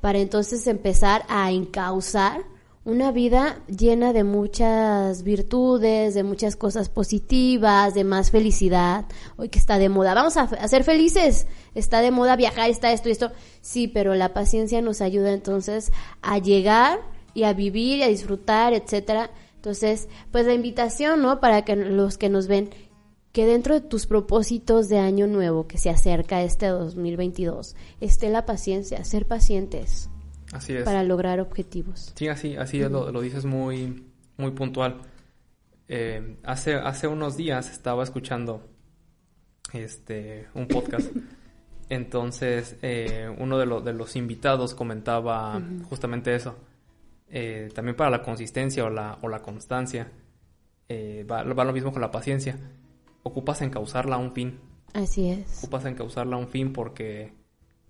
Para 0.00 0.18
entonces 0.18 0.66
empezar 0.66 1.26
a 1.28 1.52
encauzar 1.52 2.42
una 2.84 3.12
vida 3.12 3.62
llena 3.66 4.14
de 4.14 4.24
muchas 4.24 5.22
virtudes, 5.22 6.14
de 6.14 6.22
muchas 6.22 6.56
cosas 6.56 6.88
positivas, 6.88 7.92
de 7.92 8.04
más 8.04 8.30
felicidad. 8.30 9.04
Hoy 9.36 9.50
que 9.50 9.58
está 9.58 9.78
de 9.78 9.90
moda, 9.90 10.14
vamos 10.14 10.36
a, 10.38 10.46
ser 10.66 10.84
felices. 10.84 11.46
Está 11.74 12.00
de 12.00 12.10
moda 12.10 12.36
viajar, 12.36 12.70
está 12.70 12.90
esto 12.90 13.10
y 13.10 13.12
esto. 13.12 13.32
Sí, 13.60 13.86
pero 13.86 14.14
la 14.14 14.32
paciencia 14.32 14.80
nos 14.80 15.02
ayuda 15.02 15.32
entonces 15.32 15.92
a 16.22 16.38
llegar 16.38 17.00
y 17.34 17.42
a 17.42 17.52
vivir 17.52 17.98
y 17.98 18.02
a 18.02 18.08
disfrutar, 18.08 18.72
etcétera. 18.72 19.30
Entonces, 19.56 20.08
pues 20.30 20.46
la 20.46 20.54
invitación, 20.54 21.20
¿no? 21.20 21.38
Para 21.38 21.66
que 21.66 21.76
los 21.76 22.16
que 22.16 22.30
nos 22.30 22.46
ven, 22.46 22.70
que 23.32 23.44
dentro 23.44 23.74
de 23.74 23.82
tus 23.82 24.06
propósitos 24.06 24.88
de 24.88 24.98
año 24.98 25.26
nuevo 25.26 25.66
que 25.66 25.76
se 25.76 25.90
acerca 25.90 26.42
este 26.42 26.68
2022, 26.68 27.76
esté 28.00 28.30
la 28.30 28.46
paciencia, 28.46 29.04
ser 29.04 29.26
pacientes. 29.26 30.08
Así 30.52 30.74
es. 30.74 30.84
Para 30.84 31.02
lograr 31.02 31.40
objetivos. 31.40 32.12
Sí, 32.16 32.28
así, 32.28 32.56
así 32.56 32.80
lo, 32.80 33.10
lo, 33.12 33.20
dices 33.20 33.44
muy, 33.44 34.04
muy 34.36 34.50
puntual. 34.50 35.00
Eh, 35.88 36.36
hace, 36.44 36.74
hace 36.74 37.06
unos 37.06 37.36
días 37.36 37.70
estaba 37.70 38.02
escuchando 38.02 38.68
este, 39.72 40.48
un 40.54 40.66
podcast. 40.66 41.10
Entonces, 41.88 42.76
eh, 42.82 43.32
uno 43.38 43.58
de, 43.58 43.66
de, 43.82 43.92
los 43.92 44.16
invitados 44.16 44.74
comentaba 44.74 45.60
justamente 45.88 46.34
eso. 46.34 46.56
Eh, 47.28 47.68
también 47.74 47.96
para 47.96 48.10
la 48.10 48.22
consistencia 48.22 48.84
o 48.84 48.90
la, 48.90 49.18
o 49.22 49.28
la 49.28 49.42
constancia, 49.42 50.10
va, 50.88 51.42
va, 51.42 51.64
lo 51.64 51.72
mismo 51.72 51.92
con 51.92 52.00
la 52.00 52.10
paciencia. 52.10 52.56
Ocupas 53.22 53.60
encauzarla 53.62 54.16
a 54.16 54.18
un 54.18 54.32
fin. 54.32 54.60
Así 54.94 55.30
es. 55.30 55.58
Ocupas 55.58 55.84
encauzarla 55.84 56.36
a 56.36 56.38
un 56.38 56.48
fin 56.48 56.72
porque, 56.72 57.32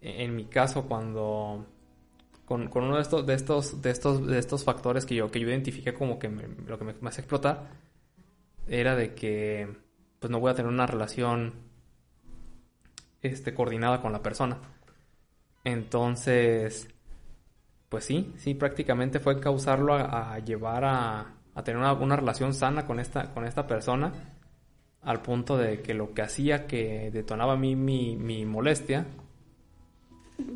en 0.01 0.35
mi 0.35 0.46
caso, 0.46 0.87
cuando 0.87 1.66
con, 2.50 2.84
uno 2.84 2.96
de 2.96 3.02
estos, 3.02 3.24
de 3.24 3.34
estos, 3.34 3.80
de 3.80 3.90
estos, 3.90 4.26
de 4.26 4.36
estos 4.36 4.64
factores 4.64 5.06
que 5.06 5.14
yo, 5.14 5.30
que 5.30 5.38
yo 5.38 5.48
identifiqué 5.48 5.94
como 5.94 6.18
que 6.18 6.28
lo 6.66 6.78
que 6.80 6.84
me, 6.84 7.08
hace 7.08 7.20
explotar 7.20 7.68
era 8.66 8.96
de 8.96 9.14
que 9.14 9.68
pues 10.18 10.32
no 10.32 10.40
voy 10.40 10.51
a 10.51 10.55
tener 10.55 10.68
una 10.68 10.84
relación 10.84 11.53
este, 13.22 13.55
coordinada 13.55 14.03
con 14.03 14.11
la 14.11 14.20
persona. 14.20 14.59
Entonces, 15.62 16.88
pues 17.88 18.05
sí, 18.05 18.34
sí, 18.36 18.55
prácticamente 18.55 19.20
fue 19.20 19.38
causarlo 19.38 19.94
a, 19.94 20.36
llevar 20.40 20.84
a, 20.84 21.34
a 21.55 21.62
tener 21.62 21.80
una, 21.80 21.92
una, 21.92 22.16
relación 22.16 22.53
sana 22.53 22.84
con 22.84 22.98
esta, 22.98 23.32
con 23.32 23.44
esta 23.46 23.68
persona, 23.68 24.12
al 25.03 25.22
punto 25.22 25.57
de 25.57 25.82
que 25.82 25.94
lo 25.94 26.14
que 26.14 26.22
hacía 26.22 26.66
que 26.66 27.12
detonaba 27.12 27.53
a 27.53 27.57
mí 27.57 27.76
mi, 27.76 28.16
mi 28.16 28.44
molestia, 28.44 29.07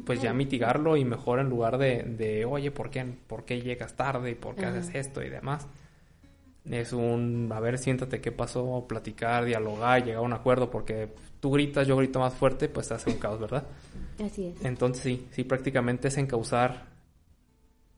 pues 0.05 0.20
ya 0.20 0.32
mitigarlo 0.32 0.97
y 0.97 1.05
mejor 1.05 1.39
en 1.39 1.49
lugar 1.49 1.78
de, 1.78 2.03
de 2.03 2.45
oye, 2.45 2.70
¿por 2.70 2.91
qué, 2.91 3.05
¿por 3.26 3.45
qué 3.45 3.61
llegas 3.61 3.95
tarde 3.95 4.30
y 4.30 4.35
por 4.35 4.55
qué 4.55 4.66
haces 4.66 4.95
esto 4.95 5.22
y 5.22 5.30
demás? 5.30 5.66
Es 6.64 6.93
un, 6.93 7.51
a 7.53 7.61
ver, 7.61 7.78
siéntate 7.78 8.20
qué 8.20 8.32
pasó, 8.32 8.87
platicar, 8.89 9.45
dialogar, 9.45 10.03
llegar 10.03 10.18
a 10.18 10.22
un 10.22 10.32
acuerdo, 10.32 10.70
porque 10.70 11.11
tú 11.41 11.51
gritas, 11.51 11.87
yo 11.87 11.97
grito 11.97 12.20
más 12.20 12.35
fuerte, 12.35 12.68
pues 12.68 12.91
hace 12.91 13.11
un 13.11 13.18
caos, 13.18 13.39
¿verdad? 13.39 13.64
Así 14.24 14.47
es. 14.47 14.64
Entonces 14.64 15.03
sí, 15.03 15.26
sí, 15.30 15.45
prácticamente 15.45 16.09
es 16.09 16.16
encauzar 16.16 16.87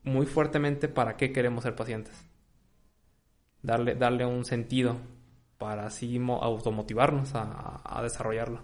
muy 0.03 0.25
fuertemente 0.25 0.87
para 0.87 1.15
qué 1.15 1.31
queremos 1.31 1.63
ser 1.63 1.75
pacientes. 1.75 2.13
darle, 3.61 3.95
darle 3.95 4.25
un 4.25 4.45
sentido 4.45 4.97
para 5.57 5.87
así 5.87 6.21
automotivarnos 6.29 7.35
a, 7.35 7.81
a, 7.83 8.03
desarrollarlo. 8.03 8.59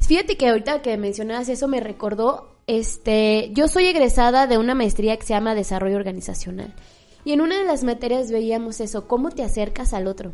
Fíjate 0.00 0.36
que 0.36 0.48
ahorita 0.48 0.82
que 0.82 0.96
mencionabas 0.96 1.48
eso 1.48 1.68
me 1.68 1.80
recordó, 1.80 2.56
este, 2.66 3.50
yo 3.52 3.68
soy 3.68 3.86
egresada 3.86 4.46
de 4.46 4.58
una 4.58 4.74
maestría 4.74 5.16
que 5.16 5.26
se 5.26 5.34
llama 5.34 5.54
Desarrollo 5.54 5.96
Organizacional. 5.96 6.74
Y 7.24 7.32
en 7.32 7.40
una 7.40 7.58
de 7.58 7.64
las 7.64 7.84
materias 7.84 8.30
veíamos 8.30 8.80
eso, 8.80 9.06
cómo 9.06 9.30
te 9.30 9.42
acercas 9.42 9.92
al 9.92 10.06
otro, 10.06 10.32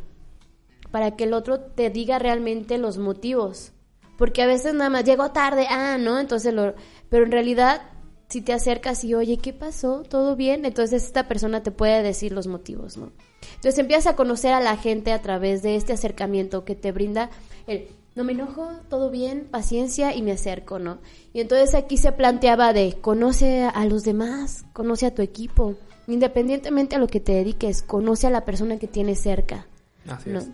para 0.91 1.17
que 1.17 1.25
el 1.25 1.33
otro 1.33 1.61
te 1.61 1.91
diga 1.91 2.19
realmente 2.19 2.79
los 2.79 2.99
motivos. 2.99 3.73
Porque 4.17 4.43
a 4.43 4.47
veces 4.47 4.75
nada 4.75 4.91
más 4.91 5.05
llegó 5.05 5.31
tarde, 5.33 5.67
ah, 5.69 5.99
¿no? 5.99 6.19
Entonces 6.19 6.55
lo... 6.55 6.75
Pero 7.11 7.25
en 7.25 7.33
realidad, 7.33 7.83
si 8.29 8.41
te 8.41 8.53
acercas 8.53 9.05
y, 9.05 9.15
oye, 9.15 9.37
¿qué 9.37 9.53
pasó? 9.53 10.03
¿Todo 10.03 10.37
bien? 10.37 10.65
Entonces 10.65 11.05
esta 11.05 11.29
persona 11.29 11.63
te 11.63 11.71
puede 11.71 12.03
decir 12.03 12.33
los 12.33 12.47
motivos, 12.47 12.97
¿no? 12.97 13.13
Entonces 13.57 13.79
empiezas 13.79 14.07
a 14.07 14.17
conocer 14.17 14.53
a 14.53 14.61
la 14.61 14.77
gente 14.77 15.13
a 15.13 15.21
través 15.21 15.63
de 15.63 15.77
este 15.77 15.93
acercamiento 15.93 16.65
que 16.65 16.75
te 16.75 16.93
brinda 16.93 17.31
el, 17.67 17.89
no 18.17 18.25
me 18.25 18.33
enojo, 18.33 18.71
todo 18.89 19.11
bien, 19.11 19.47
paciencia 19.51 20.15
y 20.15 20.23
me 20.23 20.33
acerco, 20.33 20.79
¿no? 20.79 20.99
Y 21.35 21.41
entonces 21.43 21.75
aquí 21.75 21.99
se 21.99 22.13
planteaba 22.13 22.73
de, 22.73 22.97
conoce 22.99 23.65
a 23.65 23.85
los 23.85 24.05
demás, 24.05 24.65
conoce 24.73 25.05
a 25.05 25.15
tu 25.15 25.21
equipo, 25.21 25.75
independientemente 26.09 26.97
a 26.97 26.99
lo 26.99 27.09
que 27.09 27.21
te 27.21 27.33
dediques, 27.33 27.83
conoce 27.83 28.27
a 28.27 28.31
la 28.31 28.47
persona 28.47 28.79
que 28.79 28.89
tienes 28.89 29.21
cerca. 29.21 29.67
Así 30.09 30.31
es. 30.31 30.49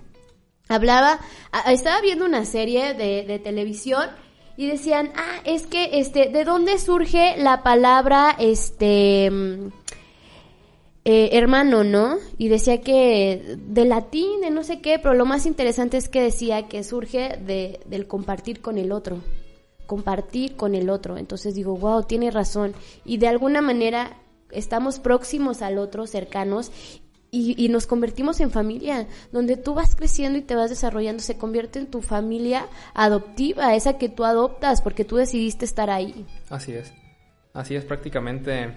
Hablaba, 0.69 1.21
estaba 1.69 2.01
viendo 2.01 2.25
una 2.25 2.45
serie 2.45 2.95
de, 2.95 3.25
de 3.25 3.39
televisión 3.39 4.09
y 4.57 4.67
decían, 4.67 5.13
ah, 5.15 5.41
es 5.45 5.69
que, 5.69 6.01
este, 6.01 6.31
¿de 6.31 6.45
dónde 6.45 6.79
surge 6.79 7.37
la 7.37 7.63
palabra, 7.63 8.35
este, 8.39 9.31
mm, 9.31 9.69
eh, 11.05 11.31
hermano, 11.33 11.83
¿no? 11.83 12.17
Y 12.39 12.49
decía 12.49 12.81
que 12.81 13.57
de 13.59 13.85
latín, 13.85 14.41
de 14.41 14.51
no 14.51 14.63
sé 14.63 14.81
qué, 14.81 14.99
pero 14.99 15.15
lo 15.15 15.27
más 15.27 15.47
interesante 15.47 15.97
es 15.97 16.09
que 16.09 16.23
decía 16.23 16.69
que 16.69 16.85
surge 16.85 17.39
de, 17.45 17.81
del 17.87 18.07
compartir 18.07 18.61
con 18.61 18.79
el 18.79 18.93
otro, 18.93 19.19
compartir 19.87 20.55
con 20.55 20.75
el 20.75 20.91
otro. 20.91 21.19
Entonces 21.19 21.55
digo, 21.55 21.77
wow, 21.77 22.05
tiene 22.05 22.31
razón. 22.31 22.75
Y 23.05 23.17
de 23.17 23.29
alguna 23.29 23.63
manera 23.63 24.17
estamos 24.51 25.01
próximos 25.01 25.61
al 25.61 25.79
otro, 25.79 26.07
cercanos, 26.07 26.71
y, 27.35 27.71
nos 27.71 27.87
convertimos 27.87 28.41
en 28.41 28.51
familia, 28.51 29.07
donde 29.33 29.57
tú 29.57 29.73
vas 29.73 29.95
creciendo 29.95 30.39
y 30.39 30.43
te 30.43 30.55
vas 30.55 30.69
desarrollando, 30.69 31.23
se 31.23 31.39
convierte 31.39 31.79
en 31.79 31.87
tu 31.87 32.03
familia 32.03 32.67
adoptiva, 32.93 33.75
esa 33.75 33.97
que 33.97 34.11
tú 34.11 34.25
adoptas 34.25 34.83
porque 34.83 35.07
tú 35.07 35.17
decidiste 35.17 35.65
estar 35.65 35.89
ahí. 35.89 36.27
Así 36.51 36.73
es, 36.73 36.93
así 37.55 37.75
es 37.75 37.87
prácticamente, 37.87 38.77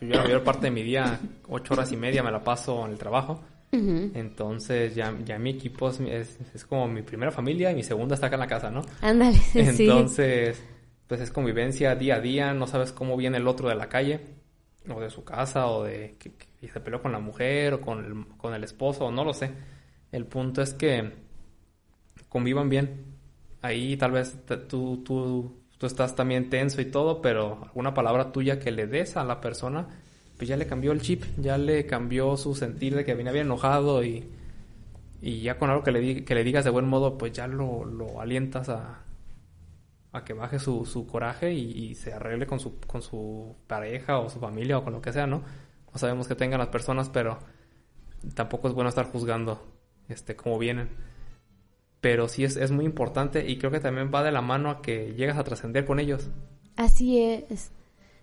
yo 0.00 0.14
la 0.14 0.22
mayor 0.22 0.44
parte 0.44 0.66
de 0.66 0.70
mi 0.70 0.82
día, 0.82 1.18
ocho 1.48 1.74
horas 1.74 1.92
y 1.92 1.96
media 1.96 2.22
me 2.22 2.30
la 2.30 2.42
paso 2.42 2.84
en 2.84 2.92
el 2.92 2.98
trabajo, 2.98 3.42
entonces 3.70 4.94
ya, 4.94 5.14
ya 5.24 5.38
mi 5.38 5.50
equipo 5.50 5.90
es, 5.90 6.00
es, 6.00 6.64
como 6.64 6.88
mi 6.88 7.02
primera 7.02 7.30
familia 7.30 7.70
y 7.70 7.74
mi 7.74 7.82
segunda 7.82 8.14
está 8.14 8.28
acá 8.28 8.36
en 8.36 8.40
la 8.40 8.46
casa, 8.46 8.70
¿no? 8.70 8.82
Ándale, 9.02 9.38
Entonces, 9.54 10.62
pues 11.06 11.20
es 11.20 11.30
convivencia 11.30 11.94
día 11.94 12.16
a 12.16 12.20
día, 12.20 12.54
no 12.54 12.66
sabes 12.66 12.92
cómo 12.92 13.16
viene 13.16 13.36
el 13.36 13.46
otro 13.46 13.68
de 13.68 13.74
la 13.74 13.88
calle 13.88 14.20
o 14.88 15.00
de 15.00 15.10
su 15.10 15.22
casa 15.22 15.66
o 15.66 15.84
de 15.84 16.16
que, 16.18 16.32
se 16.68 16.80
peleó 16.80 17.02
con 17.02 17.12
la 17.12 17.18
mujer 17.18 17.74
o 17.74 17.80
con 17.80 18.04
el, 18.04 18.36
con 18.36 18.54
el 18.54 18.64
esposo 18.64 19.06
o 19.06 19.10
no 19.10 19.24
lo 19.24 19.34
sé. 19.34 19.50
El 20.10 20.24
punto 20.24 20.62
es 20.62 20.72
que 20.72 21.12
convivan 22.28 22.68
bien. 22.68 23.04
Ahí 23.60 23.96
tal 23.96 24.12
vez 24.12 24.38
tú, 24.68 25.02
tú, 25.04 25.56
tú 25.78 25.86
estás 25.86 26.14
también 26.14 26.50
tenso 26.50 26.80
y 26.80 26.86
todo, 26.86 27.22
pero 27.22 27.60
alguna 27.62 27.94
palabra 27.94 28.32
tuya 28.32 28.58
que 28.58 28.70
le 28.70 28.86
des 28.86 29.16
a 29.16 29.24
la 29.24 29.40
persona, 29.40 29.86
pues 30.36 30.48
ya 30.48 30.56
le 30.56 30.66
cambió 30.66 30.92
el 30.92 31.00
chip, 31.00 31.24
ya 31.38 31.58
le 31.58 31.86
cambió 31.86 32.36
su 32.36 32.54
sentir 32.54 32.94
de 32.94 33.04
que 33.04 33.14
venía 33.14 33.32
bien 33.32 33.46
enojado 33.46 34.04
y, 34.04 34.28
y 35.22 35.40
ya 35.40 35.58
con 35.58 35.70
algo 35.70 35.82
que 35.82 35.92
le, 35.92 36.24
que 36.24 36.34
le 36.34 36.44
digas 36.44 36.64
de 36.64 36.70
buen 36.70 36.86
modo, 36.86 37.16
pues 37.18 37.32
ya 37.32 37.46
lo, 37.46 37.84
lo 37.84 38.20
alientas 38.20 38.68
a, 38.68 39.04
a 40.12 40.24
que 40.24 40.32
baje 40.32 40.58
su, 40.58 40.84
su 40.86 41.06
coraje 41.06 41.52
y, 41.52 41.94
se 41.94 42.12
arregle 42.12 42.46
con 42.46 42.60
su, 42.60 42.78
con 42.80 43.02
su 43.02 43.56
pareja 43.66 44.18
o 44.18 44.28
su 44.28 44.38
familia 44.38 44.78
o 44.78 44.84
con 44.84 44.92
lo 44.92 45.00
que 45.00 45.12
sea, 45.12 45.26
¿no? 45.26 45.42
No 45.92 45.98
sabemos 45.98 46.28
que 46.28 46.34
tengan 46.34 46.58
las 46.58 46.68
personas, 46.68 47.08
pero 47.08 47.38
tampoco 48.34 48.68
es 48.68 48.74
bueno 48.74 48.88
estar 48.88 49.06
juzgando 49.06 49.66
este, 50.08 50.36
cómo 50.36 50.58
vienen. 50.58 50.88
Pero 52.00 52.28
sí 52.28 52.44
es, 52.44 52.56
es 52.56 52.70
muy 52.70 52.84
importante 52.84 53.48
y 53.48 53.58
creo 53.58 53.70
que 53.70 53.80
también 53.80 54.10
va 54.14 54.22
de 54.22 54.32
la 54.32 54.42
mano 54.42 54.70
a 54.70 54.82
que 54.82 55.14
llegas 55.16 55.38
a 55.38 55.44
trascender 55.44 55.84
con 55.84 55.98
ellos. 55.98 56.28
Así 56.76 57.18
es. 57.20 57.72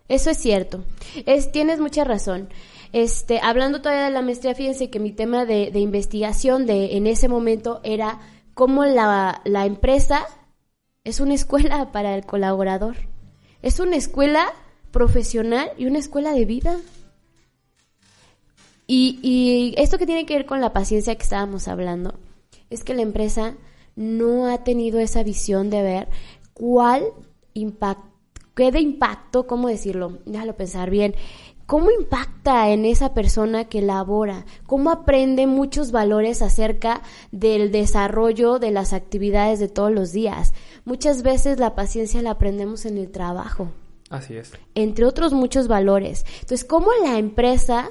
Eso 0.07 0.29
es 0.29 0.37
cierto. 0.37 0.85
Es, 1.25 1.51
tienes 1.51 1.79
mucha 1.79 2.03
razón. 2.03 2.49
Este, 2.93 3.39
hablando 3.41 3.81
todavía 3.81 4.05
de 4.05 4.11
la 4.11 4.21
maestría, 4.21 4.55
fíjense 4.55 4.89
que 4.89 4.99
mi 4.99 5.11
tema 5.11 5.45
de, 5.45 5.71
de 5.71 5.79
investigación 5.79 6.65
de 6.65 6.95
en 6.95 7.07
ese 7.07 7.27
momento 7.27 7.81
era 7.83 8.19
cómo 8.53 8.85
la, 8.85 9.41
la 9.43 9.65
empresa 9.65 10.25
es 11.03 11.19
una 11.19 11.33
escuela 11.33 11.91
para 11.93 12.15
el 12.15 12.25
colaborador. 12.25 12.95
Es 13.61 13.79
una 13.79 13.95
escuela 13.95 14.53
profesional 14.91 15.71
y 15.77 15.85
una 15.85 15.99
escuela 15.99 16.33
de 16.33 16.45
vida. 16.45 16.77
Y, 18.87 19.73
esto 19.77 19.97
que 19.97 20.05
tiene 20.05 20.25
que 20.25 20.35
ver 20.35 20.45
con 20.45 20.61
la 20.61 20.71
paciencia 20.71 21.15
que 21.15 21.23
estábamos 21.23 21.67
hablando, 21.67 22.19
es 22.75 22.83
que 22.83 22.93
la 22.93 23.01
empresa 23.01 23.55
no 23.95 24.47
ha 24.47 24.63
tenido 24.63 24.99
esa 24.99 25.23
visión 25.23 25.69
de 25.69 25.81
ver 25.81 26.09
cuál 26.53 27.03
impacto, 27.53 28.11
qué 28.55 28.71
de 28.71 28.79
impacto, 28.79 29.47
¿cómo 29.47 29.67
decirlo? 29.67 30.19
Déjalo 30.25 30.55
pensar 30.55 30.89
bien. 30.89 31.15
¿Cómo 31.65 31.89
impacta 31.89 32.69
en 32.69 32.85
esa 32.85 33.15
persona 33.15 33.65
que 33.65 33.81
labora? 33.81 34.45
¿Cómo 34.67 34.91
aprende 34.91 35.47
muchos 35.47 35.91
valores 35.91 36.43
acerca 36.43 37.01
del 37.31 37.71
desarrollo 37.71 38.59
de 38.59 38.69
las 38.69 38.93
actividades 38.93 39.59
de 39.59 39.67
todos 39.67 39.91
los 39.91 40.11
días? 40.11 40.53
Muchas 40.83 41.23
veces 41.23 41.59
la 41.59 41.73
paciencia 41.73 42.21
la 42.21 42.31
aprendemos 42.31 42.85
en 42.85 42.99
el 42.99 43.09
trabajo. 43.09 43.69
Así 44.11 44.35
es. 44.37 44.53
Entre 44.75 45.05
otros 45.05 45.33
muchos 45.33 45.67
valores. 45.67 46.23
Entonces, 46.41 46.65
¿cómo 46.65 46.89
la 47.03 47.17
empresa 47.17 47.89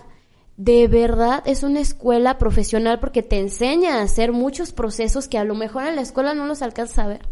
de 0.56 0.86
verdad 0.88 1.42
es 1.46 1.62
una 1.62 1.80
escuela 1.80 2.38
profesional 2.38 3.00
porque 3.00 3.22
te 3.22 3.38
enseña 3.38 3.98
a 3.98 4.02
hacer 4.02 4.32
muchos 4.32 4.72
procesos 4.72 5.28
que 5.28 5.38
a 5.38 5.44
lo 5.44 5.54
mejor 5.54 5.86
en 5.86 5.96
la 5.96 6.02
escuela 6.02 6.34
no 6.34 6.46
los 6.46 6.62
alcanzas 6.62 6.98
a 6.98 7.06
ver? 7.08 7.28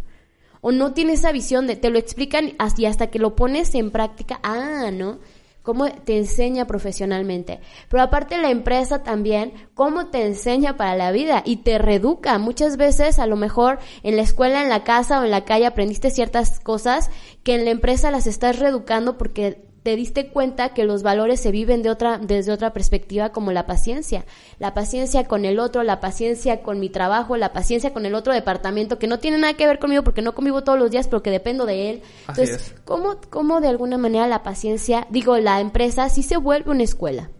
O 0.60 0.72
no 0.72 0.92
tiene 0.92 1.14
esa 1.14 1.32
visión 1.32 1.66
de, 1.66 1.76
te 1.76 1.90
lo 1.90 1.98
explican 1.98 2.52
y 2.76 2.84
hasta 2.86 3.08
que 3.08 3.18
lo 3.18 3.34
pones 3.34 3.74
en 3.74 3.90
práctica, 3.90 4.40
ah, 4.42 4.90
¿no? 4.92 5.18
cómo 5.62 5.88
te 5.90 6.18
enseña 6.18 6.66
profesionalmente. 6.66 7.60
Pero 7.88 8.02
aparte 8.02 8.38
la 8.38 8.50
empresa 8.50 9.02
también, 9.02 9.52
cómo 9.74 10.08
te 10.08 10.26
enseña 10.26 10.76
para 10.76 10.96
la 10.96 11.12
vida 11.12 11.42
y 11.44 11.58
te 11.58 11.78
reeduca. 11.78 12.38
Muchas 12.38 12.76
veces 12.76 13.18
a 13.18 13.26
lo 13.26 13.36
mejor 13.36 13.78
en 14.02 14.16
la 14.16 14.22
escuela, 14.22 14.62
en 14.62 14.68
la 14.68 14.84
casa 14.84 15.20
o 15.20 15.24
en 15.24 15.30
la 15.30 15.44
calle 15.44 15.66
aprendiste 15.66 16.10
ciertas 16.10 16.60
cosas 16.60 17.10
que 17.42 17.54
en 17.54 17.64
la 17.64 17.70
empresa 17.70 18.10
las 18.10 18.26
estás 18.26 18.58
reeducando 18.58 19.16
porque 19.16 19.71
te 19.82 19.96
diste 19.96 20.28
cuenta 20.28 20.74
que 20.74 20.84
los 20.84 21.02
valores 21.02 21.40
se 21.40 21.50
viven 21.50 21.82
de 21.82 21.90
otra, 21.90 22.18
desde 22.18 22.52
otra 22.52 22.72
perspectiva 22.72 23.30
como 23.30 23.50
la 23.50 23.66
paciencia. 23.66 24.24
La 24.58 24.74
paciencia 24.74 25.24
con 25.24 25.44
el 25.44 25.58
otro, 25.58 25.82
la 25.82 26.00
paciencia 26.00 26.62
con 26.62 26.78
mi 26.78 26.88
trabajo, 26.88 27.36
la 27.36 27.52
paciencia 27.52 27.92
con 27.92 28.06
el 28.06 28.14
otro 28.14 28.32
departamento 28.32 28.98
que 28.98 29.08
no 29.08 29.18
tiene 29.18 29.38
nada 29.38 29.54
que 29.54 29.66
ver 29.66 29.80
conmigo 29.80 30.04
porque 30.04 30.22
no 30.22 30.34
convivo 30.34 30.62
todos 30.62 30.78
los 30.78 30.90
días, 30.90 31.08
pero 31.08 31.22
que 31.22 31.30
dependo 31.30 31.66
de 31.66 31.90
él. 31.90 32.02
Entonces, 32.28 32.74
¿cómo, 32.84 33.16
¿cómo 33.30 33.60
de 33.60 33.68
alguna 33.68 33.98
manera 33.98 34.28
la 34.28 34.42
paciencia, 34.42 35.06
digo, 35.10 35.38
la 35.38 35.60
empresa 35.60 36.08
sí 36.08 36.22
se 36.22 36.36
vuelve 36.36 36.70
una 36.70 36.84
escuela? 36.84 37.30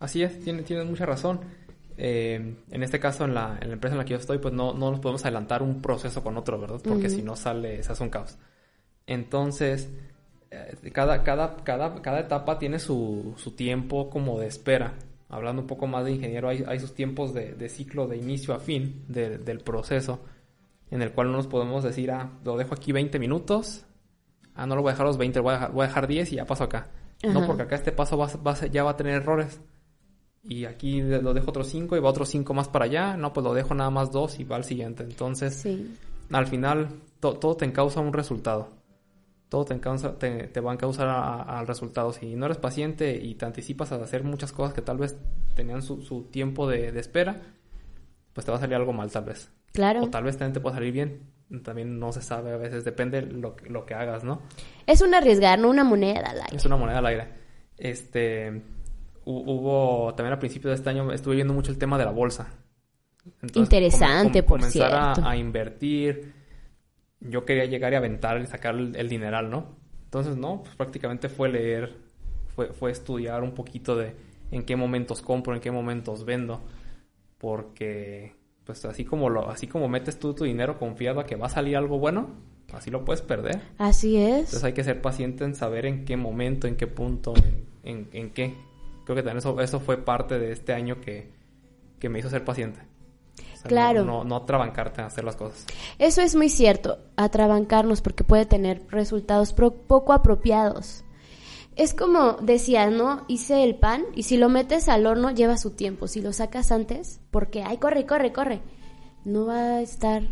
Así 0.00 0.22
es, 0.22 0.40
tienes, 0.40 0.64
tienes 0.64 0.86
mucha 0.86 1.06
razón. 1.06 1.40
Eh, 1.96 2.56
en 2.70 2.82
este 2.82 2.98
caso, 2.98 3.24
en 3.24 3.34
la, 3.34 3.56
en 3.60 3.68
la, 3.68 3.74
empresa 3.74 3.94
en 3.94 3.98
la 3.98 4.04
que 4.04 4.10
yo 4.10 4.18
estoy, 4.18 4.38
pues 4.38 4.52
no, 4.52 4.74
no 4.74 4.90
nos 4.90 4.98
podemos 4.98 5.24
adelantar 5.24 5.62
un 5.62 5.80
proceso 5.80 6.24
con 6.24 6.36
otro, 6.36 6.58
¿verdad? 6.58 6.80
Porque 6.82 7.08
si 7.08 7.22
no 7.22 7.36
sale, 7.36 7.82
se 7.84 7.92
hace 7.92 8.02
un 8.02 8.10
caos. 8.10 8.36
Entonces, 9.06 9.90
cada, 10.92 11.22
cada, 11.22 11.56
cada, 11.64 12.02
cada 12.02 12.20
etapa 12.20 12.58
tiene 12.58 12.78
su, 12.78 13.34
su, 13.36 13.52
tiempo 13.52 14.10
como 14.10 14.38
de 14.38 14.46
espera. 14.46 14.94
Hablando 15.28 15.62
un 15.62 15.68
poco 15.68 15.86
más 15.86 16.04
de 16.04 16.12
ingeniero, 16.12 16.48
hay, 16.48 16.64
hay 16.66 16.78
sus 16.78 16.94
tiempos 16.94 17.34
de, 17.34 17.54
de, 17.54 17.68
ciclo 17.68 18.06
de 18.06 18.16
inicio 18.16 18.54
a 18.54 18.60
fin 18.60 19.04
del 19.08 19.60
proceso, 19.60 20.20
en 20.90 21.02
el 21.02 21.12
cual 21.12 21.30
no 21.30 21.38
nos 21.38 21.46
podemos 21.46 21.82
decir, 21.82 22.10
ah, 22.10 22.30
lo 22.44 22.56
dejo 22.56 22.74
aquí 22.74 22.92
20 22.92 23.18
minutos, 23.18 23.84
ah, 24.54 24.66
no 24.66 24.76
lo 24.76 24.82
voy 24.82 24.90
a 24.90 24.92
dejar 24.92 25.06
los 25.06 25.18
20, 25.18 25.40
voy 25.40 25.50
a 25.50 25.54
dejar, 25.54 25.72
voy 25.72 25.84
a 25.84 25.88
dejar 25.88 26.06
10 26.06 26.32
y 26.32 26.36
ya 26.36 26.44
paso 26.44 26.64
acá. 26.64 26.90
No, 27.22 27.46
porque 27.46 27.62
acá 27.62 27.76
este 27.76 27.90
paso 27.90 28.18
va, 28.18 28.28
va, 28.46 28.54
ya 28.66 28.84
va 28.84 28.90
a 28.90 28.96
tener 28.96 29.14
errores. 29.14 29.60
Y 30.42 30.66
aquí 30.66 31.00
lo 31.00 31.32
dejo 31.32 31.50
otros 31.50 31.68
5 31.68 31.96
y 31.96 32.00
va 32.00 32.10
otros 32.10 32.28
5 32.28 32.52
más 32.52 32.68
para 32.68 32.84
allá. 32.84 33.16
No, 33.16 33.32
pues 33.32 33.42
lo 33.44 33.54
dejo 33.54 33.74
nada 33.74 33.88
más 33.88 34.10
2 34.12 34.40
y 34.40 34.44
va 34.44 34.56
al 34.56 34.64
siguiente. 34.64 35.04
Entonces, 35.04 35.66
al 36.30 36.46
final, 36.46 36.88
todo 37.20 37.56
te 37.56 37.64
encausa 37.64 38.00
un 38.00 38.12
resultado 38.12 38.83
todo 39.48 39.64
te, 39.64 40.48
te, 40.48 40.60
va 40.60 40.72
a 40.72 40.76
causar 40.76 41.08
al 41.08 41.66
resultado. 41.66 42.12
Si 42.12 42.34
no 42.34 42.46
eres 42.46 42.58
paciente 42.58 43.16
y 43.16 43.34
te 43.34 43.44
anticipas 43.44 43.92
a 43.92 43.96
hacer 43.96 44.24
muchas 44.24 44.52
cosas 44.52 44.74
que 44.74 44.82
tal 44.82 44.98
vez 44.98 45.16
tenían 45.54 45.82
su, 45.82 46.28
tiempo 46.30 46.68
de, 46.68 46.88
espera, 46.98 47.40
pues 48.32 48.44
te 48.44 48.50
va 48.50 48.58
a 48.58 48.60
salir 48.60 48.76
algo 48.76 48.92
mal 48.92 49.10
tal 49.10 49.24
vez. 49.24 49.50
Claro. 49.72 50.02
O 50.02 50.10
tal 50.10 50.24
vez 50.24 50.36
también 50.36 50.54
te 50.54 50.60
puede 50.60 50.76
salir 50.76 50.92
bien. 50.92 51.34
También 51.62 52.00
no 52.00 52.10
se 52.10 52.22
sabe, 52.22 52.52
a 52.52 52.56
veces 52.56 52.84
depende 52.84 53.22
lo, 53.22 53.54
lo 53.68 53.84
que 53.84 53.94
hagas, 53.94 54.24
¿no? 54.24 54.40
Es 54.86 55.02
un 55.02 55.14
arriesgar, 55.14 55.58
no 55.58 55.68
una 55.68 55.84
moneda 55.84 56.30
al 56.30 56.40
aire. 56.40 56.56
Es 56.56 56.64
una 56.64 56.76
moneda 56.76 56.98
al 56.98 57.06
aire. 57.06 57.28
Este, 57.76 58.62
hubo, 59.24 60.14
también 60.14 60.32
al 60.32 60.38
principio 60.38 60.70
de 60.70 60.76
este 60.76 60.90
año 60.90 61.12
estuve 61.12 61.36
viendo 61.36 61.54
mucho 61.54 61.70
el 61.70 61.78
tema 61.78 61.98
de 61.98 62.06
la 62.06 62.10
bolsa. 62.10 62.48
Interesante, 63.54 64.42
por 64.42 64.58
comenzar 64.58 65.14
cierto. 65.14 65.28
A, 65.28 65.30
a 65.30 65.36
invertir. 65.36 66.33
Yo 67.24 67.44
quería 67.44 67.64
llegar 67.66 67.92
y 67.92 67.96
aventar 67.96 68.40
y 68.40 68.46
sacar 68.46 68.74
el, 68.74 68.94
el 68.96 69.08
dineral, 69.08 69.50
¿no? 69.50 69.76
Entonces, 70.04 70.36
no, 70.36 70.62
pues 70.62 70.76
prácticamente 70.76 71.28
fue 71.28 71.48
leer, 71.48 71.96
fue, 72.54 72.68
fue 72.72 72.90
estudiar 72.90 73.42
un 73.42 73.52
poquito 73.52 73.96
de 73.96 74.14
en 74.50 74.64
qué 74.64 74.76
momentos 74.76 75.22
compro, 75.22 75.54
en 75.54 75.60
qué 75.60 75.70
momentos 75.70 76.24
vendo. 76.24 76.60
Porque, 77.38 78.34
pues 78.64 78.84
así 78.84 79.04
como, 79.04 79.28
lo, 79.30 79.50
así 79.50 79.66
como 79.66 79.88
metes 79.88 80.18
tú 80.18 80.34
tu 80.34 80.44
dinero 80.44 80.78
confiado 80.78 81.20
a 81.20 81.26
que 81.26 81.36
va 81.36 81.46
a 81.46 81.50
salir 81.50 81.76
algo 81.76 81.98
bueno, 81.98 82.28
así 82.72 82.90
lo 82.90 83.04
puedes 83.04 83.22
perder. 83.22 83.60
Así 83.78 84.16
Entonces 84.36 84.62
es. 84.62 84.64
hay 84.64 84.72
que 84.72 84.84
ser 84.84 85.00
paciente 85.02 85.44
en 85.44 85.54
saber 85.54 85.86
en 85.86 86.04
qué 86.04 86.16
momento, 86.16 86.66
en 86.66 86.76
qué 86.76 86.86
punto, 86.86 87.34
en, 87.36 87.66
en, 87.82 88.08
en 88.12 88.30
qué. 88.30 88.54
Creo 89.04 89.16
que 89.16 89.22
también 89.22 89.38
eso, 89.38 89.60
eso 89.60 89.80
fue 89.80 89.98
parte 89.98 90.38
de 90.38 90.52
este 90.52 90.72
año 90.72 91.00
que, 91.00 91.30
que 91.98 92.08
me 92.08 92.18
hizo 92.18 92.30
ser 92.30 92.44
paciente. 92.44 92.80
Sea, 93.64 93.68
Claro. 93.68 94.04
No, 94.04 94.18
no, 94.18 94.24
no 94.24 94.36
atrabancarte 94.36 95.02
a 95.02 95.06
hacer 95.06 95.24
las 95.24 95.36
cosas. 95.36 95.64
Eso 95.98 96.20
es 96.20 96.34
muy 96.34 96.48
cierto, 96.48 96.98
atrabancarnos 97.16 98.00
porque 98.02 98.24
puede 98.24 98.46
tener 98.46 98.82
resultados 98.90 99.52
poco 99.52 100.12
apropiados. 100.12 101.04
Es 101.76 101.92
como 101.92 102.34
decía, 102.34 102.88
¿no? 102.88 103.24
Hice 103.26 103.64
el 103.64 103.74
pan 103.74 104.04
y 104.14 104.24
si 104.24 104.36
lo 104.36 104.48
metes 104.48 104.88
al 104.88 105.06
horno 105.06 105.30
lleva 105.32 105.56
su 105.56 105.70
tiempo. 105.70 106.06
Si 106.06 106.20
lo 106.20 106.32
sacas 106.32 106.70
antes, 106.70 107.20
porque, 107.30 107.62
ay, 107.62 107.78
corre, 107.78 108.06
corre, 108.06 108.32
corre, 108.32 108.60
no 109.24 109.46
va 109.46 109.76
a 109.76 109.80
estar 109.80 110.22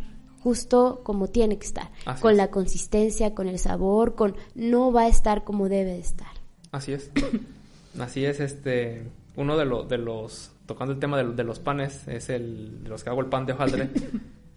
justo 0.41 1.01
como 1.03 1.28
tiene 1.28 1.59
que 1.59 1.66
estar. 1.66 1.91
Así 2.05 2.22
con 2.22 2.33
es. 2.33 2.37
la 2.37 2.51
consistencia, 2.51 3.35
con 3.35 3.49
el 3.49 3.59
sabor, 3.59 4.14
con... 4.14 4.37
No 4.55 4.93
va 4.93 5.03
a 5.03 5.09
estar 5.09 5.43
como 5.43 5.68
debe 5.68 5.93
de 5.93 5.99
estar. 6.01 6.28
Así 6.70 6.93
es. 6.93 7.11
Así 7.99 8.24
es, 8.24 8.41
este. 8.41 9.11
Uno 9.37 9.57
de, 9.57 9.66
de 9.89 9.99
los. 9.99 10.52
Tocando 10.67 10.93
el 10.95 11.01
tema 11.01 11.19
de, 11.19 11.33
de 11.33 11.45
los 11.45 11.59
panes, 11.59 12.07
es 12.09 12.29
el. 12.31 12.85
De 12.85 12.91
los 12.91 13.03
que 13.03 13.11
hago 13.11 13.21
el 13.21 13.27
pan 13.27 13.47
de 13.47 13.53
hojaldre. 13.53 13.91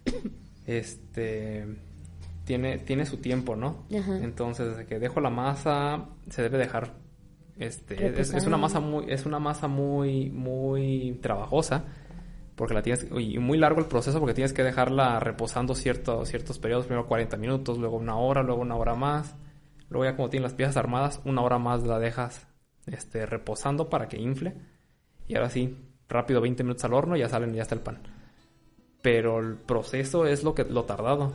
este. 0.66 1.66
Tiene, 2.44 2.78
tiene 2.78 3.06
su 3.06 3.16
tiempo, 3.16 3.56
¿no? 3.56 3.86
Ajá. 3.96 4.18
Entonces, 4.18 4.68
desde 4.68 4.86
que 4.86 5.00
dejo 5.00 5.20
la 5.20 5.30
masa, 5.30 6.10
se 6.30 6.42
debe 6.42 6.58
dejar. 6.58 6.94
Este. 7.58 8.20
Es, 8.20 8.32
una 8.46 8.56
masa 8.56 8.80
muy. 8.80 9.06
Es 9.08 9.26
una 9.26 9.38
masa 9.38 9.68
muy. 9.68 10.30
muy 10.30 11.18
trabajosa. 11.22 11.84
Porque 12.54 12.74
la 12.74 12.82
tienes. 12.82 13.06
Y 13.18 13.38
muy 13.38 13.58
largo 13.58 13.80
el 13.80 13.86
proceso 13.86 14.18
porque 14.18 14.34
tienes 14.34 14.52
que 14.52 14.62
dejarla 14.62 15.20
reposando 15.20 15.74
cierto, 15.74 16.24
ciertos 16.24 16.58
periodos. 16.58 16.86
Primero 16.86 17.06
40 17.06 17.36
minutos, 17.36 17.78
luego 17.78 17.96
una 17.96 18.16
hora, 18.16 18.42
luego 18.42 18.62
una 18.62 18.76
hora 18.76 18.94
más. 18.94 19.34
Luego 19.88 20.04
ya 20.04 20.16
como 20.16 20.30
tienes 20.30 20.50
las 20.50 20.54
piezas 20.54 20.76
armadas, 20.76 21.20
una 21.24 21.42
hora 21.42 21.58
más 21.58 21.82
la 21.82 21.98
dejas 21.98 22.46
este, 22.86 23.26
reposando 23.26 23.88
para 23.88 24.08
que 24.08 24.18
infle. 24.18 24.54
Y 25.28 25.36
ahora 25.36 25.50
sí, 25.50 25.76
rápido 26.08 26.40
20 26.40 26.62
minutos 26.64 26.84
al 26.84 26.94
horno, 26.94 27.16
ya 27.16 27.28
salen 27.28 27.52
y 27.52 27.56
ya 27.56 27.62
está 27.62 27.74
el 27.74 27.80
pan. 27.80 27.98
Pero 29.02 29.38
el 29.40 29.54
proceso 29.56 30.26
es 30.26 30.42
lo 30.44 30.54
que 30.54 30.64
lo 30.64 30.84
tardado. 30.84 31.32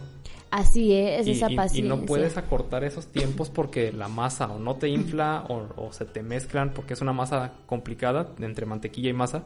Así 0.50 0.94
es, 0.94 1.26
y, 1.28 1.32
esa 1.32 1.50
y- 1.50 1.54
y 1.54 1.56
paciencia. 1.56 1.96
no 1.96 2.06
puedes 2.06 2.36
acortar 2.38 2.84
esos 2.84 3.08
tiempos 3.08 3.50
porque 3.50 3.94
la 3.94 4.10
masa 4.10 4.48
o 4.48 4.60
no 4.60 4.76
te 4.76 4.90
infla 4.90 5.46
o, 5.48 5.68
o 5.78 5.94
se 5.94 6.04
te 6.06 6.22
mezclan 6.24 6.72
porque 6.74 6.94
es 6.94 7.02
una 7.02 7.14
masa 7.14 7.54
complicada 7.68 8.28
entre 8.40 8.66
mantequilla 8.66 9.10
y 9.10 9.14
masa. 9.14 9.44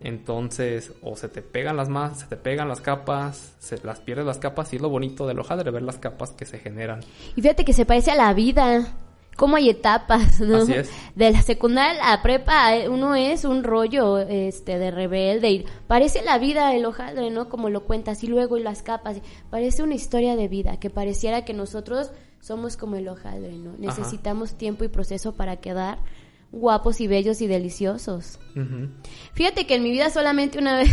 Entonces, 0.00 0.92
o 1.02 1.16
se 1.16 1.28
te 1.28 1.40
pegan 1.40 1.76
las 1.76 1.88
masas, 1.88 2.20
se 2.20 2.26
te 2.26 2.36
pegan 2.36 2.68
las 2.68 2.80
capas, 2.82 3.54
se 3.60 3.78
las 3.82 4.00
pierdes 4.00 4.26
las 4.26 4.38
capas 4.38 4.72
y 4.72 4.76
es 4.76 4.82
lo 4.82 4.90
bonito 4.90 5.26
del 5.26 5.38
hojaldre, 5.38 5.70
ver 5.70 5.82
las 5.82 5.96
capas 5.98 6.32
que 6.32 6.44
se 6.44 6.58
generan. 6.58 7.00
Y 7.34 7.40
fíjate 7.40 7.64
que 7.64 7.72
se 7.72 7.86
parece 7.86 8.10
a 8.10 8.14
la 8.16 8.34
vida. 8.34 8.94
Cómo 9.36 9.56
hay 9.56 9.70
etapas, 9.70 10.40
¿no? 10.40 10.58
Así 10.58 10.72
es. 10.72 10.90
De 11.14 11.30
la 11.30 11.42
secundaria 11.42 12.02
a 12.02 12.16
la 12.16 12.22
prepa, 12.22 12.74
eh, 12.76 12.88
uno 12.88 13.14
es 13.14 13.44
un 13.44 13.64
rollo 13.64 14.18
este 14.18 14.78
de 14.78 14.90
rebelde 14.90 15.50
y 15.50 15.66
parece 15.86 16.22
la 16.22 16.38
vida 16.38 16.74
el 16.74 16.84
hojaldre, 16.84 17.30
¿no? 17.30 17.48
Como 17.48 17.70
lo 17.70 17.84
cuentas 17.84 18.24
y 18.24 18.26
luego 18.26 18.56
y 18.56 18.62
las 18.62 18.82
capas, 18.82 19.18
parece 19.50 19.82
una 19.82 19.94
historia 19.94 20.36
de 20.36 20.48
vida 20.48 20.78
que 20.78 20.90
pareciera 20.90 21.44
que 21.44 21.54
nosotros 21.54 22.10
somos 22.40 22.76
como 22.76 22.96
el 22.96 23.08
hojaldre, 23.08 23.52
¿no? 23.52 23.74
Necesitamos 23.78 24.54
tiempo 24.54 24.84
y 24.84 24.88
proceso 24.88 25.34
para 25.34 25.56
quedar 25.56 25.98
guapos 26.52 27.00
y 27.00 27.06
bellos 27.06 27.40
y 27.40 27.46
deliciosos. 27.46 28.38
Fíjate 29.34 29.66
que 29.66 29.74
en 29.74 29.82
mi 29.82 29.90
vida 29.90 30.10
solamente 30.10 30.58
una 30.58 30.76
vez, 30.78 30.90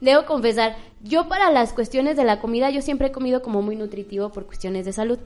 debo 0.00 0.26
confesar, 0.26 0.76
yo 1.02 1.28
para 1.28 1.50
las 1.50 1.72
cuestiones 1.72 2.16
de 2.16 2.24
la 2.24 2.40
comida, 2.40 2.70
yo 2.70 2.82
siempre 2.82 3.08
he 3.08 3.12
comido 3.12 3.42
como 3.42 3.62
muy 3.62 3.76
nutritivo 3.76 4.30
por 4.30 4.46
cuestiones 4.46 4.84
de 4.84 4.92
salud. 4.92 5.18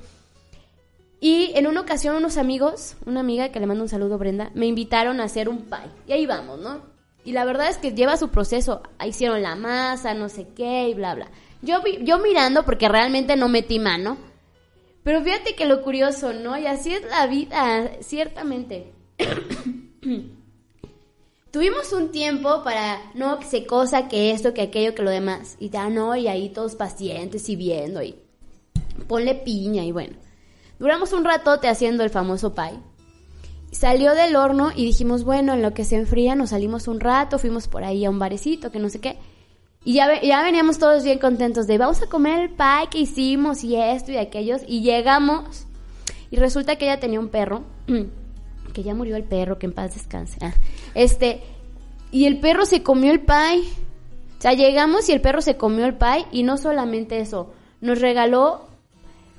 Y 1.25 1.53
en 1.55 1.66
una 1.66 1.81
ocasión 1.81 2.16
unos 2.16 2.37
amigos, 2.37 2.97
una 3.07 3.20
amiga 3.20 3.49
que 3.49 3.59
le 3.59 3.64
mando 3.64 3.83
un 3.83 3.89
saludo 3.89 4.18
Brenda, 4.18 4.51
me 4.53 4.66
invitaron 4.66 5.22
a 5.22 5.25
hacer 5.25 5.49
un 5.49 5.62
pie. 5.62 5.79
Y 6.07 6.12
ahí 6.12 6.27
vamos, 6.27 6.61
¿no? 6.61 6.83
Y 7.25 7.33
la 7.33 7.47
verdad 7.47 7.70
es 7.70 7.79
que 7.79 7.95
lleva 7.95 8.18
su 8.18 8.29
proceso. 8.29 8.83
Hicieron 9.03 9.41
la 9.41 9.57
masa, 9.57 10.12
no 10.12 10.29
sé 10.29 10.49
qué 10.55 10.91
y 10.91 10.93
bla, 10.93 11.14
bla. 11.14 11.31
Yo, 11.62 11.79
yo 12.03 12.18
mirando 12.18 12.66
porque 12.66 12.91
realmente 12.91 13.37
no 13.37 13.49
metí 13.49 13.79
mano. 13.79 14.18
Pero 15.03 15.22
fíjate 15.22 15.55
que 15.55 15.64
lo 15.64 15.81
curioso, 15.81 16.35
¿no? 16.35 16.59
Y 16.59 16.66
así 16.66 16.93
es 16.93 17.01
la 17.09 17.27
vida, 17.27 17.91
ciertamente. 18.01 18.93
Tuvimos 21.51 21.91
un 21.95 22.12
tiempo 22.12 22.62
para, 22.62 23.01
no, 23.14 23.39
que 23.39 23.47
se 23.47 23.64
cosa, 23.64 24.09
que 24.09 24.33
esto, 24.33 24.53
que 24.53 24.61
aquello, 24.61 24.95
que 24.95 25.03
lo 25.03 25.11
demás. 25.11 25.57
Y 25.59 25.70
ya 25.70 25.89
no, 25.89 26.14
y 26.16 26.29
ahí 26.29 26.51
todos 26.51 26.75
pacientes 26.75 27.49
y 27.49 27.57
viendo 27.57 28.03
y 28.03 28.14
ponle 29.09 29.35
piña 29.37 29.85
y 29.85 29.91
bueno. 29.91 30.22
Duramos 30.79 31.12
un 31.12 31.25
ratote 31.25 31.68
haciendo 31.68 32.03
el 32.03 32.11
famoso 32.11 32.55
pie. 32.55 32.72
Salió 33.70 34.14
del 34.14 34.37
horno 34.37 34.70
y 34.75 34.85
dijimos, 34.85 35.25
bueno, 35.25 35.55
en 35.55 35.62
lo 35.62 35.75
que 35.75 35.85
se 35.85 35.97
enfría 35.97 36.35
nos 36.35 36.51
salimos 36.51 36.87
un 36.87 37.01
rato, 37.01 37.39
fuimos 37.39 37.66
por 37.68 37.85
ahí 37.85 38.05
a 38.05 38.11
un 38.11 38.18
barecito, 38.18 38.70
que 38.70 38.79
no 38.79 38.89
sé 38.89 39.01
qué. 39.01 39.18
Y 39.85 39.95
ya, 39.95 40.20
ya 40.22 40.43
veníamos 40.43 40.79
todos 40.79 41.05
bien 41.05 41.18
contentos 41.18 41.66
de, 41.66 41.77
vamos 41.77 42.01
a 42.03 42.07
comer 42.07 42.41
el 42.41 42.51
pie 42.51 42.89
que 42.91 42.99
hicimos 42.99 43.64
y 43.64 43.77
esto 43.77 44.12
y 44.12 44.16
aquellos. 44.16 44.62
Y 44.66 44.83
llegamos 44.83 45.66
y 46.31 46.37
resulta 46.37 46.77
que 46.77 46.87
ella 46.87 47.01
tenía 47.01 47.20
un 47.20 47.29
perro, 47.29 47.64
que 48.72 48.83
ya 48.83 48.95
murió 48.95 49.16
el 49.16 49.25
perro, 49.25 49.59
que 49.59 49.66
en 49.66 49.72
paz 49.72 49.95
descanse. 49.95 50.39
Ah, 50.41 50.55
este, 50.95 51.43
y 52.11 52.27
el 52.27 52.41
perro 52.41 52.64
se 52.64 52.83
comió 52.83 53.12
el 53.12 53.20
pie. 53.20 53.62
O 54.39 54.41
sea, 54.41 54.53
llegamos 54.53 55.09
y 55.09 55.12
el 55.12 55.20
perro 55.20 55.43
se 55.43 55.57
comió 55.57 55.85
el 55.85 55.97
pie 55.97 56.27
y 56.33 56.43
no 56.43 56.57
solamente 56.57 57.20
eso, 57.20 57.53
nos 57.81 58.01
regaló 58.01 58.68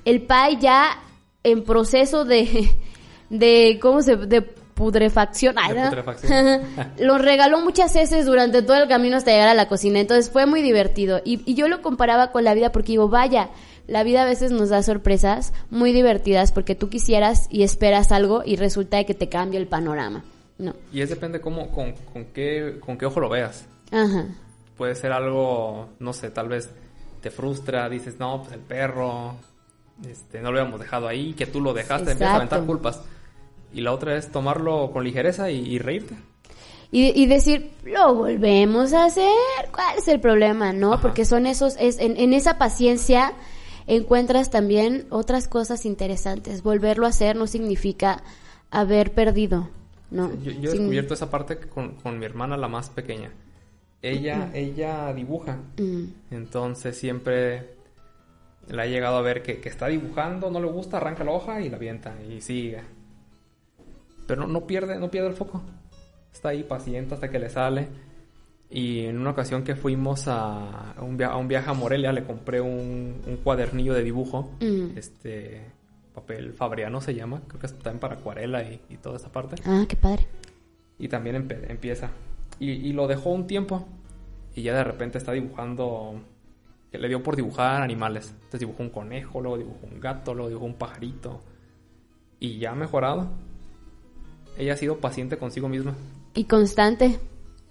el 0.04 0.22
pie 0.22 0.58
ya 0.60 1.02
en 1.46 1.62
proceso 1.62 2.24
de, 2.24 2.70
de 3.30 3.78
¿cómo 3.80 4.02
se? 4.02 4.16
de 4.16 4.42
putrefacción. 4.42 5.54
Ay, 5.58 5.74
De 5.74 5.84
putrefacción. 5.84 6.60
Lo 6.98 7.18
regaló 7.18 7.60
muchas 7.60 7.94
veces 7.94 8.26
durante 8.26 8.62
todo 8.62 8.76
el 8.76 8.88
camino 8.88 9.16
hasta 9.16 9.30
llegar 9.30 9.48
a 9.48 9.54
la 9.54 9.68
cocina, 9.68 10.00
entonces 10.00 10.30
fue 10.30 10.46
muy 10.46 10.60
divertido. 10.60 11.20
Y, 11.24 11.42
y 11.50 11.54
yo 11.54 11.68
lo 11.68 11.80
comparaba 11.82 12.32
con 12.32 12.44
la 12.44 12.52
vida 12.54 12.72
porque 12.72 12.92
digo, 12.92 13.08
vaya, 13.08 13.50
la 13.86 14.02
vida 14.02 14.22
a 14.22 14.26
veces 14.26 14.50
nos 14.50 14.68
da 14.68 14.82
sorpresas 14.82 15.52
muy 15.70 15.92
divertidas 15.92 16.52
porque 16.52 16.74
tú 16.74 16.88
quisieras 16.90 17.46
y 17.50 17.62
esperas 17.62 18.12
algo 18.12 18.42
y 18.44 18.56
resulta 18.56 19.02
que 19.04 19.14
te 19.14 19.28
cambia 19.28 19.58
el 19.58 19.68
panorama. 19.68 20.24
No. 20.58 20.74
Y 20.92 21.00
es 21.00 21.10
depende 21.10 21.40
cómo, 21.40 21.70
con, 21.70 21.92
con 22.12 22.24
qué, 22.26 22.78
con 22.80 22.98
qué 22.98 23.06
ojo 23.06 23.20
lo 23.20 23.28
veas. 23.28 23.66
Ajá. 23.92 24.26
Puede 24.76 24.94
ser 24.94 25.12
algo, 25.12 25.90
no 26.00 26.12
sé, 26.12 26.30
tal 26.30 26.48
vez 26.48 26.70
te 27.20 27.30
frustra, 27.30 27.88
dices, 27.88 28.18
no, 28.18 28.42
pues 28.42 28.52
el 28.52 28.60
perro, 28.60 29.36
este, 30.04 30.40
no 30.40 30.50
lo 30.52 30.58
habíamos 30.60 30.80
dejado 30.80 31.06
ahí, 31.08 31.32
que 31.34 31.46
tú 31.46 31.60
lo 31.60 31.72
dejaste, 31.72 32.12
empiezas 32.12 32.34
a 32.34 32.36
aventar 32.36 32.64
culpas. 32.64 33.02
Y 33.72 33.80
la 33.80 33.92
otra 33.92 34.16
es 34.16 34.30
tomarlo 34.30 34.90
con 34.92 35.04
ligereza 35.04 35.50
y, 35.50 35.58
y 35.66 35.78
reírte. 35.78 36.14
Y, 36.92 37.20
y 37.20 37.26
decir, 37.26 37.72
lo 37.84 38.14
volvemos 38.14 38.92
a 38.92 39.06
hacer, 39.06 39.30
¿cuál 39.72 39.98
es 39.98 40.06
el 40.08 40.20
problema? 40.20 40.72
¿No? 40.72 40.94
Ajá. 40.94 41.02
Porque 41.02 41.24
son 41.24 41.46
esos, 41.46 41.76
es, 41.78 41.98
en, 41.98 42.16
en 42.16 42.32
esa 42.32 42.58
paciencia 42.58 43.32
encuentras 43.88 44.50
también 44.50 45.06
otras 45.10 45.48
cosas 45.48 45.84
interesantes. 45.84 46.62
Volverlo 46.62 47.06
a 47.06 47.10
hacer 47.10 47.36
no 47.36 47.46
significa 47.46 48.22
haber 48.70 49.12
perdido, 49.12 49.68
¿no? 50.10 50.30
Yo, 50.42 50.52
yo 50.52 50.70
he 50.70 50.72
Sin- 50.72 50.80
descubierto 50.80 51.14
esa 51.14 51.28
parte 51.30 51.58
con, 51.58 51.96
con 51.96 52.18
mi 52.18 52.24
hermana, 52.24 52.56
la 52.56 52.68
más 52.68 52.88
pequeña. 52.90 53.30
Ella, 54.02 54.50
ella 54.54 55.12
dibuja. 55.12 55.58
Entonces 56.30 56.96
siempre 56.96 57.75
la 58.68 58.86
he 58.86 58.90
llegado 58.90 59.16
a 59.16 59.22
ver 59.22 59.42
que, 59.42 59.60
que 59.60 59.68
está 59.68 59.86
dibujando, 59.88 60.50
no 60.50 60.60
le 60.60 60.66
gusta, 60.66 60.96
arranca 60.96 61.24
la 61.24 61.32
hoja 61.32 61.60
y 61.60 61.68
la 61.68 61.76
avienta 61.76 62.14
y 62.28 62.40
sigue. 62.40 62.80
Pero 64.26 64.42
no, 64.42 64.46
no 64.48 64.66
pierde, 64.66 64.98
no 64.98 65.10
pierde 65.10 65.28
el 65.28 65.34
foco. 65.34 65.62
Está 66.32 66.50
ahí 66.50 66.62
paciente 66.64 67.14
hasta 67.14 67.28
que 67.30 67.38
le 67.38 67.48
sale. 67.48 67.88
Y 68.68 69.04
en 69.04 69.18
una 69.18 69.30
ocasión 69.30 69.62
que 69.62 69.76
fuimos 69.76 70.24
a 70.26 70.94
un, 71.00 71.16
via- 71.16 71.28
a 71.28 71.36
un 71.36 71.46
viaje 71.46 71.70
a 71.70 71.74
Morelia, 71.74 72.12
le 72.12 72.24
compré 72.24 72.60
un, 72.60 73.22
un 73.26 73.36
cuadernillo 73.44 73.94
de 73.94 74.02
dibujo. 74.02 74.50
Mm. 74.60 74.98
Este 74.98 75.62
papel 76.12 76.52
fabriano 76.54 77.00
se 77.00 77.14
llama, 77.14 77.42
creo 77.46 77.60
que 77.60 77.66
es 77.66 77.74
también 77.78 78.00
para 78.00 78.14
acuarela 78.16 78.62
y, 78.64 78.80
y 78.90 78.96
toda 78.96 79.16
esa 79.16 79.30
parte. 79.30 79.54
Ah, 79.64 79.84
qué 79.88 79.96
padre. 79.96 80.26
Y 80.98 81.06
también 81.08 81.36
empieza. 81.68 82.10
Y, 82.58 82.70
y 82.72 82.92
lo 82.92 83.06
dejó 83.06 83.30
un 83.30 83.46
tiempo. 83.46 83.86
Y 84.56 84.62
ya 84.62 84.74
de 84.74 84.82
repente 84.84 85.18
está 85.18 85.32
dibujando. 85.32 86.20
Que 86.96 87.02
le 87.02 87.08
dio 87.08 87.22
por 87.22 87.36
dibujar 87.36 87.82
animales. 87.82 88.30
Entonces 88.34 88.60
dibujó 88.60 88.82
un 88.82 88.90
conejo, 88.90 89.40
luego 89.40 89.58
dibujó 89.58 89.86
un 89.92 90.00
gato, 90.00 90.32
luego 90.34 90.48
dibujó 90.48 90.66
un 90.66 90.74
pajarito. 90.74 91.40
Y 92.40 92.58
ya 92.58 92.72
ha 92.72 92.74
mejorado. 92.74 93.28
Ella 94.58 94.72
ha 94.72 94.76
sido 94.76 94.98
paciente 94.98 95.36
consigo 95.36 95.68
misma. 95.68 95.94
Y 96.34 96.44
constante. 96.44 97.18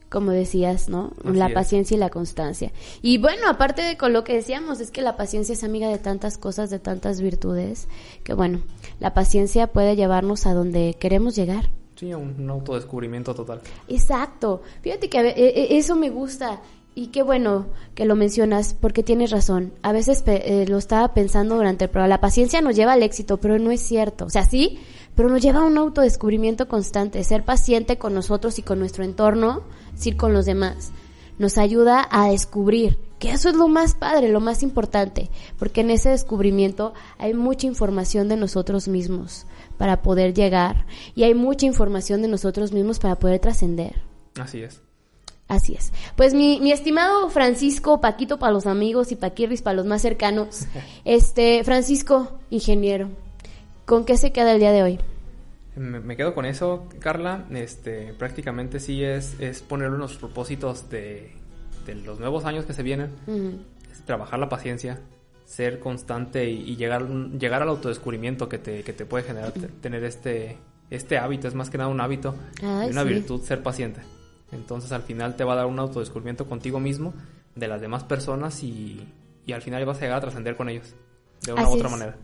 como 0.09 0.31
decías, 0.31 0.87
¿no? 0.87 1.11
Así 1.25 1.37
la 1.37 1.47
es. 1.47 1.53
paciencia 1.53 1.95
y 1.97 1.99
la 1.99 2.09
constancia. 2.09 2.71
Y 3.01 3.17
bueno, 3.17 3.49
aparte 3.49 3.81
de 3.81 3.97
con 3.97 4.13
lo 4.13 4.23
que 4.23 4.35
decíamos, 4.35 4.79
es 4.79 4.91
que 4.91 5.01
la 5.01 5.17
paciencia 5.17 5.53
es 5.53 5.63
amiga 5.63 5.89
de 5.89 5.97
tantas 5.97 6.37
cosas, 6.37 6.69
de 6.69 6.79
tantas 6.79 7.19
virtudes, 7.19 7.87
que 8.23 8.33
bueno, 8.33 8.61
la 8.99 9.13
paciencia 9.13 9.67
puede 9.67 9.95
llevarnos 9.95 10.45
a 10.45 10.53
donde 10.53 10.95
queremos 10.99 11.35
llegar. 11.35 11.69
Sí, 11.95 12.13
un, 12.13 12.35
un 12.39 12.49
autodescubrimiento 12.49 13.33
total. 13.33 13.61
Exacto. 13.87 14.61
Fíjate 14.81 15.09
que 15.09 15.17
a 15.17 15.23
e- 15.23 15.33
e- 15.73 15.77
eso 15.77 15.95
me 15.95 16.09
gusta. 16.09 16.61
Y 16.97 17.07
qué 17.07 17.23
bueno 17.23 17.67
que 17.93 18.05
lo 18.05 18.15
mencionas, 18.15 18.73
porque 18.73 19.03
tienes 19.03 19.29
razón. 19.29 19.73
A 19.81 19.91
veces 19.91 20.23
eh, 20.27 20.65
lo 20.67 20.77
estaba 20.77 21.13
pensando 21.13 21.57
durante 21.57 21.85
el 21.85 21.91
programa. 21.91 22.07
La 22.07 22.21
paciencia 22.21 22.61
nos 22.61 22.77
lleva 22.77 22.93
al 22.93 23.03
éxito, 23.03 23.37
pero 23.37 23.59
no 23.59 23.69
es 23.71 23.81
cierto. 23.81 24.25
O 24.25 24.29
sea, 24.29 24.45
sí, 24.45 24.79
pero 25.13 25.27
nos 25.27 25.41
lleva 25.41 25.59
a 25.59 25.65
un 25.65 25.77
autodescubrimiento 25.77 26.69
constante. 26.69 27.21
Ser 27.25 27.43
paciente 27.43 27.97
con 27.97 28.13
nosotros 28.13 28.57
y 28.59 28.61
con 28.61 28.79
nuestro 28.79 29.03
entorno, 29.03 29.63
sí, 29.93 30.13
con 30.13 30.31
los 30.31 30.45
demás. 30.45 30.93
Nos 31.37 31.57
ayuda 31.57 32.07
a 32.09 32.29
descubrir, 32.29 32.97
que 33.19 33.31
eso 33.31 33.49
es 33.49 33.55
lo 33.55 33.67
más 33.67 33.93
padre, 33.93 34.29
lo 34.29 34.39
más 34.39 34.63
importante, 34.63 35.29
porque 35.59 35.81
en 35.81 35.89
ese 35.89 36.09
descubrimiento 36.11 36.93
hay 37.17 37.33
mucha 37.33 37.67
información 37.67 38.29
de 38.29 38.37
nosotros 38.37 38.87
mismos 38.87 39.47
para 39.77 40.01
poder 40.01 40.33
llegar 40.33 40.85
y 41.13 41.23
hay 41.23 41.33
mucha 41.33 41.65
información 41.65 42.21
de 42.21 42.29
nosotros 42.29 42.71
mismos 42.71 42.99
para 42.99 43.19
poder 43.19 43.39
trascender. 43.39 44.01
Así 44.39 44.61
es. 44.61 44.84
Así 45.47 45.75
es. 45.75 45.93
Pues 46.15 46.33
mi, 46.33 46.59
mi 46.59 46.71
estimado 46.71 47.29
Francisco, 47.29 48.01
Paquito 48.01 48.39
para 48.39 48.51
los 48.51 48.65
amigos 48.65 49.11
y 49.11 49.15
Paquirris 49.15 49.61
para 49.61 49.75
los 49.75 49.85
más 49.85 50.01
cercanos. 50.01 50.65
Este, 51.05 51.63
Francisco, 51.63 52.39
ingeniero, 52.49 53.09
¿con 53.85 54.05
qué 54.05 54.17
se 54.17 54.31
queda 54.31 54.53
el 54.53 54.59
día 54.59 54.71
de 54.71 54.81
hoy? 54.83 54.99
Me, 55.75 55.99
me 55.99 56.15
quedo 56.17 56.33
con 56.33 56.45
eso, 56.45 56.87
Carla. 56.99 57.45
Este, 57.51 58.13
prácticamente 58.13 58.79
sí 58.79 59.03
es, 59.03 59.39
es 59.39 59.61
poner 59.61 59.91
unos 59.91 60.15
propósitos 60.15 60.89
de, 60.89 61.33
de 61.85 61.95
los 61.95 62.19
nuevos 62.19 62.45
años 62.45 62.65
que 62.65 62.73
se 62.73 62.81
vienen. 62.81 63.11
Es 63.91 64.01
trabajar 64.03 64.39
la 64.39 64.49
paciencia, 64.49 64.99
ser 65.45 65.79
constante 65.79 66.49
y, 66.49 66.61
y 66.71 66.75
llegar, 66.75 67.07
llegar 67.07 67.61
al 67.61 67.69
autodescubrimiento 67.69 68.49
que 68.49 68.57
te, 68.57 68.81
que 68.83 68.93
te 68.93 69.05
puede 69.05 69.25
generar 69.25 69.51
te- 69.51 69.67
tener 69.67 70.03
este, 70.05 70.57
este 70.89 71.17
hábito. 71.19 71.47
Es 71.47 71.53
más 71.53 71.69
que 71.69 71.77
nada 71.77 71.89
un 71.89 72.01
hábito 72.01 72.33
Ay, 72.63 72.87
y 72.87 72.91
una 72.91 73.03
sí. 73.03 73.09
virtud 73.09 73.41
ser 73.43 73.61
paciente. 73.61 74.01
Entonces 74.51 74.91
al 74.91 75.01
final 75.03 75.35
te 75.35 75.43
va 75.43 75.53
a 75.53 75.57
dar 75.57 75.65
un 75.65 75.79
autodescubrimiento 75.79 76.45
contigo 76.47 76.79
mismo, 76.79 77.13
de 77.55 77.67
las 77.67 77.81
demás 77.81 78.03
personas 78.03 78.63
y, 78.63 79.07
y 79.45 79.53
al 79.53 79.61
final 79.61 79.85
vas 79.85 79.97
a 79.97 80.01
llegar 80.01 80.17
a 80.17 80.21
trascender 80.21 80.55
con 80.55 80.69
ellos. 80.69 80.93
De 81.45 81.53
una 81.53 81.63
Así 81.63 81.71
u 81.71 81.75
otra 81.75 81.87
es. 81.87 81.91
manera. 81.91 82.17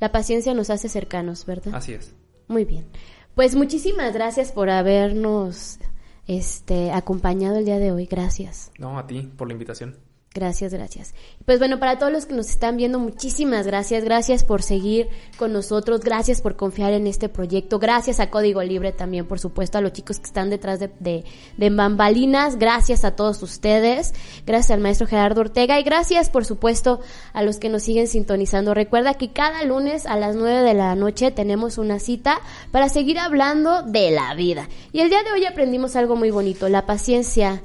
La 0.00 0.12
paciencia 0.12 0.54
nos 0.54 0.70
hace 0.70 0.88
cercanos, 0.88 1.46
¿verdad? 1.46 1.74
Así 1.74 1.92
es. 1.92 2.14
Muy 2.48 2.64
bien. 2.64 2.86
Pues 3.34 3.54
muchísimas 3.56 4.12
gracias 4.14 4.52
por 4.52 4.70
habernos 4.70 5.78
este, 6.26 6.92
acompañado 6.92 7.56
el 7.58 7.64
día 7.64 7.78
de 7.78 7.90
hoy. 7.92 8.06
Gracias. 8.06 8.70
No, 8.78 8.98
a 8.98 9.06
ti 9.06 9.22
por 9.36 9.48
la 9.48 9.54
invitación. 9.54 9.96
Gracias, 10.34 10.74
gracias. 10.74 11.14
Pues 11.46 11.60
bueno, 11.60 11.78
para 11.78 11.96
todos 11.96 12.12
los 12.12 12.26
que 12.26 12.34
nos 12.34 12.50
están 12.50 12.76
viendo, 12.76 12.98
muchísimas 12.98 13.68
gracias. 13.68 14.02
Gracias 14.02 14.42
por 14.42 14.62
seguir 14.62 15.08
con 15.36 15.52
nosotros. 15.52 16.00
Gracias 16.00 16.40
por 16.40 16.56
confiar 16.56 16.92
en 16.92 17.06
este 17.06 17.28
proyecto. 17.28 17.78
Gracias 17.78 18.18
a 18.18 18.30
Código 18.30 18.60
Libre 18.60 18.90
también, 18.90 19.26
por 19.26 19.38
supuesto, 19.38 19.78
a 19.78 19.80
los 19.80 19.92
chicos 19.92 20.18
que 20.18 20.26
están 20.26 20.50
detrás 20.50 20.80
de, 20.80 20.90
de, 20.98 21.24
de 21.56 21.70
bambalinas. 21.70 22.58
Gracias 22.58 23.04
a 23.04 23.14
todos 23.14 23.44
ustedes. 23.44 24.12
Gracias 24.44 24.72
al 24.72 24.80
maestro 24.80 25.06
Gerardo 25.06 25.40
Ortega. 25.40 25.78
Y 25.78 25.84
gracias, 25.84 26.30
por 26.30 26.44
supuesto, 26.44 26.98
a 27.32 27.44
los 27.44 27.58
que 27.58 27.68
nos 27.68 27.84
siguen 27.84 28.08
sintonizando. 28.08 28.74
Recuerda 28.74 29.14
que 29.14 29.32
cada 29.32 29.62
lunes 29.62 30.04
a 30.04 30.16
las 30.16 30.34
9 30.34 30.62
de 30.62 30.74
la 30.74 30.96
noche 30.96 31.30
tenemos 31.30 31.78
una 31.78 32.00
cita 32.00 32.40
para 32.72 32.88
seguir 32.88 33.20
hablando 33.20 33.82
de 33.84 34.10
la 34.10 34.34
vida. 34.34 34.68
Y 34.90 34.98
el 34.98 35.10
día 35.10 35.22
de 35.22 35.30
hoy 35.30 35.44
aprendimos 35.44 35.94
algo 35.94 36.16
muy 36.16 36.32
bonito, 36.32 36.68
la 36.68 36.86
paciencia 36.86 37.62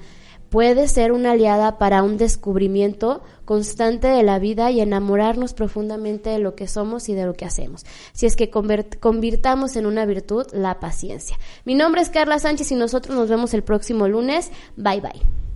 puede 0.50 0.88
ser 0.88 1.12
una 1.12 1.32
aliada 1.32 1.78
para 1.78 2.04
un 2.04 2.18
descubrimiento 2.18 3.22
constante 3.46 4.08
de 4.08 4.24
la 4.24 4.40
vida 4.40 4.72
y 4.72 4.82
enamorarnos 4.82 5.54
profundamente 5.54 6.30
de 6.30 6.40
lo 6.40 6.56
que 6.56 6.68
somos 6.68 7.10
y 7.10 7.14
de 7.14 7.26
lo 7.26 7.34
que 7.34 7.46
hacemos. 7.46 7.86
Si 8.14 8.26
es 8.26 8.36
que 8.36 8.50
convirtamos 8.50 9.76
en 9.76 9.86
una 9.86 10.06
virtud 10.06 10.46
la 10.52 10.80
paciencia. 10.80 11.38
Mi 11.66 11.76
nombre 11.76 12.02
es 12.02 12.10
Carla 12.10 12.40
Sánchez 12.40 12.72
y 12.72 12.76
nosotros 12.76 13.16
nos 13.16 13.30
vemos 13.30 13.54
el 13.54 13.64
próximo 13.64 14.08
lunes. 14.08 14.52
Bye 14.76 15.02
bye. 15.02 15.49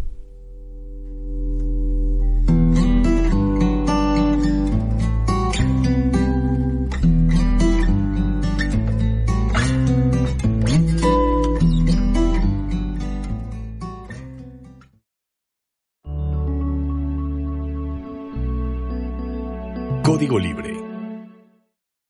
Código 20.13 20.37
Libre 20.37 20.82